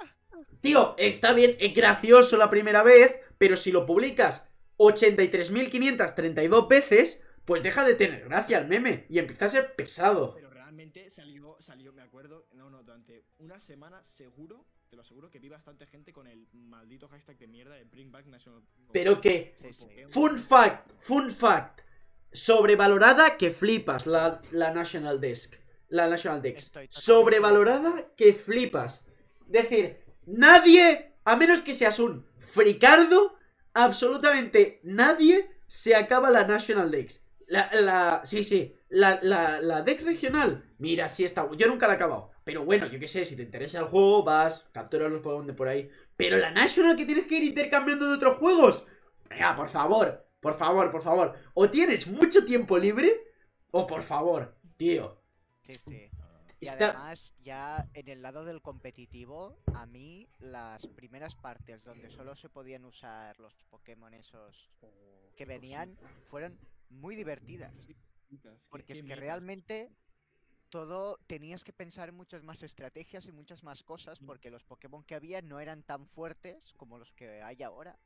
tío, 0.60 0.94
está 0.98 1.32
bien, 1.32 1.56
es 1.58 1.74
gracioso 1.74 2.36
la 2.36 2.50
primera 2.50 2.82
vez, 2.82 3.16
pero 3.38 3.56
si 3.56 3.72
lo 3.72 3.86
publicas 3.86 4.48
83.532 4.78 6.68
veces, 6.68 7.24
pues 7.44 7.62
deja 7.62 7.84
de 7.84 7.94
tener 7.94 8.24
gracia 8.24 8.58
el 8.58 8.66
meme 8.66 9.06
y 9.08 9.18
empieza 9.18 9.46
a 9.46 9.48
ser 9.48 9.74
pesado. 9.74 10.34
Pero 10.34 10.50
realmente 10.50 11.10
salió, 11.10 11.56
salió, 11.60 11.92
me 11.92 12.02
acuerdo, 12.02 12.46
no, 12.52 12.70
no, 12.70 12.82
durante 12.82 13.24
una 13.38 13.60
semana 13.60 14.04
seguro, 14.14 14.66
te 14.88 14.96
lo 14.96 15.02
aseguro 15.02 15.30
que 15.30 15.38
vi 15.38 15.48
bastante 15.48 15.86
gente 15.86 16.12
con 16.12 16.26
el 16.26 16.46
maldito 16.52 17.08
hashtag 17.08 17.38
de 17.38 17.46
mierda 17.48 17.74
de 17.74 17.84
Bring 17.84 18.12
Back 18.12 18.26
National 18.26 18.62
Pero 18.92 19.20
que, 19.20 19.54
Sí, 19.60 19.72
sí. 19.72 19.82
Pokémon. 19.84 20.10
fun 20.10 20.38
fact, 20.38 20.90
fun 21.00 21.30
fact, 21.32 21.80
sobrevalorada 22.32 23.36
que 23.36 23.50
flipas 23.50 24.06
la, 24.06 24.40
la 24.52 24.70
National 24.72 25.20
Desk. 25.20 25.54
La 25.88 26.08
National 26.08 26.42
Desk. 26.42 26.76
Sobrevalorada 26.90 28.12
que 28.16 28.34
flipas. 28.34 29.06
Decir, 29.46 29.98
nadie, 30.26 31.14
a 31.24 31.36
menos 31.36 31.62
que 31.62 31.74
seas 31.74 31.98
un 31.98 32.26
fricardo, 32.38 33.36
absolutamente 33.74 34.80
nadie 34.82 35.50
se 35.66 35.94
acaba 35.94 36.30
la 36.30 36.44
National 36.46 36.90
Dex. 36.90 37.22
La, 37.48 37.70
la, 37.72 38.22
sí, 38.24 38.42
sí, 38.42 38.74
la, 38.88 39.20
la, 39.22 39.60
la 39.60 39.82
Dex 39.82 40.02
regional, 40.04 40.64
mira, 40.78 41.08
sí 41.08 41.24
está, 41.24 41.48
yo 41.56 41.68
nunca 41.68 41.86
la 41.86 41.92
he 41.92 41.96
acabado. 41.96 42.32
Pero 42.46 42.64
bueno, 42.64 42.86
yo 42.86 43.00
qué 43.00 43.08
sé, 43.08 43.24
si 43.24 43.34
te 43.34 43.42
interesa 43.42 43.80
el 43.80 43.86
juego, 43.86 44.22
vas, 44.22 44.70
capturas 44.72 45.10
los 45.10 45.20
Pokémon 45.20 45.48
de 45.48 45.52
por 45.52 45.66
ahí. 45.66 45.90
Pero 46.16 46.36
la 46.36 46.52
National 46.52 46.94
que 46.94 47.04
tienes 47.04 47.26
que 47.26 47.38
ir 47.38 47.42
intercambiando 47.42 48.08
de 48.08 48.14
otros 48.14 48.38
juegos. 48.38 48.86
Venga, 49.28 49.56
por 49.56 49.68
favor, 49.68 50.24
por 50.38 50.56
favor, 50.56 50.92
por 50.92 51.02
favor. 51.02 51.36
O 51.54 51.68
tienes 51.68 52.06
mucho 52.06 52.44
tiempo 52.44 52.78
libre, 52.78 53.10
o 53.72 53.84
por 53.84 54.02
favor, 54.02 54.54
tío. 54.76 55.20
Sí, 55.62 55.74
sí. 55.74 56.08
Y 56.60 56.68
Está... 56.68 56.90
además, 56.90 57.34
ya 57.42 57.88
en 57.94 58.08
el 58.08 58.22
lado 58.22 58.44
del 58.44 58.62
competitivo, 58.62 59.58
a 59.74 59.84
mí 59.86 60.28
las 60.38 60.86
primeras 60.86 61.34
partes 61.34 61.82
donde 61.82 62.10
solo 62.10 62.36
se 62.36 62.48
podían 62.48 62.84
usar 62.84 63.40
los 63.40 63.54
Pokémon 63.70 64.14
esos 64.14 64.70
que 65.34 65.46
venían 65.46 65.98
fueron 66.30 66.56
muy 66.90 67.16
divertidas. 67.16 67.74
Porque 68.70 68.92
es 68.92 69.02
que 69.02 69.16
realmente 69.16 69.90
todo 70.70 71.18
tenías 71.26 71.64
que 71.64 71.72
pensar 71.72 72.08
en 72.08 72.14
muchas 72.14 72.42
más 72.42 72.62
estrategias 72.62 73.26
y 73.26 73.32
muchas 73.32 73.62
más 73.62 73.82
cosas 73.82 74.18
porque 74.20 74.50
los 74.50 74.64
Pokémon 74.64 75.04
que 75.04 75.14
había 75.14 75.42
no 75.42 75.60
eran 75.60 75.82
tan 75.82 76.06
fuertes 76.06 76.72
como 76.76 76.98
los 76.98 77.12
que 77.12 77.42
hay 77.42 77.62
ahora. 77.62 77.98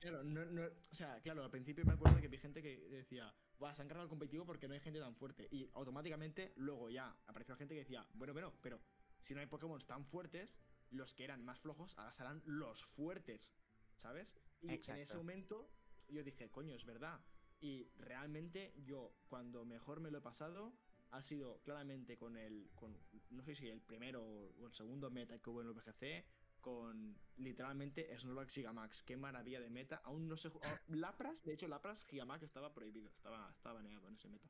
Claro, 0.00 0.22
no, 0.24 0.44
no, 0.46 0.62
o 0.62 0.94
sea, 0.94 1.20
claro, 1.20 1.44
al 1.44 1.50
principio 1.50 1.84
me 1.84 1.92
acuerdo 1.92 2.20
que 2.20 2.28
vi 2.28 2.38
gente 2.38 2.62
que 2.62 2.78
decía, 2.88 3.34
Buah, 3.58 3.74
se 3.74 3.82
han 3.82 3.88
cargado 3.88 4.04
el 4.04 4.08
competitivo 4.08 4.46
porque 4.46 4.66
no 4.66 4.72
hay 4.72 4.80
gente 4.80 4.98
tan 4.98 5.14
fuerte. 5.14 5.46
Y 5.50 5.68
automáticamente 5.74 6.54
luego 6.56 6.88
ya 6.88 7.14
apareció 7.26 7.54
gente 7.56 7.74
que 7.74 7.80
decía, 7.80 8.06
bueno, 8.14 8.32
bueno, 8.32 8.54
pero 8.62 8.80
si 9.22 9.34
no 9.34 9.40
hay 9.40 9.46
Pokémon 9.46 9.86
tan 9.86 10.06
fuertes, 10.06 10.56
los 10.90 11.14
que 11.14 11.24
eran 11.24 11.44
más 11.44 11.60
flojos 11.60 11.96
ahora 11.98 12.12
serán 12.14 12.42
los 12.46 12.82
fuertes, 12.84 13.54
¿sabes? 13.96 14.34
Y 14.62 14.68
en 14.72 14.96
ese 14.96 15.16
momento 15.16 15.70
yo 16.08 16.24
dije, 16.24 16.50
coño, 16.50 16.74
es 16.74 16.84
verdad. 16.86 17.20
Y 17.60 17.90
realmente 17.98 18.72
yo, 18.78 19.14
cuando 19.28 19.66
mejor 19.66 20.00
me 20.00 20.10
lo 20.10 20.18
he 20.18 20.22
pasado, 20.22 20.72
ha 21.12 21.22
sido 21.22 21.60
claramente 21.62 22.16
con 22.16 22.36
el, 22.36 22.68
con, 22.74 22.96
no 23.30 23.42
sé 23.42 23.54
si 23.54 23.68
el 23.68 23.80
primero 23.80 24.22
o 24.22 24.66
el 24.66 24.72
segundo 24.72 25.10
meta 25.10 25.38
que 25.38 25.50
hubo 25.50 25.60
en 25.60 25.68
el 25.68 25.74
VGC, 25.74 26.24
con 26.60 27.16
literalmente 27.38 28.16
Snorlax 28.18 28.52
Gigamax. 28.52 29.02
Qué 29.02 29.16
maravilla 29.16 29.60
de 29.60 29.70
meta. 29.70 30.00
Aún 30.04 30.28
no 30.28 30.36
se 30.36 30.48
ah, 30.62 30.80
Lapras, 30.88 31.42
de 31.44 31.54
hecho, 31.54 31.66
Lapras 31.68 32.04
Gigamax 32.06 32.42
estaba 32.42 32.72
prohibido, 32.72 33.10
estaba, 33.10 33.50
estaba 33.56 33.76
baneado 33.76 34.06
en 34.08 34.14
ese 34.14 34.28
meta. 34.28 34.48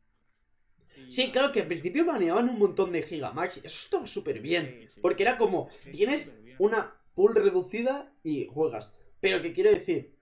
Y 0.97 1.13
Sí, 1.13 1.31
claro 1.31 1.53
que 1.53 1.61
al 1.61 1.69
principio 1.69 2.05
baneaban 2.05 2.49
un 2.49 2.59
montón 2.59 2.93
de 2.93 3.03
Gigamax. 3.03 3.59
y 3.59 3.67
Eso 3.67 3.79
estaba 3.85 4.07
súper 4.07 4.41
bien. 4.41 4.67
Sí, 4.67 4.89
sí. 4.95 5.01
Porque 5.01 5.23
era 5.23 5.39
como, 5.39 5.71
Sí, 5.83 5.93
tienes 5.93 6.33
una 6.59 6.95
pool 7.15 7.35
reducida 7.35 8.13
y 8.23 8.47
juegas. 8.47 8.95
Pero 9.21 9.41
que 9.41 9.53
quiero 9.53 9.71
decir 9.71 10.17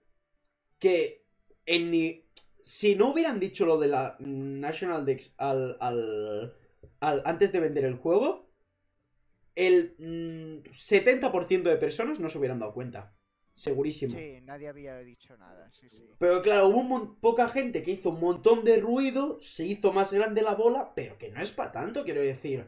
que 0.77 1.25
en. 1.65 2.23
Si 2.61 2.95
no 2.95 3.11
hubieran 3.11 3.39
dicho 3.39 3.65
lo 3.65 3.77
de 3.79 3.87
la 3.87 4.15
National 4.19 5.05
Dex 5.05 5.33
al, 5.37 5.77
al, 5.79 6.53
al- 6.99 7.21
antes 7.25 7.51
de 7.51 7.59
vender 7.59 7.85
el 7.85 7.95
juego, 7.95 8.49
el 9.55 9.95
mm, 9.97 10.69
70% 10.71 11.69
de 11.69 11.77
personas 11.77 12.19
no 12.19 12.29
se 12.29 12.37
hubieran 12.37 12.59
dado 12.59 12.73
cuenta. 12.73 13.13
Segurísimo. 13.53 14.17
Sí, 14.17 14.39
nadie 14.43 14.69
había 14.69 14.97
dicho 14.99 15.35
nada, 15.37 15.69
sí, 15.73 15.89
sí. 15.89 16.09
Pero 16.17 16.41
claro, 16.41 16.67
hubo 16.67 16.79
un 16.79 17.19
poca 17.19 17.49
gente 17.49 17.83
que 17.83 17.91
hizo 17.91 18.11
un 18.11 18.21
montón 18.21 18.63
de 18.63 18.77
ruido, 18.77 19.37
se 19.41 19.65
hizo 19.65 19.91
más 19.91 20.13
grande 20.13 20.41
la 20.41 20.53
bola, 20.55 20.93
pero 20.95 21.17
que 21.17 21.29
no 21.29 21.41
es 21.41 21.51
para 21.51 21.71
tanto, 21.73 22.05
quiero 22.05 22.21
decir. 22.21 22.65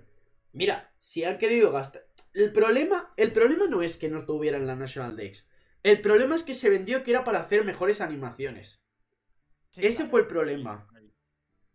Mira, 0.51 0.91
si 0.99 1.23
han 1.23 1.37
querido 1.37 1.71
gastar... 1.71 2.05
El 2.33 2.51
problema, 2.51 3.13
el 3.15 3.31
problema 3.31 3.67
no 3.67 3.81
es 3.81 3.95
que 3.95 4.09
no 4.09 4.25
tuvieran 4.25 4.67
la 4.67 4.75
National 4.75 5.15
Dex. 5.15 5.49
El 5.83 6.01
problema 6.01 6.35
es 6.35 6.43
que 6.43 6.53
se 6.53 6.69
vendió 6.69 7.03
que 7.03 7.11
era 7.11 7.23
para 7.23 7.39
hacer 7.39 7.63
mejores 7.63 8.01
animaciones. 8.01 8.83
Sí, 9.71 9.81
Ese 9.85 9.97
claro. 9.97 10.11
fue 10.11 10.21
el 10.21 10.27
problema. 10.27 10.87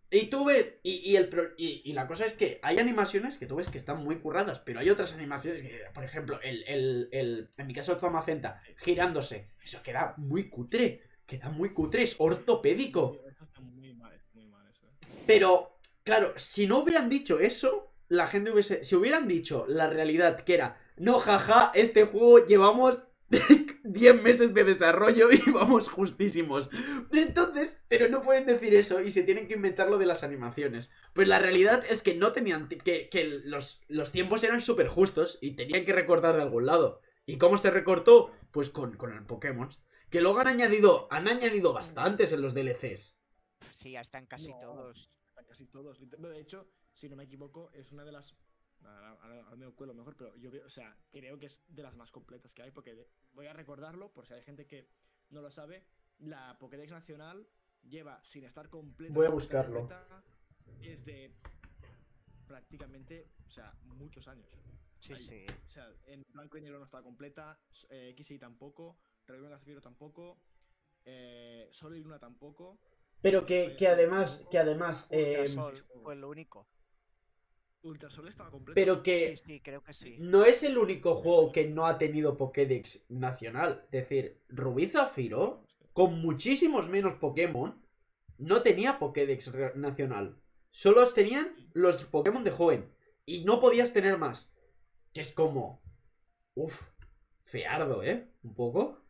Y 0.09 0.27
tú 0.31 0.45
ves, 0.45 0.79
y, 0.85 1.11
y 1.11 1.17
el 1.17 1.29
pro- 1.29 1.51
y, 1.57 1.83
y 1.85 1.93
la 1.93 2.07
cosa 2.07 2.25
es 2.27 2.33
que 2.35 2.61
hay 2.63 2.79
animaciones 2.79 3.39
que 3.39 3.47
tú 3.47 3.57
ves 3.57 3.69
que 3.69 3.79
están 3.79 4.05
muy 4.05 4.21
curradas, 4.21 4.61
pero 4.61 4.79
hay 4.79 4.89
otras 4.89 5.13
animaciones 5.15 5.63
que, 5.63 5.81
por 5.93 6.05
ejemplo, 6.05 6.41
el, 6.43 6.63
el, 6.69 7.09
el- 7.11 7.49
en 7.57 7.67
mi 7.67 7.75
caso 7.75 7.93
el 7.93 7.99
Zamacenta 7.99 8.63
girándose, 8.79 9.51
eso 9.63 9.83
queda 9.83 10.15
muy 10.17 10.49
cutre, 10.49 11.03
queda 11.27 11.51
muy 11.51 11.71
cutre, 11.75 12.05
es 12.05 12.15
ortopédico. 12.19 13.21
Eso 13.29 13.45
está 13.45 13.61
muy 13.61 13.93
mal, 13.95 14.13
es 14.15 14.23
muy 14.33 14.47
mal 14.47 14.65
eso. 14.69 14.87
Pero, 15.27 15.77
claro, 16.05 16.33
si 16.37 16.69
no 16.69 16.79
hubieran 16.79 17.09
dicho 17.09 17.41
eso, 17.41 17.93
la 18.09 18.29
gente 18.29 18.53
hubiese. 18.53 18.85
Si 18.85 18.95
hubieran 18.95 19.27
dicho 19.27 19.65
la 19.67 19.91
realidad 19.91 20.41
que 20.43 20.55
era, 20.55 20.79
no, 20.99 21.19
jaja, 21.19 21.73
este 21.75 22.05
juego 22.05 22.47
llevamos 22.47 23.03
10 23.85 24.23
meses 24.23 24.55
de 24.55 24.65
desarrollo 24.65 25.29
y 25.33 25.39
vamos 25.53 25.89
justísimos. 25.89 26.71
Entonces, 27.13 27.83
pero 27.89 28.09
no 28.09 28.23
pueden 28.23 28.47
decir 28.47 28.75
eso 28.75 29.01
y 29.01 29.11
se 29.11 29.23
tienen 29.23 29.47
que 29.49 29.55
inventar 29.55 29.89
lo 29.91 29.99
de 29.99 30.07
las 30.07 30.23
animaciones. 30.23 30.91
Pues 31.13 31.29
la 31.29 31.39
realidad 31.39 31.85
es 31.89 32.03
que 32.03 32.15
no 32.15 32.33
tenían. 32.33 32.69
que, 32.69 33.09
que 33.09 33.25
los, 33.45 33.81
los 33.89 34.13
tiempos 34.13 34.43
eran 34.45 34.61
súper 34.61 34.89
justos 34.89 35.39
y 35.41 35.53
tenían 35.57 35.85
que 35.85 35.93
recortar 35.93 36.37
de 36.37 36.43
algún 36.43 36.67
lado. 36.67 37.01
¿Y 37.27 37.39
cómo 37.39 37.57
se 37.59 37.71
recortó? 37.71 38.31
Pues 38.53 38.71
con, 38.71 38.97
con 38.97 39.13
el 39.13 39.25
Pokémon. 39.25 39.69
Que 40.11 40.21
luego 40.21 40.39
han 40.39 40.49
añadido. 40.49 41.09
Han 41.11 41.27
añadido 41.29 41.73
bastantes 41.73 42.33
en 42.33 42.43
los 42.43 42.55
DLCs. 42.55 43.17
Sí, 43.73 43.93
ya 43.93 44.01
están 44.01 44.27
casi 44.27 44.51
No. 44.53 44.61
todos. 44.61 45.11
Casi 45.49 45.67
todos. 45.67 45.99
De 46.01 46.41
hecho, 46.41 46.69
si 46.95 47.09
no 47.09 47.17
me 47.17 47.25
equivoco, 47.25 47.71
es 47.73 47.91
una 47.93 48.05
de 48.05 48.13
las. 48.13 48.37
Ahora, 48.87 49.11
ahora- 49.23 49.45
ahora 49.45 49.57
me 49.57 49.71
cuelo 49.73 49.95
mejor, 49.95 50.17
pero 50.17 50.37
yo 50.37 50.51
veo, 50.51 50.65
o 50.67 50.71
sea, 50.71 50.97
creo 51.11 51.39
que 51.39 51.47
es 51.47 51.63
de 51.69 51.83
las 51.83 51.95
más 51.97 52.11
completas 52.13 52.53
que 52.53 52.63
hay, 52.63 52.71
porque 52.71 52.95
de- 52.95 53.09
voy 53.33 53.47
a 53.47 53.53
recordarlo, 53.53 54.13
por 54.13 54.27
si 54.27 54.35
hay 54.35 54.43
gente 54.43 54.67
que 54.67 54.89
no 55.31 55.43
lo 55.43 55.51
sabe. 55.51 55.85
La 56.19 56.57
Pokédex 56.59 56.93
Nacional 56.93 57.47
lleva 57.83 58.23
sin 58.25 58.45
estar 58.45 58.69
completa. 58.69 59.13
Voy 59.15 59.27
a 59.27 59.31
buscarlo. 59.31 59.81
completa, 59.81 60.23
Desde 60.81 61.35
prácticamente, 62.47 63.29
o 63.47 63.51
sea, 63.51 63.75
muchos 63.85 64.29
años. 64.29 64.47
Sí, 65.01 65.13
Ahí. 65.15 65.19
sí. 65.19 65.47
O 65.67 65.71
sea, 65.71 65.93
en 66.07 66.23
blanco 66.33 66.59
y 66.59 66.61
negro 66.61 66.79
no 66.79 66.85
está 66.85 67.03
completa, 67.03 67.59
eh, 67.91 68.15
XY 68.17 68.39
tampoco, 68.39 68.99
Rebelión 69.27 69.51
Gazafiro 69.53 69.81
tampoco, 69.81 70.39
eh, 71.05 71.69
Sol 71.73 71.97
y 71.97 72.01
Luna 72.01 72.19
tampoco. 72.19 72.79
Pero 73.21 73.45
que, 73.47 73.75
que 73.77 73.89
además, 73.89 74.47
que 74.51 74.59
además, 74.59 75.09
eh, 75.11 75.47
Ultrasol 75.49 75.85
fue 76.03 76.17
lo 76.17 76.29
único. 76.29 76.69
Ultrasol 77.83 78.29
estaba 78.29 78.51
completo. 78.51 78.75
pero 78.75 79.03
que 79.03 79.37
Sí, 79.37 79.43
sí, 79.45 79.61
creo 79.61 79.83
que 79.83 79.95
sí. 79.95 80.17
no 80.19 80.45
es 80.45 80.63
el 80.63 80.77
único 80.79 81.15
juego 81.15 81.53
que 81.53 81.67
no 81.69 81.87
ha 81.87 81.99
tenido 81.99 82.37
Pokédex 82.37 83.05
nacional. 83.09 83.83
Es 83.85 83.91
decir, 83.93 84.41
Rubí 84.49 84.87
Zafiro, 84.89 85.63
con 85.93 86.21
muchísimos 86.21 86.89
menos 86.89 87.15
Pokémon, 87.19 87.81
no 88.39 88.63
tenía 88.63 88.99
Pokédex 88.99 89.53
nacional. 89.77 90.37
Solo 90.71 91.03
os 91.03 91.15
tenían 91.15 91.55
los 91.73 92.05
Pokémon 92.05 92.45
de 92.45 92.51
joven. 92.51 92.93
Y 93.25 93.45
no 93.45 93.61
podías 93.61 93.93
tener 93.93 94.19
más. 94.19 94.53
Que 95.13 95.21
es 95.23 95.29
como. 95.33 95.81
Uf, 96.55 96.81
feardo, 97.45 98.03
¿eh? 98.03 98.27
Un 98.43 98.55
poco. 98.55 99.01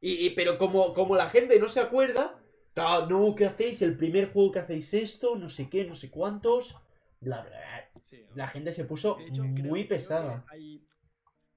Y, 0.00 0.26
y- 0.26 0.30
pero 0.30 0.58
como, 0.58 0.94
como 0.94 1.16
la 1.16 1.28
gente 1.30 1.58
no 1.58 1.68
se 1.68 1.80
acuerda. 1.80 2.38
"Ah, 2.76 3.06
no, 3.08 3.34
¿qué 3.34 3.46
hacéis? 3.46 3.80
El 3.82 3.96
primer 3.96 4.30
juego 4.32 4.52
que 4.52 4.58
hacéis 4.60 4.92
esto, 4.94 5.36
no 5.36 5.48
sé 5.48 5.68
qué, 5.70 5.84
no 5.84 5.94
sé 5.94 6.10
cuántos. 6.10 6.76
Bla, 7.20 7.40
bla, 7.42 7.50
bla. 7.50 7.90
Sí, 8.04 8.24
¿no? 8.28 8.36
La 8.36 8.48
gente 8.48 8.72
se 8.72 8.84
puso 8.84 9.18
hecho, 9.20 9.42
creo- 9.42 9.44
muy 9.66 9.80
creo 9.86 9.88
pesada. 9.88 10.44
hay- 10.48 10.86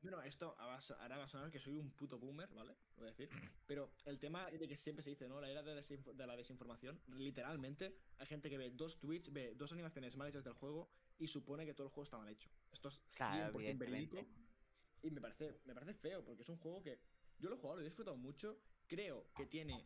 Bueno, 0.02 0.22
esto 0.22 0.56
ahora 0.58 1.18
va 1.18 1.24
a- 1.26 1.28
sonar 1.28 1.52
que 1.52 1.60
soy 1.60 1.76
un 1.76 1.92
puto 1.92 2.18
boomer, 2.18 2.48
¿vale? 2.54 2.74
Voy 2.96 3.08
a 3.08 3.12
decir. 3.12 3.30
Pero 3.68 3.92
el 4.06 4.18
tema 4.18 4.50
de 4.50 4.66
que 4.66 4.78
siempre 4.78 5.04
se 5.04 5.10
dice, 5.10 5.28
¿no? 5.28 5.42
La 5.42 5.50
era 5.52 5.62
de, 5.62 5.76
desinfo- 5.84 6.14
de 6.14 6.26
la 6.26 6.38
desinformación. 6.38 7.02
Literalmente, 7.08 7.98
hay 8.18 8.26
gente 8.26 8.50
que 8.50 8.58
ve 8.58 8.70
dos 8.72 8.98
tweets, 9.02 9.34
ve 9.34 9.56
dos 9.56 9.74
animaciones 9.74 10.16
mal 10.16 10.30
hechas 10.30 10.46
del 10.46 10.54
juego 10.54 10.90
y 11.18 11.28
supone 11.28 11.66
que 11.66 11.74
todo 11.74 11.88
el 11.88 11.92
juego 11.94 12.06
está 12.06 12.18
mal 12.18 12.30
hecho. 12.30 12.50
Esto 12.72 12.88
es 12.88 12.96
100% 12.96 13.16
Claro, 13.18 13.52
verídico. 13.58 14.18
evidentemente. 14.20 14.26
Y 15.04 15.12
me 15.12 15.20
parece, 15.20 15.60
me 15.66 15.74
parece 15.74 15.94
feo, 15.96 16.24
porque 16.24 16.44
es 16.44 16.50
un 16.50 16.58
juego 16.60 16.82
que 16.82 17.02
yo 17.38 17.50
lo 17.50 17.56
he 17.56 17.60
jugado, 17.60 17.76
lo 17.80 17.82
he 17.82 17.90
disfrutado 17.90 18.16
mucho. 18.16 18.58
Creo 18.88 19.30
que 19.36 19.46
tiene, 19.48 19.86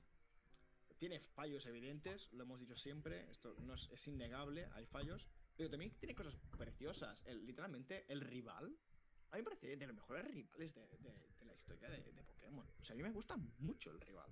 tiene 1.00 1.20
fallos 1.20 1.66
evidentes, 1.66 2.32
lo 2.34 2.44
hemos 2.44 2.60
dicho 2.60 2.76
siempre, 2.78 3.30
esto 3.32 3.56
no 3.62 3.74
es, 3.74 3.90
es 3.92 4.08
innegable, 4.08 4.68
hay 4.74 4.86
fallos. 4.86 5.28
Pero 5.56 5.70
también 5.70 5.91
tiene 5.99 6.16
cosas 6.16 6.36
preciosas. 6.58 7.22
El, 7.26 7.45
literalmente, 7.45 8.06
el 8.12 8.22
rival 8.22 8.76
a 9.32 9.36
mí 9.38 9.41
me 9.41 9.45
parece 9.45 9.76
de 9.76 9.88
los 9.88 9.95
mejores 9.95 10.26
rivales 10.32 10.74
de, 10.76 10.88
de- 10.99 11.34
de 11.39 11.45
la 11.45 11.54
historia 11.56 11.89
de, 11.89 12.04
de 12.12 12.24
Pokémon. 12.24 12.68
O 12.80 12.86
sea, 12.86 12.93
a 12.93 12.97
mí 12.97 13.01
me 13.04 13.12
gusta 13.12 13.36
mucho 13.60 13.89
el 13.89 13.99
rival. 13.99 14.30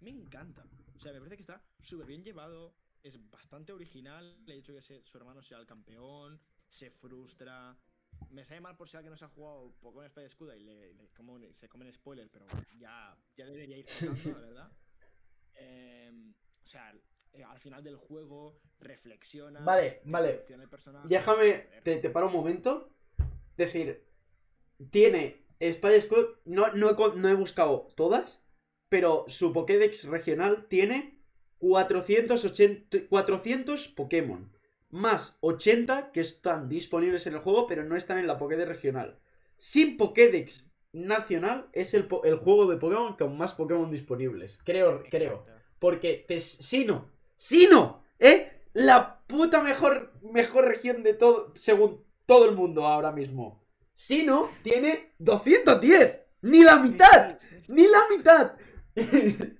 Me 0.00 0.10
encanta. 0.10 0.64
O 0.96 1.00
sea, 1.00 1.12
me 1.12 1.18
parece 1.18 1.36
que 1.36 1.42
está 1.42 1.60
súper 1.82 2.06
bien 2.06 2.22
llevado. 2.22 2.72
Es 3.02 3.18
bastante 3.30 3.72
original. 3.72 4.36
El 4.46 4.58
hecho 4.60 4.72
de 4.72 4.78
que 4.78 4.82
se- 4.84 5.02
su 5.04 5.18
hermano 5.18 5.42
sea 5.42 5.58
el 5.58 5.66
campeón. 5.66 6.40
Se 6.68 6.88
frustra. 6.90 7.76
Me 8.30 8.44
sale 8.44 8.60
mal 8.60 8.76
por 8.76 8.88
si 8.88 8.96
alguien 8.96 9.10
no 9.10 9.16
se 9.18 9.24
ha 9.24 9.28
jugado 9.28 9.72
Pokémon 9.80 10.04
Espada 10.06 10.24
y 10.24 10.28
Escudo 10.28 10.54
y 10.54 10.60
le, 10.62 10.94
le- 10.94 11.08
como 11.16 11.38
se 11.54 11.68
comen 11.68 11.92
spoiler, 11.92 12.30
pero 12.30 12.46
ya, 12.78 13.16
ya 13.36 13.44
debería 13.46 13.78
ir 13.78 13.86
la 14.02 14.38
verdad. 14.40 14.72
Em, 15.56 16.32
o 16.64 16.68
sea, 16.68 16.94
eh, 17.38 17.44
al 17.44 17.58
final 17.58 17.82
del 17.82 17.96
juego 17.96 18.58
reflexiona. 18.80 19.60
Vale, 19.60 20.00
vale. 20.04 20.44
Déjame, 21.04 21.66
te, 21.84 21.96
te 21.96 22.10
paro 22.10 22.26
un 22.26 22.32
momento. 22.32 22.90
Decir, 23.56 24.04
tiene 24.90 25.48
y 25.60 25.66
Escudo. 25.66 26.36
No, 26.44 26.72
no, 26.72 26.90
he, 26.90 27.16
no 27.16 27.28
he 27.28 27.34
buscado 27.34 27.88
todas, 27.96 28.44
pero 28.88 29.24
su 29.28 29.52
Pokédex 29.52 30.04
regional 30.04 30.66
tiene 30.68 31.18
480, 31.58 33.08
400 33.08 33.88
Pokémon. 33.88 34.52
Más 34.90 35.36
80 35.40 36.12
que 36.12 36.20
están 36.20 36.68
disponibles 36.68 37.26
en 37.26 37.34
el 37.34 37.40
juego, 37.40 37.66
pero 37.66 37.84
no 37.84 37.96
están 37.96 38.18
en 38.18 38.26
la 38.26 38.38
Pokédex 38.38 38.68
regional. 38.68 39.18
Sin 39.56 39.96
Pokédex 39.96 40.72
nacional, 40.92 41.68
es 41.72 41.92
el, 41.92 42.08
el 42.24 42.36
juego 42.36 42.70
de 42.70 42.78
Pokémon 42.78 43.16
con 43.16 43.36
más 43.36 43.52
Pokémon 43.52 43.90
disponibles. 43.90 44.60
Creo, 44.64 45.02
creo. 45.10 45.44
Porque 45.78 46.24
te, 46.26 46.40
Sino, 46.40 47.10
Sino, 47.38 48.02
¿eh? 48.18 48.64
La 48.72 49.20
puta 49.28 49.62
mejor, 49.62 50.12
mejor 50.22 50.64
región 50.64 51.04
de 51.04 51.14
todo, 51.14 51.52
según 51.54 52.04
todo 52.26 52.46
el 52.46 52.56
mundo 52.56 52.84
ahora 52.84 53.12
mismo. 53.12 53.64
Sino 53.94 54.50
tiene 54.64 55.14
210, 55.18 56.18
ni 56.42 56.64
la 56.64 56.76
mitad, 56.76 57.38
ni 57.68 57.86
la 57.86 58.00
mitad. 58.10 58.52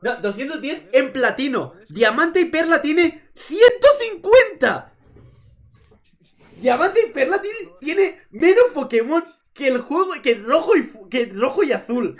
No, 0.00 0.16
210 0.16 0.88
en 0.92 1.12
platino. 1.14 1.72
Diamante 1.88 2.38
y 2.38 2.44
perla 2.44 2.82
tiene 2.82 3.30
150. 3.36 4.92
Diamante 6.60 7.00
y 7.06 7.10
perla 7.10 7.40
tiene, 7.40 7.58
tiene 7.80 8.20
menos 8.30 8.64
Pokémon 8.74 9.24
que 9.54 9.68
el 9.68 9.80
juego, 9.80 10.12
que 10.22 10.32
el 10.32 10.44
rojo 10.44 10.76
y, 10.76 10.92
que 11.08 11.22
el 11.22 11.40
rojo 11.40 11.62
y 11.62 11.72
azul. 11.72 12.18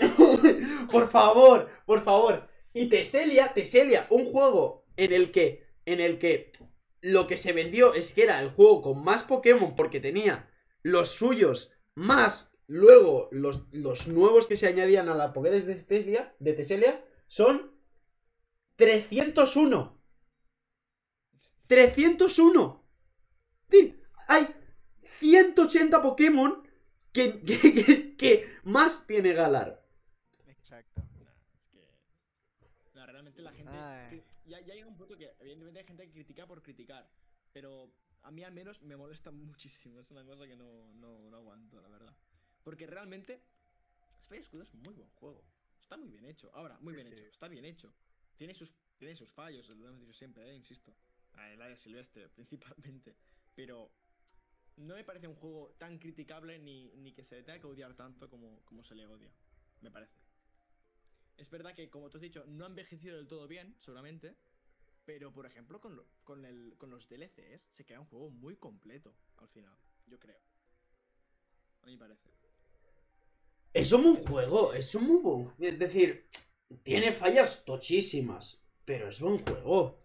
Por 0.90 1.08
favor, 1.08 1.70
por 1.86 2.02
favor. 2.02 2.50
Y 2.72 2.88
Teselia, 2.88 3.52
Teselia, 3.52 4.06
un 4.10 4.30
juego 4.30 4.84
en 4.96 5.12
el 5.12 5.30
que, 5.32 5.66
en 5.86 6.00
el 6.00 6.18
que 6.18 6.50
lo 7.00 7.26
que 7.26 7.36
se 7.36 7.52
vendió 7.52 7.94
es 7.94 8.12
que 8.12 8.22
era 8.24 8.40
el 8.40 8.50
juego 8.50 8.82
con 8.82 9.02
más 9.04 9.22
Pokémon 9.22 9.74
porque 9.74 10.00
tenía 10.00 10.48
los 10.82 11.10
suyos 11.10 11.72
más 11.94 12.52
luego 12.66 13.28
los, 13.32 13.66
los 13.72 14.06
nuevos 14.06 14.46
que 14.46 14.56
se 14.56 14.68
añadían 14.68 15.08
a 15.08 15.14
la 15.14 15.32
Pokédex 15.32 15.66
de 15.66 15.74
Teselia, 15.74 16.34
de 16.38 16.52
Teselia 16.52 17.04
son 17.26 17.72
301. 18.76 19.98
301. 21.66 22.84
Es 23.64 23.70
decir, 23.70 24.02
hay 24.28 24.48
180 25.20 26.02
Pokémon 26.02 26.62
que, 27.12 27.40
que, 27.46 27.58
que- 27.74 28.16
que 28.16 28.46
más 28.64 29.06
tiene 29.06 29.32
Galar. 29.32 29.82
Exacto. 30.46 31.02
Nah, 32.94 33.06
es 33.06 33.22
que. 33.24 33.29
La 33.42 33.52
gente. 33.52 33.72
Que- 34.10 34.24
Ya, 34.50 34.60
ya 34.60 34.74
llega 34.74 34.86
un 34.86 34.96
punto 34.96 35.16
que, 35.16 35.34
evidentemente, 35.40 35.80
hay 35.80 35.86
gente 35.86 36.06
que 36.06 36.12
critica 36.12 36.46
por 36.46 36.62
criticar. 36.62 37.08
Pero 37.52 37.92
a 38.22 38.30
mí, 38.30 38.42
al 38.44 38.52
menos, 38.52 38.80
me 38.82 38.96
molesta 38.96 39.30
muchísimo. 39.30 40.00
Es 40.00 40.10
una 40.10 40.24
cosa 40.24 40.46
que 40.46 40.56
no, 40.56 40.92
no, 40.94 41.30
no 41.30 41.36
aguanto, 41.36 41.80
la 41.80 41.88
verdad. 41.88 42.14
Porque 42.62 42.86
realmente. 42.86 43.40
Spy 44.24 44.36
Escudo 44.38 44.62
es 44.62 44.72
un 44.74 44.82
muy 44.82 44.94
buen 44.94 45.10
juego. 45.10 45.42
Está 45.80 45.96
muy 45.96 46.08
bien 46.10 46.24
hecho. 46.26 46.50
Ahora, 46.54 46.78
muy 46.80 46.94
Sí, 46.94 46.96
bien 47.02 47.08
sí. 47.08 47.14
hecho. 47.18 47.30
Está 47.30 47.48
bien 47.48 47.64
hecho. 47.64 47.92
Tiene 48.36 48.54
sus, 48.54 48.74
tiene 48.98 49.16
sus 49.16 49.30
fallos, 49.32 49.68
lo 49.68 49.88
hemos 49.88 50.00
dicho 50.00 50.12
siempre, 50.12 50.48
eh, 50.50 50.54
insisto. 50.54 50.94
El 51.52 51.60
área 51.62 51.76
silvestre, 51.76 52.28
principalmente. 52.36 53.16
Pero. 53.54 53.90
No 54.76 54.94
me 54.94 55.04
parece 55.04 55.26
un 55.28 55.34
juego 55.34 55.74
tan 55.78 55.98
criticable 55.98 56.58
ni, 56.58 56.90
ni 56.96 57.12
que 57.12 57.22
se 57.24 57.34
le 57.36 57.42
tenga 57.42 57.58
que 57.60 57.66
odiar 57.66 57.92
tanto 57.96 58.30
como, 58.30 58.62
como 58.64 58.82
se 58.84 58.94
le 58.94 59.04
odia. 59.04 59.30
Me 59.82 59.90
parece. 59.90 60.12
Es 61.40 61.50
verdad 61.50 61.74
que, 61.74 61.88
como 61.90 62.08
tú 62.10 62.18
has 62.18 62.22
dicho, 62.22 62.44
no 62.46 62.64
ha 62.64 62.68
envejecido 62.68 63.16
del 63.16 63.26
todo 63.26 63.48
bien, 63.48 63.74
seguramente. 63.80 64.36
Pero, 65.06 65.32
por 65.32 65.46
ejemplo, 65.46 65.80
con, 65.80 65.96
lo- 65.96 66.06
con, 66.22 66.44
el, 66.44 66.74
con 66.78 66.90
los 66.90 67.08
DLCs 67.08 67.62
se 67.72 67.84
queda 67.84 68.00
un 68.00 68.06
juego 68.06 68.30
muy 68.30 68.56
completo 68.56 69.14
al 69.38 69.48
final, 69.48 69.74
yo 70.06 70.18
creo. 70.18 70.38
A 71.82 71.86
mí 71.86 71.92
me 71.92 71.98
parece. 71.98 72.28
Es 73.72 73.90
un 73.92 74.02
buen 74.02 74.16
juego, 74.26 74.74
es 74.74 74.94
un 74.94 75.04
muy 75.04 75.16
buen. 75.22 75.52
Es 75.58 75.78
decir, 75.78 76.28
tiene 76.82 77.12
fallas 77.12 77.64
tochísimas, 77.64 78.62
pero 78.84 79.08
es 79.08 79.20
buen 79.20 79.38
juego. 79.44 79.96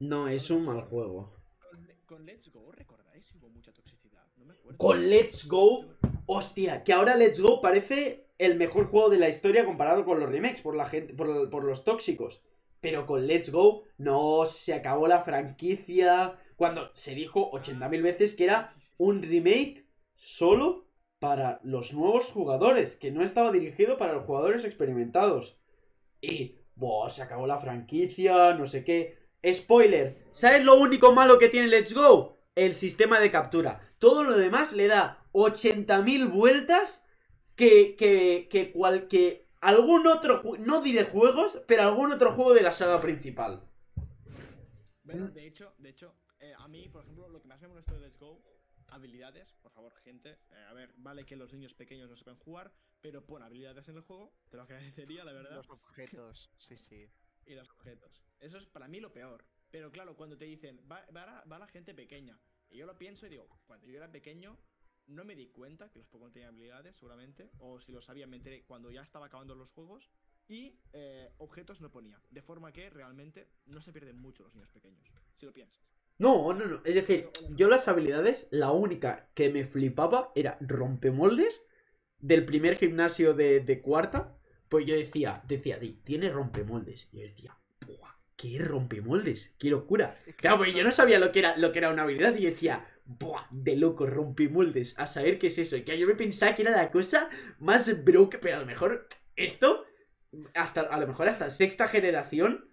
No 0.00 0.28
es 0.28 0.50
un 0.50 0.64
mal 0.64 0.82
juego. 0.82 1.32
Con, 1.58 1.88
con 2.06 2.26
Let's 2.26 2.50
Go, 2.50 2.70
¿recordáis? 2.72 3.24
Hubo 3.34 3.48
mucha 3.50 3.72
toxicidad. 3.72 4.24
No 4.36 4.44
me 4.46 4.54
acuerdo. 4.54 4.78
Con 4.78 5.08
Let's 5.08 5.46
Go, 5.46 5.84
hostia, 6.26 6.84
que 6.84 6.92
ahora 6.92 7.16
Let's 7.16 7.40
Go 7.40 7.60
parece 7.60 8.26
el 8.38 8.56
mejor 8.56 8.86
juego 8.86 9.10
de 9.10 9.18
la 9.18 9.28
historia 9.28 9.64
comparado 9.64 10.04
con 10.04 10.20
los 10.20 10.28
remakes 10.28 10.62
por 10.62 10.76
la 10.76 10.86
gente, 10.86 11.14
por, 11.14 11.64
los 11.64 11.84
tóxicos. 11.84 12.42
Pero 12.80 13.06
con 13.06 13.26
Let's 13.26 13.50
Go, 13.50 13.84
no, 13.96 14.44
se 14.44 14.74
acabó 14.74 15.06
la 15.06 15.22
franquicia. 15.22 16.38
Cuando 16.56 16.90
se 16.92 17.14
dijo 17.14 17.50
80.000 17.52 18.02
veces 18.02 18.34
que 18.34 18.44
era 18.44 18.74
un 18.98 19.22
remake 19.22 19.86
solo 20.14 20.86
para 21.18 21.60
los 21.62 21.94
nuevos 21.94 22.30
jugadores, 22.30 22.96
que 22.96 23.10
no 23.10 23.22
estaba 23.22 23.50
dirigido 23.50 23.96
para 23.96 24.12
los 24.12 24.24
jugadores 24.24 24.64
experimentados. 24.64 25.58
Y, 26.20 26.58
boh, 26.74 27.08
se 27.08 27.22
acabó 27.22 27.46
la 27.46 27.58
franquicia, 27.58 28.52
no 28.54 28.66
sé 28.66 28.84
qué. 28.84 29.16
Spoiler, 29.50 30.26
¿sabes 30.32 30.64
lo 30.64 30.76
único 30.76 31.12
malo 31.12 31.38
que 31.38 31.48
tiene 31.48 31.68
Let's 31.68 31.94
Go? 31.94 32.38
El 32.54 32.74
sistema 32.74 33.20
de 33.20 33.30
captura. 33.30 33.80
Todo 33.98 34.22
lo 34.22 34.36
demás 34.36 34.72
le 34.74 34.86
da 34.86 35.23
80.000 35.34 36.32
vueltas 36.32 37.04
que, 37.56 37.96
que, 37.96 38.48
que, 38.50 38.72
cual, 38.72 39.08
que 39.08 39.48
algún 39.60 40.06
otro, 40.06 40.42
no 40.58 40.80
diré 40.80 41.04
juegos, 41.04 41.60
pero 41.66 41.82
algún 41.82 42.12
otro 42.12 42.32
juego 42.32 42.54
de 42.54 42.62
la 42.62 42.72
saga 42.72 43.00
principal. 43.00 43.62
Bueno, 45.02 45.28
de 45.28 45.46
hecho, 45.46 45.74
de 45.78 45.90
hecho, 45.90 46.14
eh, 46.40 46.54
a 46.56 46.68
mí, 46.68 46.88
por 46.88 47.02
ejemplo, 47.02 47.28
lo 47.28 47.40
que 47.42 47.48
más 47.48 47.60
me 47.60 47.68
molestó 47.68 47.94
de 47.94 48.00
Let's 48.00 48.18
Go, 48.18 48.42
habilidades, 48.88 49.52
por 49.62 49.72
favor, 49.72 49.92
gente. 50.02 50.38
eh, 50.50 50.64
a 50.68 50.72
ver, 50.72 50.92
vale 50.96 51.26
que 51.26 51.36
los 51.36 51.52
niños 51.52 51.74
pequeños 51.74 52.08
no 52.08 52.16
sepan 52.16 52.36
jugar, 52.38 52.72
pero 53.00 53.24
pon 53.26 53.42
habilidades 53.42 53.88
en 53.88 53.96
el 53.96 54.02
juego, 54.02 54.32
te 54.50 54.56
lo 54.56 54.62
agradecería, 54.62 55.24
la 55.24 55.32
verdad. 55.32 55.56
Los 55.56 55.70
objetos, 55.70 56.50
sí, 56.56 56.76
sí. 56.76 57.10
y 57.46 57.54
los 57.54 57.70
objetos. 57.70 58.22
Eso 58.40 58.58
es 58.58 58.66
para 58.66 58.88
mí 58.88 59.00
lo 59.00 59.12
peor. 59.12 59.44
Pero 59.70 59.90
claro, 59.90 60.16
cuando 60.16 60.38
te 60.38 60.44
dicen, 60.44 60.80
va, 60.90 61.04
va 61.14 61.26
la, 61.26 61.44
va 61.50 61.58
la 61.58 61.66
gente 61.66 61.94
pequeña. 61.94 62.38
Y 62.70 62.78
yo 62.78 62.86
lo 62.86 62.96
pienso 62.96 63.26
y 63.26 63.30
digo, 63.30 63.48
cuando 63.66 63.86
yo 63.86 63.96
era 63.96 64.10
pequeño, 64.10 64.56
no 65.06 65.24
me 65.24 65.34
di 65.34 65.48
cuenta 65.48 65.90
que 65.90 65.98
los 65.98 66.08
Pokémon 66.08 66.32
tenían 66.32 66.50
habilidades, 66.54 66.96
seguramente. 66.96 67.50
O 67.58 67.80
si 67.80 67.92
lo 67.92 68.00
sabía, 68.00 68.26
me 68.26 68.36
enteré 68.36 68.64
cuando 68.64 68.90
ya 68.90 69.02
estaba 69.02 69.26
acabando 69.26 69.54
los 69.54 69.70
juegos. 69.70 70.10
Y 70.46 70.78
eh, 70.92 71.30
objetos 71.38 71.80
no 71.80 71.90
ponía. 71.90 72.20
De 72.30 72.42
forma 72.42 72.72
que 72.72 72.90
realmente 72.90 73.48
no 73.66 73.80
se 73.80 73.92
pierden 73.92 74.18
mucho 74.18 74.42
los 74.42 74.54
niños 74.54 74.70
pequeños. 74.70 75.06
Si 75.38 75.46
lo 75.46 75.52
piensas. 75.52 75.80
No, 76.18 76.52
no, 76.52 76.66
no. 76.66 76.80
Es 76.84 76.94
decir, 76.94 77.30
yo 77.50 77.68
las 77.68 77.88
habilidades, 77.88 78.48
la 78.50 78.70
única 78.70 79.28
que 79.34 79.50
me 79.50 79.66
flipaba 79.66 80.30
era 80.34 80.58
rompemoldes 80.60 81.66
del 82.18 82.44
primer 82.44 82.76
gimnasio 82.76 83.34
de, 83.34 83.60
de 83.60 83.80
cuarta. 83.80 84.36
Pues 84.68 84.86
yo 84.86 84.94
decía, 84.94 85.42
decía, 85.46 85.78
"Di, 85.78 85.94
tiene 86.04 86.30
rompemoldes. 86.30 87.08
Y 87.12 87.18
yo 87.20 87.26
decía, 87.26 87.58
¡buah! 87.86 88.14
¿Qué 88.36 88.56
es 88.56 88.66
rompemoldes? 88.66 89.54
¡Qué 89.58 89.70
locura! 89.70 90.18
Claro, 90.36 90.58
porque 90.58 90.72
yo 90.74 90.84
no 90.84 90.90
sabía 90.90 91.18
lo 91.18 91.32
que 91.32 91.40
era, 91.40 91.56
lo 91.56 91.72
que 91.72 91.78
era 91.78 91.90
una 91.90 92.02
habilidad 92.02 92.34
y 92.36 92.42
yo 92.42 92.50
decía, 92.50 92.86
¡buah! 93.04 93.46
De 93.50 93.76
loco, 93.76 94.06
rompemoldes. 94.06 94.98
A 94.98 95.06
saber 95.06 95.38
qué 95.38 95.48
es 95.48 95.58
eso. 95.58 95.76
Que 95.84 95.98
yo 95.98 96.06
me 96.06 96.14
pensaba 96.14 96.54
que 96.54 96.62
era 96.62 96.70
la 96.72 96.90
cosa 96.90 97.28
más 97.58 98.04
broke, 98.04 98.38
pero 98.38 98.56
a 98.56 98.60
lo 98.60 98.66
mejor 98.66 99.08
esto, 99.36 99.84
hasta, 100.54 100.82
a 100.82 100.98
lo 100.98 101.06
mejor 101.06 101.28
hasta 101.28 101.50
sexta 101.50 101.88
generación, 101.88 102.68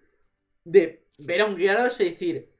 de 0.64 1.06
ver 1.18 1.42
a 1.42 1.46
un 1.46 1.56
Gyarados 1.56 2.00
y 2.00 2.04
decir, 2.04 2.50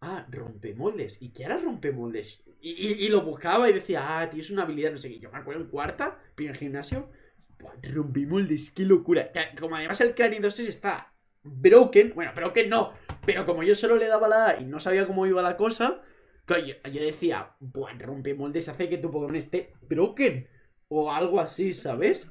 ah, 0.00 0.26
rompemoldes. 0.30 1.20
¿Y 1.22 1.32
qué 1.32 1.44
hará 1.46 1.58
rompemoldes? 1.58 2.44
Y, 2.60 2.70
y- 3.06 3.08
lo 3.08 3.22
buscaba 3.22 3.68
y 3.70 3.72
decía, 3.72 4.20
ah, 4.20 4.30
tienes 4.30 4.50
una 4.50 4.62
habilidad, 4.62 4.92
no 4.92 4.98
sé 4.98 5.08
qué. 5.10 5.18
Yo 5.20 5.30
me 5.30 5.38
acuerdo 5.38 5.62
en 5.62 5.68
cuarta, 5.68 6.18
primer 6.34 6.56
gimnasio, 6.56 7.10
buah, 7.58 7.74
rompí 7.92 8.26
moldes, 8.26 8.70
qué 8.70 8.84
locura. 8.84 9.30
Como 9.58 9.76
además 9.76 10.00
el 10.00 10.14
Cranidosis 10.14 10.68
está 10.68 11.12
broken, 11.42 12.12
bueno, 12.14 12.32
broken 12.34 12.68
no, 12.70 12.92
pero 13.26 13.44
como 13.46 13.62
yo 13.62 13.74
solo 13.74 13.96
le 13.96 14.06
daba 14.06 14.28
la 14.28 14.48
A 14.50 14.60
y 14.60 14.64
no 14.64 14.78
sabía 14.80 15.06
cómo 15.06 15.26
iba 15.26 15.42
la 15.42 15.56
cosa, 15.56 16.02
yo 16.48 17.02
decía, 17.02 17.56
buah, 17.60 17.94
rompe 17.98 18.34
moldes 18.34 18.68
hace 18.68 18.88
que 18.88 18.98
tu 18.98 19.10
Pokémon 19.10 19.36
esté 19.36 19.74
broken. 19.82 20.48
O 20.88 21.10
algo 21.10 21.40
así, 21.40 21.72
¿sabes? 21.72 22.30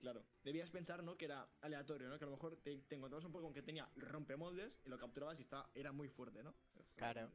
Claro. 0.00 0.24
Debías 0.42 0.70
pensar, 0.70 1.04
¿no? 1.04 1.16
Que 1.16 1.26
era 1.26 1.48
aleatorio, 1.60 2.08
¿no? 2.08 2.18
Que 2.18 2.24
a 2.24 2.28
lo 2.28 2.32
mejor 2.32 2.56
te, 2.64 2.76
te 2.78 2.96
encontrabas 2.96 3.24
un 3.24 3.32
Pokémon 3.32 3.54
que 3.54 3.62
tenía 3.62 3.88
rompemoldes 3.96 4.80
y 4.84 4.88
lo 4.88 4.98
capturabas 4.98 5.38
y 5.38 5.42
está, 5.42 5.70
era 5.74 5.92
muy 5.92 6.08
fuerte, 6.08 6.42
¿no? 6.42 6.54
Claro. 6.96 7.30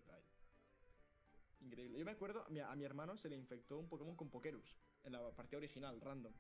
Increíble. 1.62 2.00
Yo 2.00 2.06
me 2.06 2.12
acuerdo, 2.12 2.44
a 2.46 2.50
mi, 2.50 2.60
a 2.60 2.76
mi 2.76 2.84
hermano 2.84 3.18
se 3.18 3.30
le 3.30 3.38
infectó 3.38 3.80
un 3.80 3.88
Pokémon 3.88 4.16
con 4.16 4.30
Pokerus 4.30 4.78
en 5.04 5.14
la 5.14 5.32
partida 5.32 5.58
original, 5.58 6.02
random. 6.02 6.34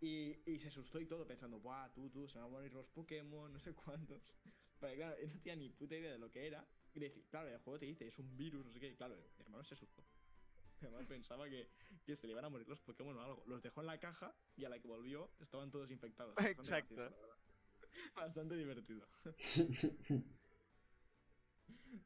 Y, 0.00 0.36
y 0.50 0.58
se 0.60 0.68
asustó 0.68 0.98
y 1.00 1.06
todo 1.06 1.26
pensando, 1.26 1.58
buah, 1.58 1.92
tú, 1.92 2.08
tú, 2.10 2.28
se 2.28 2.38
van 2.38 2.46
a 2.46 2.50
morir 2.50 2.72
los 2.72 2.88
Pokémon, 2.88 3.52
no 3.52 3.60
sé 3.60 3.72
cuántos. 3.74 4.22
Pero 4.78 4.94
claro, 4.94 5.16
él 5.16 5.30
no 5.32 5.40
tenía 5.40 5.56
ni 5.56 5.68
puta 5.70 5.96
idea 5.96 6.12
de 6.12 6.18
lo 6.18 6.30
que 6.30 6.46
era. 6.46 6.66
Y 6.94 7.08
claro, 7.30 7.48
el 7.48 7.58
juego 7.58 7.78
te 7.78 7.86
dice, 7.86 8.06
es 8.08 8.18
un 8.18 8.36
virus, 8.36 8.64
no 8.64 8.72
sé 8.72 8.80
qué. 8.80 8.88
Y 8.88 8.96
claro, 8.96 9.16
mi 9.16 9.44
hermano 9.44 9.64
se 9.64 9.74
asustó. 9.74 10.02
Mi 10.80 10.86
hermano 10.86 11.06
pensaba 11.06 11.48
que, 11.48 11.68
que 12.04 12.16
se 12.16 12.26
le 12.26 12.32
iban 12.32 12.44
a 12.44 12.48
morir 12.48 12.68
los 12.68 12.80
Pokémon 12.80 13.16
o 13.16 13.22
algo. 13.22 13.44
Los 13.46 13.62
dejó 13.62 13.80
en 13.80 13.86
la 13.86 13.98
caja 13.98 14.34
y 14.56 14.64
a 14.64 14.68
la 14.68 14.78
que 14.78 14.88
volvió 14.88 15.30
estaban 15.40 15.70
todos 15.70 15.90
infectados. 15.90 16.34
Bastante 16.34 16.60
Exacto. 16.62 16.94
gracioso. 16.96 17.36
Bastante 18.16 18.56
divertido. 18.56 19.06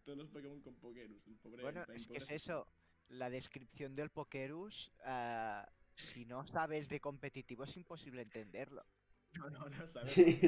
Todos 0.05 0.19
los 0.19 0.29
Pokémon 0.29 0.61
con 0.61 0.75
Pokerus. 0.77 1.27
El 1.27 1.37
pobre, 1.37 1.63
Bueno, 1.63 1.85
es 1.95 2.07
que 2.09 2.17
es 2.17 2.31
eso. 2.31 2.67
La 3.09 3.29
descripción 3.29 3.95
del 3.95 4.11
Pokerus, 4.11 4.93
ah, 5.05 5.69
si 5.95 6.25
no 6.25 6.47
sabes 6.47 6.89
de 6.89 7.01
competitivo 7.01 7.65
es 7.65 7.77
imposible 7.77 8.23
entenderlo. 8.23 8.85
No, 9.35 9.51
no, 9.51 9.69
no 9.69 9.89
sabes. 9.89 10.13
Sí. 10.13 10.41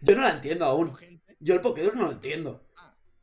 Yo 0.00 0.14
no 0.14 0.22
la 0.22 0.36
entiendo 0.36 0.64
aún. 0.64 0.96
Yo 1.40 1.54
el 1.54 1.60
Pokédex 1.60 1.92
no 1.96 2.04
lo 2.04 2.12
entiendo. 2.12 2.68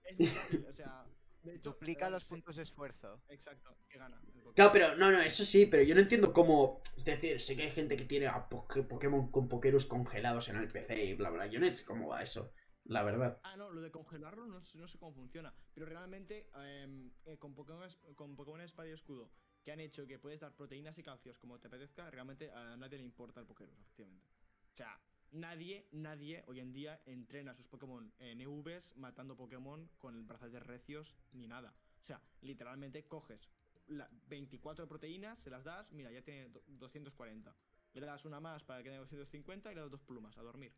Es 0.06 0.18
muy 0.18 0.28
fácil, 0.28 0.66
o 0.70 0.74
sea. 0.74 1.06
de 1.44 1.56
hecho, 1.56 1.70
Duplica 1.72 2.08
eh, 2.08 2.12
los 2.12 2.24
puntos 2.26 2.56
de 2.56 2.64
esfuerzo. 2.64 3.22
Exacto, 3.30 3.78
que 3.90 3.98
gana. 3.98 4.20
el. 4.34 4.54
Claro, 4.54 4.72
pero 4.72 4.96
no, 4.96 5.12
no, 5.12 5.20
eso 5.22 5.44
sí, 5.44 5.66
pero 5.66 5.84
yo 5.84 5.94
no 5.96 6.02
entiendo 6.02 6.34
cómo. 6.34 6.82
Es 6.98 7.06
decir, 7.06 7.40
sé 7.42 7.56
que 7.56 7.64
hay 7.64 7.72
gente 7.72 7.96
que 7.98 8.06
tiene 8.06 8.28
a 8.28 8.48
Poké- 8.50 8.88
Pokémon 8.88 9.30
con 9.32 9.48
Pokerus 9.48 9.86
congelados 9.86 10.50
en 10.50 10.58
el 10.58 10.68
PC 10.68 11.04
y 11.04 11.14
bla, 11.14 11.30
bla. 11.30 11.48
Yo 11.48 11.60
no 11.60 11.74
sé 11.74 11.84
cómo 11.86 12.08
va 12.10 12.22
eso, 12.24 12.54
la 12.86 13.04
verdad. 13.04 13.40
Ah, 13.44 13.56
no, 13.58 13.70
lo 13.72 13.82
de 13.82 13.92
congelarlo 13.92 14.46
no, 14.48 14.62
sé- 14.64 14.78
no 14.78 14.88
sé 14.88 14.98
cómo 14.98 15.14
funciona. 15.14 15.54
Pero 15.74 15.86
realmente, 15.86 16.50
em, 16.56 17.12
eh, 17.26 17.38
con, 17.38 17.54
Pokémon, 17.54 17.90
con 18.16 18.36
Pokémon 18.36 18.62
Espada 18.62 18.88
y 18.90 18.94
Escudo, 18.94 19.30
que 19.64 19.72
han 19.72 19.80
hecho 19.80 20.06
que 20.08 20.20
puedes 20.20 20.40
dar 20.40 20.54
proteínas 20.56 20.98
y 20.98 21.04
calcios 21.04 21.38
como 21.38 21.60
te 21.60 21.68
apetezca, 21.68 22.10
realmente 22.10 22.52
a 22.52 22.78
nadie 22.78 22.98
le 22.98 23.04
importa 23.04 23.40
el 23.42 23.48
Pokémon, 23.48 23.76
efectivamente. 23.82 24.28
O 24.74 24.76
sea, 24.76 25.00
nadie, 25.32 25.88
nadie 25.92 26.44
hoy 26.48 26.60
en 26.60 26.72
día 26.74 27.02
entrena 27.06 27.52
a 27.52 27.56
sus 27.56 27.68
Pokémon 27.68 28.12
en 28.20 28.42
EVs 28.42 28.96
matando 28.98 29.36
Pokémon 29.36 29.90
con 29.98 30.28
brazaletes 30.28 30.64
recios 30.64 31.16
ni 31.32 31.48
nada. 31.48 31.74
O 32.02 32.06
sea, 32.06 32.22
literalmente 32.42 33.08
coges 33.08 33.50
la 33.88 34.10
24 34.28 34.88
proteínas, 34.88 35.40
se 35.40 35.50
las 35.50 35.64
das, 35.64 35.92
mira, 35.92 36.12
ya 36.12 36.22
tiene 36.24 36.50
do- 36.50 36.64
240. 36.68 37.56
Le 37.94 38.06
das 38.06 38.26
una 38.26 38.40
más 38.40 38.64
para 38.64 38.80
que 38.84 38.90
tenga 38.90 39.02
250 39.02 39.72
y 39.72 39.76
le 39.76 39.82
das 39.82 39.92
dos 39.92 40.02
plumas 40.02 40.38
a 40.38 40.42
dormir. 40.42 40.74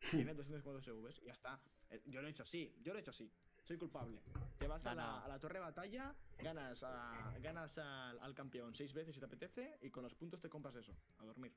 Tiene 0.10 0.34
250 0.34 0.90
EVs 0.90 1.18
y 1.22 1.26
ya 1.26 1.32
está. 1.32 1.60
Eh, 1.90 2.02
Yo 2.06 2.20
lo 2.20 2.28
he 2.28 2.30
hecho 2.30 2.42
así, 2.42 2.74
yo 2.82 2.92
lo 2.92 2.98
he 2.98 3.02
hecho 3.02 3.10
así. 3.10 3.30
Soy 3.62 3.76
culpable. 3.78 4.20
Te 4.58 4.66
vas 4.66 4.82
la, 4.84 5.22
a 5.24 5.28
la 5.28 5.38
torre 5.38 5.54
de 5.54 5.60
batalla, 5.60 6.14
ganas, 6.38 6.82
a- 6.82 7.32
ganas 7.40 7.76
al, 7.78 8.18
al 8.20 8.34
campeón 8.34 8.74
seis 8.74 8.92
veces 8.92 9.14
si 9.14 9.20
te 9.20 9.26
apetece 9.26 9.78
y 9.82 9.90
con 9.90 10.02
los 10.02 10.14
puntos 10.14 10.40
te 10.40 10.48
compras 10.48 10.74
eso, 10.76 10.94
a 11.18 11.24
dormir. 11.24 11.52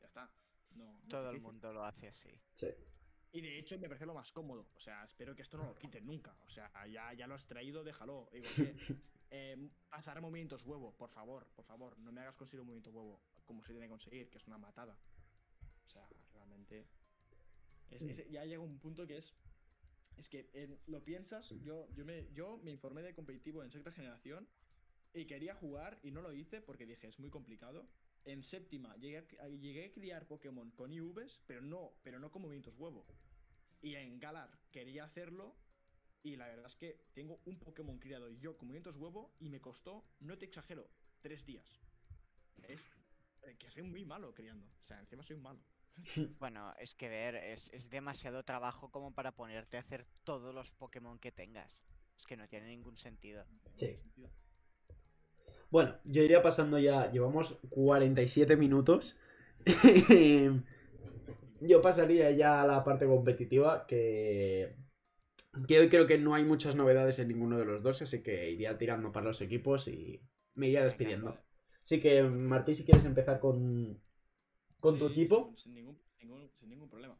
Ya 0.00 0.06
está. 0.06 0.30
No, 0.76 1.00
Todo 1.08 1.30
el 1.30 1.40
mundo 1.40 1.72
lo 1.72 1.84
hace 1.84 2.08
así. 2.08 2.30
Sí. 2.54 2.68
Y 3.32 3.40
de 3.40 3.58
hecho 3.58 3.78
me 3.78 3.88
parece 3.88 4.06
lo 4.06 4.14
más 4.14 4.30
cómodo. 4.32 4.68
O 4.74 4.80
sea, 4.80 5.04
espero 5.04 5.34
que 5.34 5.42
esto 5.42 5.56
no 5.58 5.64
lo 5.64 5.78
quiten 5.78 6.06
nunca. 6.06 6.36
O 6.46 6.50
sea, 6.50 6.70
ya, 6.86 7.12
ya 7.12 7.26
lo 7.26 7.34
has 7.34 7.46
traído, 7.46 7.82
déjalo. 7.84 8.28
Igual 8.32 8.54
que, 8.54 8.76
eh, 9.30 9.70
pasar 9.90 10.20
movimientos 10.20 10.62
huevo, 10.62 10.96
por 10.96 11.10
favor, 11.10 11.46
por 11.54 11.64
favor. 11.64 11.98
No 11.98 12.12
me 12.12 12.20
hagas 12.20 12.36
conseguir 12.36 12.60
un 12.60 12.66
movimiento 12.68 12.90
huevo 12.92 13.20
como 13.44 13.62
se 13.62 13.72
tiene 13.72 13.86
que 13.86 13.90
conseguir, 13.90 14.30
que 14.30 14.38
es 14.38 14.46
una 14.46 14.58
matada. 14.58 14.98
O 15.86 15.88
sea, 15.88 16.08
realmente. 16.32 16.86
es- 17.90 18.02
es- 18.02 18.30
ya 18.30 18.44
llega 18.44 18.60
un 18.62 18.78
punto 18.78 19.06
que 19.06 19.18
es. 19.18 19.34
Es 20.16 20.28
que 20.30 20.48
eh, 20.54 20.78
lo 20.86 21.04
piensas. 21.04 21.50
Yo, 21.62 21.88
yo, 21.94 22.04
me, 22.04 22.32
yo 22.32 22.56
me 22.58 22.70
informé 22.70 23.02
de 23.02 23.14
competitivo 23.14 23.62
en 23.62 23.70
sexta 23.70 23.92
generación 23.92 24.48
y 25.12 25.26
quería 25.26 25.54
jugar 25.54 25.98
y 26.02 26.10
no 26.10 26.22
lo 26.22 26.32
hice 26.32 26.60
porque 26.62 26.86
dije 26.86 27.06
es 27.08 27.18
muy 27.18 27.28
complicado. 27.30 27.86
En 28.26 28.42
séptima 28.42 28.96
llegué 28.96 29.18
a, 29.18 29.48
llegué 29.48 29.86
a 29.86 29.92
criar 29.92 30.26
Pokémon 30.26 30.70
con 30.72 30.92
IVs, 30.92 31.40
pero 31.46 31.62
no, 31.62 31.92
pero 32.02 32.18
no 32.18 32.30
con 32.30 32.42
movimientos 32.42 32.74
huevo. 32.76 33.06
Y 33.80 33.94
en 33.94 34.18
Galar 34.18 34.50
quería 34.72 35.04
hacerlo 35.04 35.56
y 36.24 36.34
la 36.34 36.48
verdad 36.48 36.66
es 36.66 36.74
que 36.74 37.06
tengo 37.14 37.40
un 37.44 37.56
Pokémon 37.60 37.98
criado 38.00 38.28
yo 38.28 38.56
con 38.56 38.66
movimientos 38.66 38.96
huevo 38.96 39.32
y 39.38 39.48
me 39.48 39.60
costó, 39.60 40.04
no 40.18 40.36
te 40.36 40.46
exagero, 40.46 40.90
tres 41.20 41.46
días. 41.46 41.80
Es 42.64 42.80
eh, 43.42 43.56
que 43.56 43.70
soy 43.70 43.84
muy 43.84 44.04
malo 44.04 44.34
criando. 44.34 44.66
O 44.82 44.84
sea, 44.84 44.98
encima 44.98 45.22
soy 45.22 45.36
malo. 45.36 45.60
Bueno, 46.40 46.74
es 46.78 46.94
que 46.94 47.08
ver, 47.08 47.36
es, 47.36 47.70
es 47.72 47.88
demasiado 47.88 48.44
trabajo 48.44 48.90
como 48.90 49.14
para 49.14 49.36
ponerte 49.36 49.76
a 49.76 49.80
hacer 49.80 50.04
todos 50.24 50.54
los 50.54 50.70
Pokémon 50.72 51.18
que 51.18 51.32
tengas. 51.32 51.84
Es 52.18 52.26
que 52.26 52.36
no 52.36 52.48
tiene 52.48 52.66
ningún 52.66 52.96
sentido. 52.96 53.46
Sí. 53.76 53.98
Bueno, 55.76 55.94
yo 56.04 56.22
iría 56.22 56.40
pasando 56.40 56.78
ya. 56.78 57.10
Llevamos 57.12 57.58
47 57.68 58.56
minutos. 58.56 59.14
yo 61.60 61.82
pasaría 61.82 62.30
ya 62.30 62.62
a 62.62 62.66
la 62.66 62.82
parte 62.82 63.04
competitiva. 63.04 63.86
Que. 63.86 64.74
Que 65.68 65.78
hoy 65.78 65.90
creo 65.90 66.06
que 66.06 66.16
no 66.16 66.34
hay 66.34 66.44
muchas 66.44 66.76
novedades 66.76 67.18
en 67.18 67.28
ninguno 67.28 67.58
de 67.58 67.66
los 67.66 67.82
dos. 67.82 68.00
Así 68.00 68.22
que 68.22 68.50
iría 68.50 68.78
tirando 68.78 69.12
para 69.12 69.26
los 69.26 69.42
equipos 69.42 69.86
y 69.86 70.22
me 70.54 70.68
iría 70.68 70.82
despidiendo. 70.82 71.36
Así 71.84 72.00
que, 72.00 72.22
Martí, 72.22 72.74
si 72.74 72.84
quieres 72.84 73.04
empezar 73.04 73.38
con. 73.38 74.00
Con 74.80 74.98
tu 74.98 75.08
equipo. 75.08 75.52
Sin, 75.56 75.64
sin 75.64 75.74
ningún, 75.74 75.98
ningún- 76.22 76.50
sin 76.58 76.70
ningún 76.70 76.88
problema. 76.88 77.18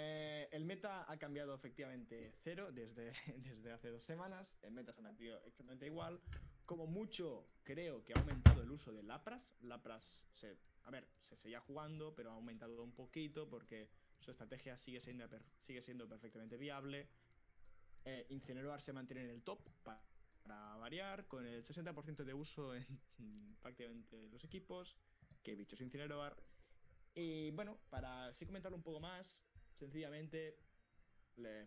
Eh, 0.00 0.48
el 0.52 0.64
meta 0.64 1.10
ha 1.10 1.16
cambiado 1.18 1.52
efectivamente 1.56 2.30
cero 2.44 2.70
desde, 2.70 3.12
desde 3.42 3.72
hace 3.72 3.90
dos 3.90 4.04
semanas. 4.04 4.56
El 4.62 4.70
meta 4.70 4.92
se 4.92 5.00
ha 5.00 5.02
mantenido 5.02 5.38
exactamente 5.44 5.86
igual. 5.86 6.20
Como 6.66 6.86
mucho, 6.86 7.48
creo 7.64 8.04
que 8.04 8.12
ha 8.12 8.20
aumentado 8.20 8.62
el 8.62 8.70
uso 8.70 8.92
de 8.92 9.02
Lapras. 9.02 9.56
Lapras, 9.60 10.04
se, 10.34 10.56
a 10.84 10.90
ver, 10.92 11.08
se 11.18 11.34
seguía 11.34 11.60
jugando, 11.62 12.14
pero 12.14 12.30
ha 12.30 12.34
aumentado 12.34 12.80
un 12.84 12.92
poquito 12.92 13.48
porque 13.50 13.88
su 14.20 14.30
estrategia 14.30 14.78
sigue 14.78 15.00
siendo, 15.00 15.28
sigue 15.66 15.82
siendo 15.82 16.08
perfectamente 16.08 16.56
viable. 16.58 17.08
Eh, 18.04 18.24
Incineroar 18.28 18.80
se 18.80 18.92
mantiene 18.92 19.24
en 19.24 19.30
el 19.30 19.42
top 19.42 19.58
pa- 19.82 20.00
para 20.44 20.76
variar, 20.76 21.26
con 21.26 21.44
el 21.44 21.64
60% 21.64 22.22
de 22.24 22.34
uso 22.34 22.76
en 22.76 23.56
prácticamente 23.62 24.28
los 24.28 24.44
equipos. 24.44 24.94
Que 25.42 25.56
bichos 25.56 25.80
Incineroar. 25.80 26.36
Y 27.16 27.50
bueno, 27.50 27.80
para 27.90 28.26
así 28.26 28.46
comentarlo 28.46 28.76
un 28.76 28.84
poco 28.84 29.00
más, 29.00 29.26
sencillamente, 29.78 30.58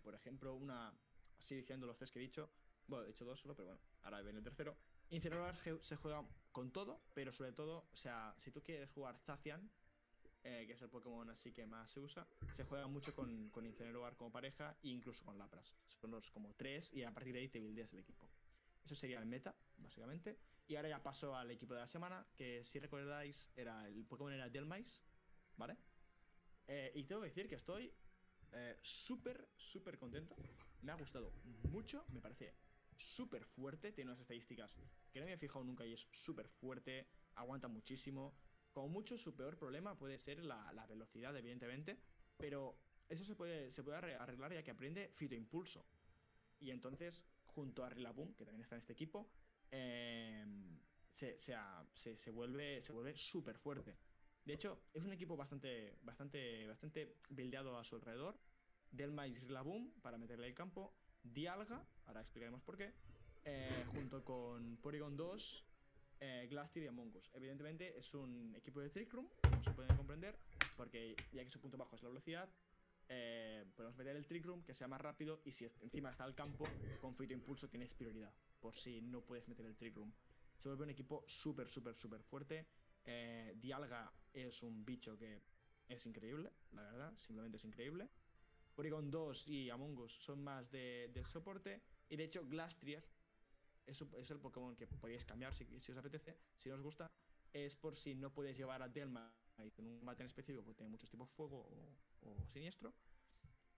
por 0.03 0.15
ejemplo, 0.15 0.53
una. 0.55 0.93
Así 1.39 1.55
diciendo 1.55 1.87
los 1.87 1.97
tres 1.97 2.11
que 2.11 2.19
he 2.19 2.21
dicho. 2.21 2.49
Bueno, 2.87 3.05
he 3.05 3.07
dicho 3.07 3.25
dos 3.25 3.39
solo, 3.39 3.55
pero 3.55 3.67
bueno, 3.67 3.81
ahora 4.03 4.21
viene 4.21 4.39
el 4.39 4.43
tercero. 4.43 4.77
Incineroar 5.09 5.55
se 5.81 5.95
juega 5.95 6.25
con 6.51 6.71
todo, 6.71 7.01
pero 7.13 7.31
sobre 7.31 7.51
todo, 7.51 7.87
o 7.91 7.97
sea, 7.97 8.35
si 8.39 8.51
tú 8.51 8.61
quieres 8.61 8.89
jugar 8.91 9.17
Zacian, 9.19 9.69
eh, 10.43 10.65
que 10.65 10.73
es 10.73 10.81
el 10.81 10.89
Pokémon 10.89 11.29
así 11.29 11.51
que 11.51 11.65
más 11.67 11.91
se 11.91 11.99
usa, 11.99 12.27
se 12.55 12.63
juega 12.63 12.87
mucho 12.87 13.13
con, 13.13 13.49
con 13.49 13.65
Incineroar 13.65 14.15
como 14.15 14.31
pareja 14.31 14.75
e 14.83 14.89
incluso 14.89 15.23
con 15.23 15.37
Lapras. 15.37 15.75
Son 15.99 16.11
los 16.11 16.29
como 16.31 16.53
tres 16.55 16.89
y 16.93 17.03
a 17.03 17.13
partir 17.13 17.33
de 17.33 17.39
ahí 17.39 17.49
te 17.49 17.59
buildeas 17.59 17.93
el 17.93 17.99
equipo. 17.99 18.27
Eso 18.83 18.95
sería 18.95 19.19
el 19.19 19.25
meta, 19.25 19.55
básicamente. 19.77 20.39
Y 20.67 20.75
ahora 20.75 20.89
ya 20.89 21.03
paso 21.03 21.35
al 21.35 21.51
equipo 21.51 21.73
de 21.73 21.81
la 21.81 21.87
semana, 21.87 22.25
que 22.35 22.65
si 22.65 22.79
recordáis, 22.79 23.49
era 23.55 23.87
el 23.87 24.05
Pokémon 24.05 24.33
era 24.33 24.49
Delmais, 24.49 25.03
¿vale? 25.57 25.77
Eh, 26.73 26.89
y 26.95 27.03
tengo 27.03 27.19
que 27.21 27.27
decir 27.27 27.49
que 27.49 27.55
estoy 27.55 27.93
eh, 28.53 28.77
súper, 28.81 29.49
súper 29.57 29.97
contento. 29.97 30.39
Me 30.81 30.91
ha 30.93 30.95
gustado 30.95 31.33
mucho, 31.43 32.05
me 32.11 32.21
parece 32.21 32.55
súper 32.95 33.43
fuerte, 33.43 33.91
tiene 33.91 34.11
unas 34.11 34.21
estadísticas 34.21 34.77
que 35.11 35.19
no 35.19 35.25
me 35.25 35.33
he 35.33 35.37
fijado 35.37 35.65
nunca 35.65 35.85
y 35.85 35.91
es 35.93 36.07
súper 36.11 36.47
fuerte, 36.47 37.09
aguanta 37.35 37.67
muchísimo. 37.67 38.33
Como 38.71 38.87
mucho, 38.87 39.17
su 39.17 39.35
peor 39.35 39.57
problema 39.57 39.97
puede 39.97 40.17
ser 40.17 40.45
la, 40.45 40.71
la 40.71 40.87
velocidad, 40.87 41.35
evidentemente, 41.35 41.97
pero 42.37 42.79
eso 43.09 43.25
se 43.25 43.35
puede, 43.35 43.69
se 43.71 43.83
puede 43.83 43.97
arre- 43.97 44.17
arreglar 44.17 44.53
ya 44.53 44.63
que 44.63 44.71
aprende 44.71 45.09
Fitoimpulso. 45.09 45.85
Y 46.59 46.71
entonces, 46.71 47.25
junto 47.43 47.83
a 47.83 47.89
Rillaboom, 47.89 48.33
que 48.35 48.45
también 48.45 48.61
está 48.63 48.75
en 48.75 48.81
este 48.81 48.93
equipo, 48.93 49.29
eh, 49.71 50.45
se, 51.11 51.37
se, 51.37 51.53
se- 51.93 52.15
se 52.17 52.31
vuelve 52.31 52.81
súper 53.15 53.57
fuerte. 53.57 53.97
De 54.45 54.53
hecho, 54.53 54.81
es 54.93 55.03
un 55.03 55.13
equipo 55.13 55.37
bastante 55.37 55.97
bastante 56.01 56.67
bastante 56.67 57.17
buildeado 57.29 57.77
a 57.77 57.83
su 57.83 57.95
alrededor. 57.95 58.39
Delma 58.91 59.27
y 59.27 59.35
Rillaboom 59.35 59.91
para 60.01 60.17
meterle 60.17 60.47
el 60.47 60.53
campo. 60.55 60.93
Dialga, 61.23 61.87
ahora 62.05 62.21
explicaremos 62.21 62.61
por 62.63 62.77
qué. 62.77 62.93
eh, 63.43 63.85
junto 63.93 64.23
con 64.23 64.77
Porygon 64.77 65.15
2, 65.17 65.65
eh, 66.19 66.47
Glastier 66.49 66.85
y 66.85 66.87
Among 66.87 67.15
Us. 67.15 67.29
Evidentemente 67.33 67.97
es 67.97 68.13
un 68.13 68.55
equipo 68.55 68.79
de 68.81 68.89
Trick 68.89 69.11
Room, 69.13 69.29
como 69.49 69.63
se 69.63 69.71
puede 69.73 69.95
comprender, 69.95 70.39
porque 70.75 71.15
ya 71.31 71.43
que 71.43 71.51
su 71.51 71.59
punto 71.61 71.77
bajo 71.77 71.95
es 71.95 72.03
la 72.03 72.09
velocidad, 72.09 72.49
eh, 73.09 73.65
podemos 73.75 73.97
meter 73.97 74.15
el 74.15 74.25
Trick 74.25 74.45
Room 74.45 74.63
que 74.63 74.73
sea 74.75 74.87
más 74.87 75.01
rápido 75.01 75.41
y 75.45 75.51
si 75.53 75.65
encima 75.81 76.11
está 76.11 76.25
el 76.25 76.35
campo, 76.35 76.77
con 76.99 77.15
Fito 77.15 77.33
Impulso 77.33 77.69
tienes 77.69 77.91
prioridad, 77.93 78.33
por 78.59 78.75
si 78.77 79.01
no 79.01 79.21
puedes 79.25 79.47
meter 79.47 79.65
el 79.65 79.75
Trick 79.75 79.95
Room. 79.95 80.13
Se 80.61 80.69
vuelve 80.69 80.83
un 80.83 80.89
equipo 80.91 81.23
súper, 81.27 81.67
súper, 81.69 81.95
súper 81.95 82.23
fuerte. 82.23 82.67
Eh, 83.05 83.53
Dialga 83.57 84.13
es 84.33 84.61
un 84.63 84.85
bicho 84.85 85.17
que 85.17 85.41
es 85.87 86.05
increíble, 86.05 86.51
la 86.71 86.83
verdad, 86.83 87.13
simplemente 87.17 87.57
es 87.57 87.65
increíble. 87.65 88.09
Porygon 88.75 89.11
2 89.11 89.47
y 89.47 89.69
Among 89.69 89.97
Us 89.97 90.13
son 90.23 90.43
más 90.43 90.71
de, 90.71 91.11
de 91.13 91.25
soporte. 91.25 91.81
Y 92.09 92.15
de 92.15 92.23
hecho, 92.23 92.45
Glastrier 92.47 93.03
es, 93.85 94.01
es 94.01 94.31
el 94.31 94.39
Pokémon 94.39 94.75
que 94.75 94.87
podéis 94.87 95.25
cambiar 95.25 95.53
si, 95.53 95.65
si 95.79 95.91
os 95.91 95.97
apetece, 95.97 96.37
si 96.57 96.69
os 96.69 96.81
gusta. 96.81 97.11
Es 97.53 97.75
por 97.75 97.97
si 97.97 98.15
no 98.15 98.33
puedes 98.33 98.57
llevar 98.57 98.81
a 98.81 98.87
Delma 98.87 99.33
en 99.57 99.71
un 99.85 99.97
combate 99.99 100.23
en 100.23 100.27
específico 100.27 100.63
porque 100.63 100.77
tiene 100.77 100.89
muchos 100.89 101.09
tipos 101.09 101.29
fuego 101.31 101.69
o, 102.21 102.47
siniestro. 102.47 102.93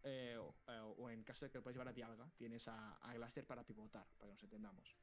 Eh, 0.04 0.38
o, 0.38 0.56
eh, 0.68 0.80
o 0.98 1.10
en 1.10 1.24
caso 1.24 1.46
de 1.46 1.52
que 1.52 1.58
lo 1.58 1.64
puedes 1.64 1.76
llevar 1.76 1.88
a 1.88 1.94
Dialga, 1.94 2.30
tienes 2.36 2.68
a, 2.68 2.98
a 2.98 3.32
para 3.48 3.66
pivotar, 3.66 4.06
para 4.18 4.28
que 4.28 4.34
nos 4.34 4.44
entendamos. 4.44 4.96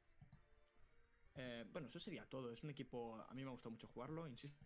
Eh, 1.35 1.65
bueno, 1.71 1.87
eso 1.87 1.99
sería 1.99 2.25
todo. 2.25 2.51
Es 2.51 2.63
un 2.63 2.69
equipo. 2.69 3.15
A 3.27 3.33
mí 3.33 3.43
me 3.43 3.51
gusta 3.51 3.69
mucho 3.69 3.87
jugarlo, 3.87 4.27
insisto. 4.27 4.65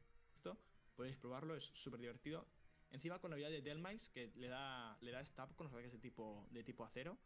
Podéis 0.95 1.17
probarlo, 1.17 1.55
es 1.55 1.63
súper 1.73 1.99
divertido. 1.99 2.47
Encima 2.91 3.19
con 3.19 3.31
la 3.31 3.35
habilidad 3.35 3.51
de 3.51 3.61
Delmice, 3.61 4.09
que 4.11 4.31
le 4.35 4.47
da, 4.47 4.97
le 5.01 5.11
da 5.11 5.25
stab 5.25 5.53
con 5.55 5.65
los 5.65 5.73
ataques 5.73 5.91
de 5.91 5.99
tipo, 5.99 6.47
de 6.51 6.63
tipo 6.63 6.85
acero. 6.85 7.17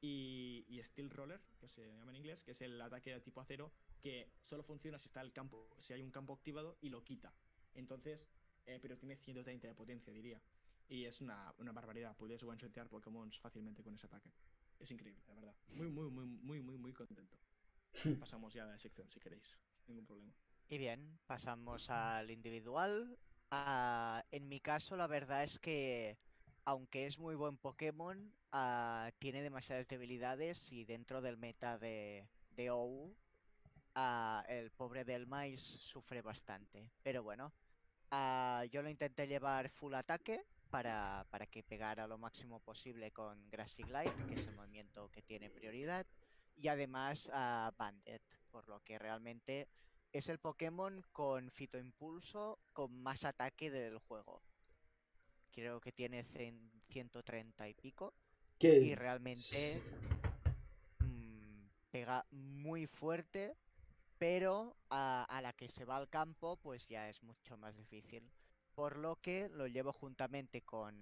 Y, 0.00 0.64
y 0.68 0.82
Steel 0.82 1.10
Roller, 1.10 1.40
que 1.60 1.68
se 1.68 1.86
llama 1.96 2.10
en 2.10 2.16
inglés, 2.16 2.42
que 2.42 2.50
es 2.50 2.60
el 2.60 2.80
ataque 2.80 3.12
de 3.12 3.20
tipo 3.20 3.40
acero, 3.40 3.72
que 4.00 4.32
solo 4.42 4.64
funciona 4.64 4.98
si 4.98 5.06
está 5.06 5.20
el 5.20 5.32
campo, 5.32 5.76
si 5.80 5.92
hay 5.92 6.02
un 6.02 6.10
campo 6.10 6.32
activado 6.32 6.76
y 6.80 6.88
lo 6.88 7.04
quita. 7.04 7.32
Entonces, 7.74 8.26
eh, 8.66 8.78
pero 8.82 8.98
tiene 8.98 9.16
130 9.16 9.68
de 9.68 9.74
potencia, 9.74 10.12
diría. 10.12 10.42
Y 10.88 11.04
es 11.04 11.20
una, 11.20 11.54
una 11.58 11.72
barbaridad. 11.72 12.16
Puedes 12.16 12.42
one-shotear 12.42 12.88
Pokémon 12.88 13.30
fácilmente 13.40 13.84
con 13.84 13.94
ese 13.94 14.06
ataque. 14.06 14.32
Es 14.80 14.90
increíble, 14.90 15.22
la 15.28 15.34
verdad. 15.36 15.54
Muy, 15.68 15.88
muy, 15.88 16.10
muy, 16.10 16.26
muy, 16.26 16.60
muy, 16.60 16.76
muy 16.76 16.92
contento. 16.92 17.38
Pasamos 18.20 18.52
ya 18.52 18.64
a 18.64 18.66
la 18.66 18.78
sección 18.78 19.08
si 19.08 19.20
queréis. 19.20 19.56
Ningún 19.86 20.06
problema. 20.06 20.32
Y 20.72 20.78
bien, 20.78 21.18
pasamos 21.26 21.90
al 21.90 22.30
individual. 22.30 23.18
Ah, 23.50 24.24
en 24.30 24.48
mi 24.48 24.58
caso, 24.58 24.96
la 24.96 25.06
verdad 25.06 25.44
es 25.44 25.58
que, 25.58 26.16
aunque 26.64 27.04
es 27.04 27.18
muy 27.18 27.34
buen 27.34 27.58
Pokémon, 27.58 28.32
ah, 28.52 29.10
tiene 29.18 29.42
demasiadas 29.42 29.86
debilidades 29.86 30.72
y 30.72 30.86
dentro 30.86 31.20
del 31.20 31.36
meta 31.36 31.76
de, 31.78 32.26
de 32.56 32.70
OU, 32.70 33.14
ah, 33.96 34.46
el 34.48 34.70
pobre 34.70 35.04
del 35.04 35.26
maíz 35.26 35.60
sufre 35.60 36.22
bastante. 36.22 36.90
Pero 37.02 37.22
bueno, 37.22 37.52
yo 38.70 38.80
lo 38.80 38.88
intenté 38.88 39.26
llevar 39.26 39.68
full 39.68 39.92
ataque 39.92 40.40
para, 40.70 41.26
para 41.28 41.46
que 41.48 41.62
pegara 41.62 42.06
lo 42.06 42.16
máximo 42.16 42.60
posible 42.60 43.10
con 43.10 43.50
Grassy 43.50 43.84
Glide, 43.84 44.24
que 44.26 44.36
es 44.36 44.46
el 44.46 44.54
movimiento 44.54 45.10
que 45.10 45.20
tiene 45.20 45.50
prioridad, 45.50 46.06
y 46.56 46.68
además 46.68 47.28
a 47.30 47.74
Bandit, 47.76 48.22
por 48.50 48.66
lo 48.70 48.80
que 48.80 48.98
realmente 48.98 49.68
es 50.12 50.28
el 50.28 50.38
Pokémon 50.38 51.02
con 51.12 51.50
Fitoimpulso 51.50 52.60
con 52.72 52.92
más 53.02 53.24
ataque 53.24 53.70
del 53.70 53.98
juego. 53.98 54.42
Creo 55.52 55.80
que 55.80 55.92
tiene 55.92 56.24
cen- 56.24 56.70
130 56.88 57.68
y 57.68 57.74
pico. 57.74 58.14
¿Qué? 58.58 58.78
Y 58.78 58.94
realmente 58.94 59.84
mm, 61.00 61.66
pega 61.90 62.26
muy 62.30 62.86
fuerte, 62.86 63.56
pero 64.18 64.76
a, 64.90 65.24
a 65.24 65.42
la 65.42 65.52
que 65.54 65.68
se 65.68 65.84
va 65.84 65.96
al 65.96 66.08
campo, 66.08 66.56
pues 66.58 66.86
ya 66.88 67.08
es 67.08 67.22
mucho 67.22 67.56
más 67.56 67.76
difícil. 67.76 68.30
Por 68.74 68.96
lo 68.96 69.16
que 69.16 69.48
lo 69.50 69.66
llevo 69.66 69.92
juntamente 69.92 70.62
con, 70.62 70.94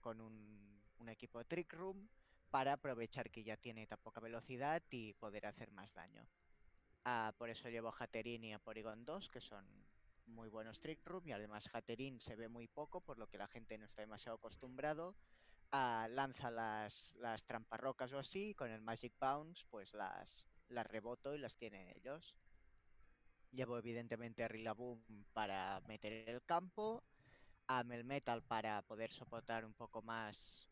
con 0.00 0.20
un, 0.20 0.82
un 0.98 1.08
equipo 1.08 1.38
de 1.38 1.44
Trick 1.46 1.72
Room 1.74 2.08
para 2.50 2.74
aprovechar 2.74 3.30
que 3.30 3.44
ya 3.44 3.56
tiene 3.56 3.86
tan 3.86 3.98
poca 4.00 4.20
velocidad 4.20 4.82
y 4.90 5.14
poder 5.14 5.46
hacer 5.46 5.70
más 5.72 5.92
daño. 5.94 6.26
Ah, 7.08 7.32
por 7.38 7.48
eso 7.48 7.68
llevo 7.68 7.86
a 7.86 7.94
Hatterin 7.96 8.42
y 8.42 8.52
a 8.52 8.58
Porygon 8.58 9.04
2, 9.04 9.28
que 9.28 9.40
son 9.40 9.64
muy 10.26 10.48
buenos 10.48 10.80
Trick 10.80 11.06
Room, 11.06 11.28
y 11.28 11.32
además 11.32 11.70
Hatterin 11.72 12.18
se 12.18 12.34
ve 12.34 12.48
muy 12.48 12.66
poco, 12.66 13.00
por 13.00 13.16
lo 13.16 13.28
que 13.28 13.38
la 13.38 13.46
gente 13.46 13.78
no 13.78 13.84
está 13.84 14.02
demasiado 14.02 14.38
acostumbrado. 14.38 15.14
Lanza 15.70 16.50
las, 16.50 17.14
las 17.20 17.44
tramparrocas 17.44 18.12
o 18.12 18.18
así, 18.18 18.48
y 18.48 18.54
con 18.54 18.72
el 18.72 18.80
Magic 18.80 19.12
Bounce, 19.20 19.64
pues 19.70 19.94
las, 19.94 20.44
las 20.68 20.84
reboto 20.88 21.32
y 21.32 21.38
las 21.38 21.54
tienen 21.54 21.88
ellos. 21.94 22.34
Llevo 23.52 23.78
evidentemente 23.78 24.42
a 24.42 24.48
Rillaboom 24.48 25.00
para 25.32 25.80
meter 25.86 26.28
el 26.28 26.42
campo, 26.42 27.04
a 27.68 27.84
Melmetal 27.84 28.42
para 28.42 28.82
poder 28.82 29.12
soportar 29.12 29.64
un 29.64 29.74
poco 29.74 30.02
más 30.02 30.66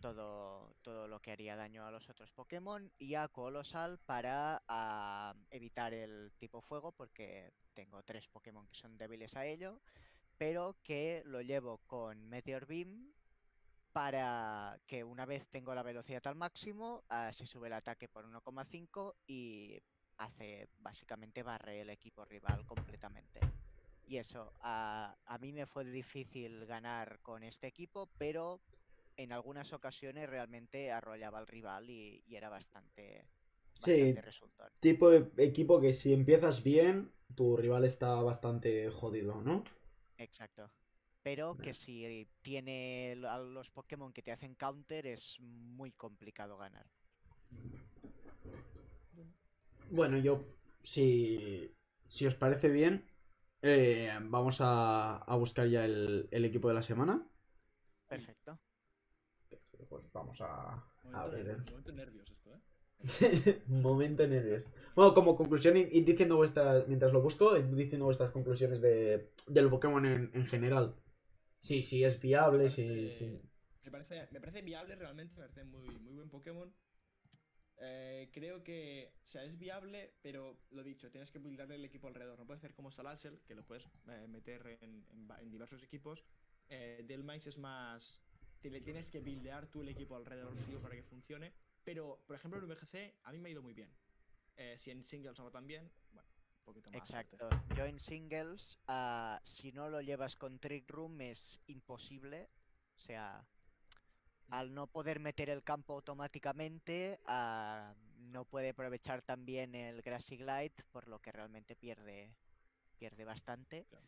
todo, 0.00 0.74
todo 0.82 1.08
lo 1.08 1.20
que 1.20 1.32
haría 1.32 1.56
daño 1.56 1.86
a 1.86 1.90
los 1.90 2.08
otros 2.08 2.30
Pokémon 2.32 2.90
y 2.98 3.14
a 3.14 3.28
Colosal 3.28 3.98
para 3.98 4.62
ah, 4.68 5.34
evitar 5.50 5.92
el 5.94 6.32
tipo 6.38 6.60
fuego 6.60 6.92
porque 6.92 7.52
tengo 7.74 8.02
tres 8.02 8.26
Pokémon 8.28 8.66
que 8.68 8.78
son 8.78 8.96
débiles 8.96 9.36
a 9.36 9.46
ello, 9.46 9.80
pero 10.36 10.76
que 10.82 11.22
lo 11.26 11.40
llevo 11.42 11.78
con 11.86 12.28
Meteor 12.28 12.66
Beam 12.66 13.12
para 13.92 14.78
que 14.86 15.02
una 15.02 15.26
vez 15.26 15.46
tengo 15.48 15.74
la 15.74 15.82
velocidad 15.82 16.26
al 16.26 16.36
máximo, 16.36 17.04
ah, 17.08 17.32
se 17.32 17.46
sube 17.46 17.66
el 17.66 17.72
ataque 17.72 18.08
por 18.08 18.24
1,5 18.26 19.14
y 19.26 19.80
hace 20.18 20.68
básicamente 20.78 21.42
barre 21.42 21.80
el 21.80 21.90
equipo 21.90 22.24
rival 22.24 22.64
completamente. 22.66 23.40
Y 24.06 24.16
eso, 24.16 24.52
a, 24.60 25.16
a 25.26 25.38
mí 25.38 25.52
me 25.52 25.66
fue 25.66 25.84
difícil 25.84 26.64
ganar 26.64 27.20
con 27.20 27.42
este 27.42 27.66
equipo, 27.66 28.08
pero 28.16 28.60
en 29.18 29.32
algunas 29.32 29.72
ocasiones 29.74 30.30
realmente 30.30 30.90
arrollaba 30.92 31.38
al 31.40 31.46
rival 31.46 31.90
y, 31.90 32.22
y 32.26 32.36
era 32.36 32.48
bastante, 32.48 33.28
Sí. 33.78 33.98
bastante 33.98 34.22
resultón. 34.22 34.72
Tipo 34.80 35.10
de 35.10 35.30
equipo 35.44 35.80
que 35.80 35.92
si 35.94 36.12
empiezas 36.12 36.62
bien, 36.62 37.12
tu 37.34 37.56
rival 37.56 37.84
está 37.84 38.14
bastante 38.22 38.90
jodido, 38.90 39.42
¿no? 39.42 39.64
Exacto. 40.18 40.70
Pero 41.22 41.58
que 41.62 41.72
si 41.74 42.28
tiene 42.42 43.16
a 43.28 43.38
los 43.38 43.70
Pokémon 43.70 44.12
que 44.12 44.22
te 44.22 44.32
hacen 44.32 44.54
counter 44.54 45.06
es 45.06 45.36
muy 45.40 45.92
complicado 45.92 46.56
ganar. 46.58 46.86
Bueno, 49.90 50.18
yo, 50.18 50.44
si, 50.82 51.74
si 52.06 52.26
os 52.26 52.34
parece 52.34 52.68
bien, 52.68 53.10
eh, 53.62 54.12
vamos 54.22 54.60
a, 54.60 55.16
a 55.18 55.36
buscar 55.36 55.68
ya 55.68 55.84
el, 55.84 56.28
el 56.30 56.44
equipo 56.44 56.68
de 56.68 56.74
la 56.74 56.82
semana. 56.82 57.26
Perfecto. 58.06 58.58
Pues 59.88 60.10
vamos 60.12 60.40
a, 60.40 60.72
a 60.74 60.80
Momento, 61.04 61.36
ner- 61.36 61.48
el- 61.48 61.64
momento 61.70 61.92
nervios 61.92 62.30
esto, 62.30 62.54
¿eh? 62.54 62.60
Momento 63.68 64.26
nervios. 64.26 64.64
Bueno, 64.94 65.14
como 65.14 65.36
conclusión, 65.36 65.76
id 65.76 66.04
diciendo 66.04 66.36
vuestras. 66.36 66.86
Mientras 66.88 67.12
lo 67.12 67.20
busco, 67.20 67.54
diciendo 67.54 68.04
vuestras 68.06 68.30
conclusiones 68.30 68.80
de, 68.80 69.30
del 69.46 69.68
Pokémon 69.70 70.04
en, 70.04 70.30
en 70.34 70.46
general. 70.46 70.94
Sí, 71.60 71.82
sí, 71.82 72.04
es 72.04 72.20
viable, 72.20 72.68
sí, 72.68 72.86
parece- 72.86 73.10
sí. 73.10 73.40
Me 73.84 73.90
parece, 73.90 74.28
me 74.30 74.40
parece 74.40 74.62
viable 74.62 74.94
realmente, 74.96 75.34
me 75.34 75.42
parece 75.42 75.64
muy, 75.64 75.88
muy 75.98 76.14
buen 76.14 76.28
Pokémon. 76.28 76.72
Eh, 77.80 78.30
creo 78.32 78.64
que, 78.64 79.12
o 79.24 79.28
sea, 79.28 79.44
es 79.44 79.56
viable, 79.56 80.12
pero 80.20 80.58
lo 80.70 80.82
dicho, 80.82 81.10
tienes 81.10 81.30
que 81.30 81.38
buildarle 81.38 81.76
el 81.76 81.84
equipo 81.84 82.08
alrededor. 82.08 82.38
No 82.38 82.44
puedes 82.46 82.58
hacer 82.60 82.74
como 82.74 82.90
Salazzle, 82.90 83.38
que 83.46 83.54
lo 83.54 83.62
puedes 83.64 83.84
eh, 84.08 84.26
meter 84.28 84.78
en, 84.80 85.04
en 85.40 85.50
diversos 85.50 85.82
equipos. 85.82 86.24
Eh, 86.68 87.04
Delmice 87.06 87.48
es 87.50 87.56
más. 87.56 88.20
Te 88.60 88.70
le 88.70 88.80
tienes 88.80 89.08
que 89.08 89.20
buildear 89.20 89.66
tú 89.66 89.82
el 89.82 89.88
equipo 89.88 90.16
alrededor 90.16 90.56
suyo 90.64 90.80
para 90.80 90.94
que 90.94 91.02
funcione. 91.02 91.52
Pero, 91.84 92.20
por 92.26 92.36
ejemplo, 92.36 92.60
en 92.60 92.68
VGC 92.68 93.14
a 93.24 93.32
mí 93.32 93.38
me 93.38 93.48
ha 93.48 93.52
ido 93.52 93.62
muy 93.62 93.74
bien. 93.74 93.90
Eh, 94.56 94.76
si 94.78 94.90
en 94.90 95.04
singles 95.04 95.38
no 95.38 95.50
tan 95.50 95.66
bien, 95.66 95.90
bueno, 96.12 96.28
un 96.58 96.64
poquito 96.64 96.90
más. 96.90 97.08
suerte. 97.08 97.36
Exacto. 97.36 97.74
Yo 97.76 97.84
en 97.86 98.00
singles, 98.00 98.78
ah, 98.88 99.40
si 99.44 99.72
no 99.72 99.88
lo 99.88 100.00
llevas 100.00 100.36
con 100.36 100.58
Trick 100.58 100.90
Room 100.90 101.20
es 101.20 101.60
imposible. 101.66 102.48
O 102.96 103.00
sea, 103.00 103.46
al 104.50 104.74
no 104.74 104.88
poder 104.88 105.20
meter 105.20 105.50
el 105.50 105.62
campo 105.62 105.94
automáticamente, 105.94 107.20
ah, 107.26 107.94
no 108.18 108.44
puede 108.44 108.70
aprovechar 108.70 109.22
también 109.22 109.74
el 109.74 110.02
Grassy 110.02 110.36
Glide, 110.36 110.84
por 110.90 111.06
lo 111.06 111.20
que 111.20 111.32
realmente 111.32 111.76
pierde, 111.76 112.34
pierde 112.98 113.24
bastante. 113.24 113.84
Claro. 113.84 114.06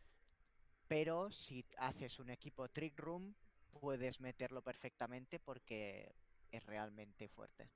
Pero 0.89 1.31
si 1.31 1.65
haces 1.79 2.19
un 2.19 2.31
equipo 2.31 2.69
Trick 2.69 2.99
Room, 2.99 3.35
puedes 3.71 4.21
meterlo 4.21 4.63
perfectamente 4.63 5.39
porque 5.39 6.15
es 6.51 6.65
realmente 6.67 7.29
fuerte. 7.29 7.71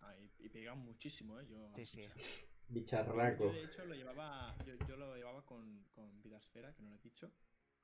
Ah, 0.00 0.16
y, 0.18 0.30
y 0.38 0.48
pega 0.48 0.74
muchísimo, 0.74 1.38
¿eh? 1.40 1.46
Yo, 1.48 1.72
Sí, 1.74 1.84
sí. 1.86 2.02
o 2.06 2.08
sea, 2.14 2.24
Bicharraco. 2.68 3.44
Yo, 3.44 3.52
de 3.52 3.64
hecho, 3.64 3.84
lo 3.84 3.94
llevaba, 3.94 4.56
yo, 4.64 4.74
yo 4.88 4.96
lo 4.96 5.14
llevaba 5.16 5.44
con, 5.44 5.84
con 5.94 6.22
Vidasfera, 6.22 6.72
que 6.74 6.82
no 6.82 6.90
lo 6.90 6.96
he 6.96 7.00
dicho. 7.00 7.30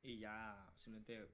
Y 0.02 0.18
ya 0.18 0.72
simplemente 0.78 1.28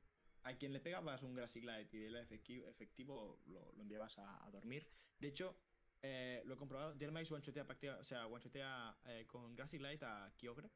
a 0.45 0.57
quien 0.57 0.73
le 0.73 0.81
pegabas 0.81 1.23
un 1.23 1.35
Grassy 1.35 1.61
Glide 1.61 1.89
y 1.93 2.05
el 2.05 2.17
efectivo, 2.17 2.67
efectivo 2.69 3.43
lo, 3.47 3.73
lo 3.73 3.83
enviabas 3.83 4.19
a, 4.19 4.45
a 4.45 4.51
dormir. 4.51 4.87
De 5.19 5.29
hecho, 5.29 5.57
Eh, 6.05 6.43
lo 6.47 6.55
he 6.55 6.57
comprobado. 6.57 6.95
Dynamite 6.95 7.33
one-shotea, 7.33 7.65
o 8.01 8.05
sea, 8.05 8.27
one-shotea 8.27 8.99
eh, 9.05 9.25
con 9.29 9.55
Grassy 9.55 9.79
Light 9.79 10.03
a 10.03 10.33
Kyogre. 10.37 10.69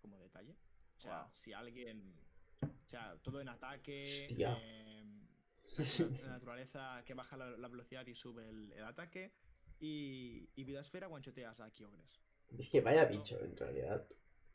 Como 0.00 0.18
detalle. 0.18 0.56
O 0.96 1.00
sea, 1.00 1.24
Wow. 1.24 1.30
si 1.34 1.52
alguien. 1.52 2.14
O 2.62 2.88
sea, 2.88 3.16
todo 3.22 3.40
en 3.40 3.48
ataque. 3.48 4.26
La 6.22 6.28
naturaleza 6.28 7.02
que 7.06 7.14
baja 7.14 7.36
la, 7.36 7.50
la 7.56 7.68
velocidad 7.68 8.06
y 8.06 8.14
sube 8.14 8.48
el, 8.48 8.72
el 8.72 8.84
ataque. 8.84 9.32
Y, 9.78 10.48
y 10.56 10.64
vida 10.64 10.80
esfera 10.80 11.08
one-shoteas 11.08 11.60
a 11.60 11.70
Kyogres. 11.70 12.20
Es 12.58 12.68
que 12.68 12.80
vaya 12.80 13.04
bicho, 13.04 13.38
en 13.42 13.56
realidad. 13.56 14.06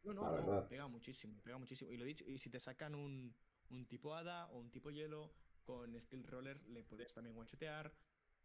No, 0.04 0.14
no, 0.14 0.24
La 0.24 0.30
no, 0.30 0.36
verdad. 0.36 0.68
pega 0.68 0.88
muchísimo, 0.88 1.42
pega 1.42 1.58
muchísimo. 1.58 1.92
Y 1.92 1.98
lo 1.98 2.04
he 2.04 2.08
dicho, 2.08 2.26
y 2.28 2.38
si 2.38 2.50
te 2.50 2.60
sacan 2.60 2.94
un, 2.94 3.34
un 3.70 3.86
tipo 3.88 4.14
hada 4.14 4.48
o 4.52 4.60
un 4.60 4.70
tipo 4.70 4.92
hielo 4.92 5.34
con 5.64 6.00
Steel 6.00 6.28
Roller, 6.28 6.62
le 6.68 6.84
puedes 6.84 7.12
también 7.14 7.36
one-shotear. 7.36 7.92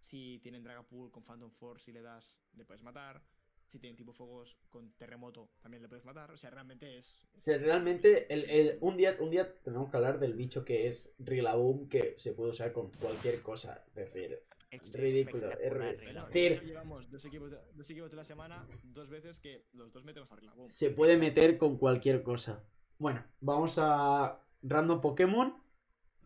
Si 0.01 0.39
tienen 0.43 0.63
Dragapult 0.63 1.13
con 1.13 1.23
Phantom 1.25 1.51
Force, 1.51 1.85
si 1.85 1.93
le 1.93 2.01
das, 2.01 2.39
le 2.55 2.65
puedes 2.65 2.83
matar. 2.83 3.23
Si 3.71 3.79
tienen 3.79 3.97
tipo 3.97 4.13
fuegos 4.13 4.57
con 4.69 4.91
terremoto, 4.95 5.49
también 5.63 5.83
le 5.83 5.89
puedes 5.89 6.05
matar. 6.05 6.31
O 6.33 6.37
sea, 6.37 6.51
realmente 6.51 6.99
es. 6.99 7.25
O 7.39 7.41
sea, 7.43 7.57
realmente, 7.59 8.33
el, 8.33 8.49
el- 8.51 8.79
un, 8.81 8.97
día, 8.97 9.17
un 9.21 9.31
día 9.31 9.55
tenemos 9.63 9.91
que 9.91 9.97
hablar 9.97 10.19
del 10.19 10.35
bicho 10.35 10.65
que 10.65 10.89
es 10.89 11.13
Rillaboom, 11.21 11.89
que 11.89 12.15
se 12.19 12.33
puede 12.33 12.51
usar 12.51 12.73
con 12.73 12.91
cualquier 12.93 13.43
cosa. 13.43 13.85
Es 13.89 13.95
decir, 13.95 14.41
Es 14.71 14.93
ridículo, 14.93 15.47
es 15.51 15.53
espectacular, 15.61 15.95
ri- 15.95 15.99
Rillaboom. 16.01 16.33
De 16.33 16.41
decir- 16.41 16.53
hecho, 16.57 16.65
llevamos 16.65 17.11
dos 17.11 17.25
equipos, 17.25 17.51
de, 17.53 17.59
dos 17.75 17.91
equipos 17.91 18.11
de 18.11 18.17
la 18.17 18.25
semana, 18.25 18.67
dos 18.83 19.09
veces 19.09 19.39
que 19.39 19.65
los 19.73 19.93
dos 19.93 20.05
metemos 20.05 20.31
a 20.33 20.37
Rillaboom. 20.37 20.67
se 20.67 20.91
puede 20.91 21.17
meter 21.17 21.57
con 21.57 21.79
cualquier 21.79 22.23
cosa. 22.25 22.65
Bueno, 22.99 23.25
vamos 23.41 23.77
a 23.79 24.41
Random 24.63 25.01
Pokémon. 25.01 25.55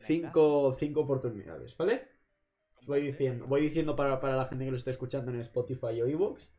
Cinco, 0.00 0.74
cinco 0.78 1.00
oportunidades, 1.00 1.76
¿vale? 1.76 2.08
Voy 2.86 3.00
diciendo, 3.00 3.46
voy 3.46 3.62
diciendo 3.62 3.96
para, 3.96 4.20
para 4.20 4.36
la 4.36 4.44
gente 4.44 4.64
que 4.66 4.70
lo 4.70 4.76
está 4.76 4.90
escuchando 4.90 5.30
en 5.30 5.40
Spotify 5.40 6.02
o 6.02 6.06
Evox. 6.06 6.50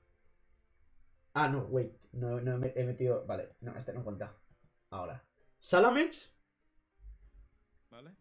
Ah, 1.35 1.47
no, 1.47 1.59
wait. 1.69 1.91
No, 2.13 2.39
no 2.41 2.53
he 2.55 2.57
met- 2.57 2.75
he 2.77 2.83
metido. 2.83 3.25
Vale, 3.27 3.55
no, 3.61 3.75
este 3.75 3.93
no 3.93 4.03
cuenta. 4.03 4.33
Ahora. 4.89 5.23
Salamex, 5.59 6.33
¿Vale? 7.89 8.11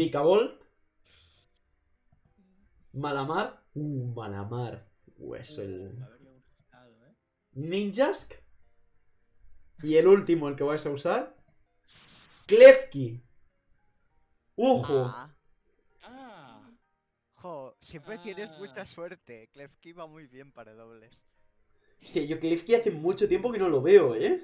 Vicavolt, 0.00 0.60
Malamar. 2.94 3.58
Uh, 3.74 4.12
Malamar. 4.14 4.86
Uh, 5.18 5.34
eso 5.34 5.62
el. 5.62 5.94
Gustado, 6.56 7.04
¿eh? 7.06 7.14
Ninjask. 7.54 8.34
Y 9.82 9.96
el 9.96 10.08
último, 10.08 10.48
el 10.48 10.56
que 10.56 10.64
vais 10.64 10.84
a 10.86 10.90
usar. 10.90 11.36
Klefki. 12.46 13.22
¡Ojo! 14.56 15.04
Ah, 15.06 15.30
¡Ah! 16.02 16.70
jo, 17.34 17.76
siempre 17.80 18.18
tienes 18.18 18.50
Ah. 18.50 18.58
mucha 18.58 18.84
suerte. 18.84 19.48
Klefki 19.52 19.92
va 19.92 20.06
muy 20.06 20.26
bien 20.26 20.52
para 20.52 20.74
dobles. 20.74 21.24
Hostia, 22.02 22.24
yo 22.24 22.38
Klefki 22.38 22.74
hace 22.74 22.90
mucho 22.90 23.28
tiempo 23.28 23.50
que 23.52 23.58
no 23.58 23.68
lo 23.68 23.82
veo, 23.82 24.14
¿eh? 24.14 24.42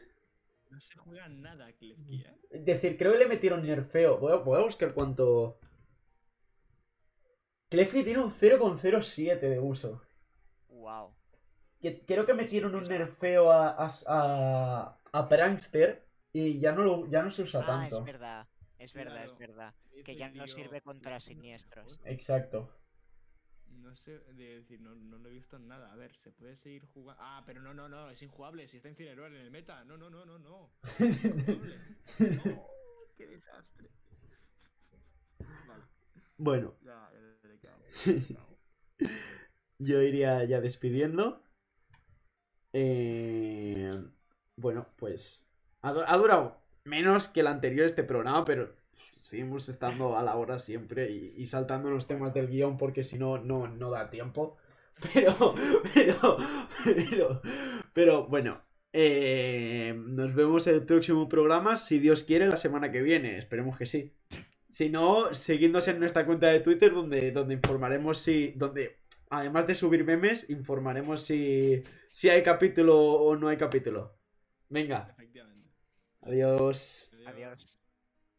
No 0.71 0.81
se 0.81 0.97
juega 0.99 1.29
nada 1.29 1.73
Klefki, 1.73 2.23
¿eh? 2.23 2.37
Es 2.51 2.65
decir, 2.65 2.97
creo 2.97 3.13
que 3.13 3.19
le 3.19 3.27
metieron 3.29 3.63
nerfeo. 3.63 4.19
Voy 4.19 4.33
a, 4.33 4.37
voy 4.37 4.59
a 4.61 4.65
buscar 4.65 4.95
cuánto. 4.95 5.59
Klefki 7.71 8.03
tiene 8.05 8.21
un 8.21 8.33
0,07 8.33 9.39
de 9.41 9.59
uso. 9.61 10.03
Wow. 10.69 11.15
Que, 11.81 12.05
creo 12.05 12.27
que 12.27 12.35
metieron 12.35 12.75
un 12.75 12.85
nerfeo 12.85 13.51
a, 13.53 13.69
a, 13.71 13.89
a, 14.07 14.99
a 15.13 15.29
Prankster 15.29 16.05
y 16.33 16.59
ya 16.61 16.73
no, 16.73 16.83
lo, 16.83 17.07
ya 17.11 17.23
no 17.23 17.31
se 17.31 17.43
usa 17.43 17.61
Ah, 17.63 17.67
tanto. 17.67 17.99
es 17.99 18.05
verdad. 18.05 18.47
Es 18.79 18.93
verdad, 18.95 19.13
Claro. 19.13 19.33
es 19.33 19.39
verdad. 19.39 19.75
Que 20.05 20.17
ya 20.17 20.31
no 20.31 20.47
sirve 20.47 20.81
contra 20.81 21.21
siniestros. 21.21 22.01
Exacto. 22.05 22.71
No 23.91 23.97
sé, 23.97 24.21
de 24.37 24.59
decir, 24.61 24.81
no, 24.81 24.95
no 24.95 25.19
lo 25.19 25.29
he 25.29 25.33
visto 25.33 25.57
en 25.57 25.67
nada. 25.67 25.93
A 25.93 25.97
ver, 25.97 26.15
se 26.15 26.31
puede 26.31 26.55
seguir 26.55 26.87
jugando. 26.95 27.21
Ah, 27.21 27.43
pero 27.45 27.61
no, 27.61 27.75
no, 27.75 27.89
no, 27.89 28.09
es 28.09 28.23
injugable. 28.23 28.69
Si 28.69 28.77
está 28.77 28.89
Incineroar 28.89 29.33
en 29.33 29.41
el 29.41 29.51
meta. 29.51 29.83
No, 29.85 29.97
no, 29.97 30.09
no, 30.09 30.25
no, 30.25 30.39
no. 30.39 30.71
Es. 32.21 32.47
No, 32.47 32.69
qué 33.17 33.27
desastre. 33.27 33.89
Vale, 35.41 35.83
Bueno, 36.39 36.77
ya, 36.85 37.11
ya 37.61 37.77
yo 39.81 40.03
iría 40.03 40.45
ya 40.45 40.61
despidiendo. 40.61 41.43
Eh, 42.73 44.05
bueno, 44.55 44.87
pues 44.99 45.49
ha, 45.83 45.89
ha 45.89 46.17
durado 46.17 46.63
menos 46.85 47.27
que 47.27 47.41
el 47.41 47.49
anterior 47.49 47.87
este 47.87 48.05
programa, 48.05 48.45
pero 48.45 48.73
seguimos 49.21 49.69
estando 49.69 50.17
a 50.17 50.23
la 50.23 50.37
hora 50.37 50.59
siempre 50.59 51.11
y, 51.11 51.35
y 51.37 51.47
saltando 51.47 51.91
los 51.91 52.07
temas 52.07 52.35
del 52.35 52.49
guion 52.49 52.77
porque 52.79 53.03
si 53.03 53.19
no, 53.19 53.39
no, 53.39 53.69
no 53.69 53.91
da 53.91 54.11
tiempo. 54.11 54.57
Pero, 55.15 55.55
pero, 55.95 56.37
pero, 56.85 57.43
pero 57.95 58.27
bueno, 58.27 58.61
eh, 58.93 59.95
nos 59.97 60.35
vemos 60.35 60.67
en 60.67 60.75
el 60.75 60.85
próximo 60.85 61.27
programa, 61.29 61.77
si 61.77 61.99
Dios 61.99 62.25
quiere, 62.25 62.47
la 62.49 62.59
semana 62.59 62.91
que 62.91 63.01
viene. 63.01 63.39
Esperemos 63.39 63.79
que 63.79 63.87
sí. 63.87 64.13
Si 64.69 64.91
no, 64.91 65.33
seguidnos 65.33 65.89
en 65.89 66.01
nuestra 66.01 66.27
cuenta 66.27 66.49
de 66.49 66.61
Twitter 66.61 66.93
donde, 66.93 67.33
donde 67.33 67.55
informaremos 67.55 68.19
si, 68.19 68.53
donde 68.53 68.99
además 69.31 69.67
de 69.67 69.75
subir 69.75 70.05
memes, 70.05 70.51
informaremos 70.51 71.23
si, 71.23 71.83
si 72.09 72.29
hay 72.29 72.43
capítulo 72.43 72.99
o 73.01 73.37
no 73.37 73.49
hay 73.49 73.57
capítulo. 73.57 74.17
Venga, 74.69 75.09
Efectivamente. 75.17 75.71
adiós. 76.21 77.11
Adiós. 77.27 77.81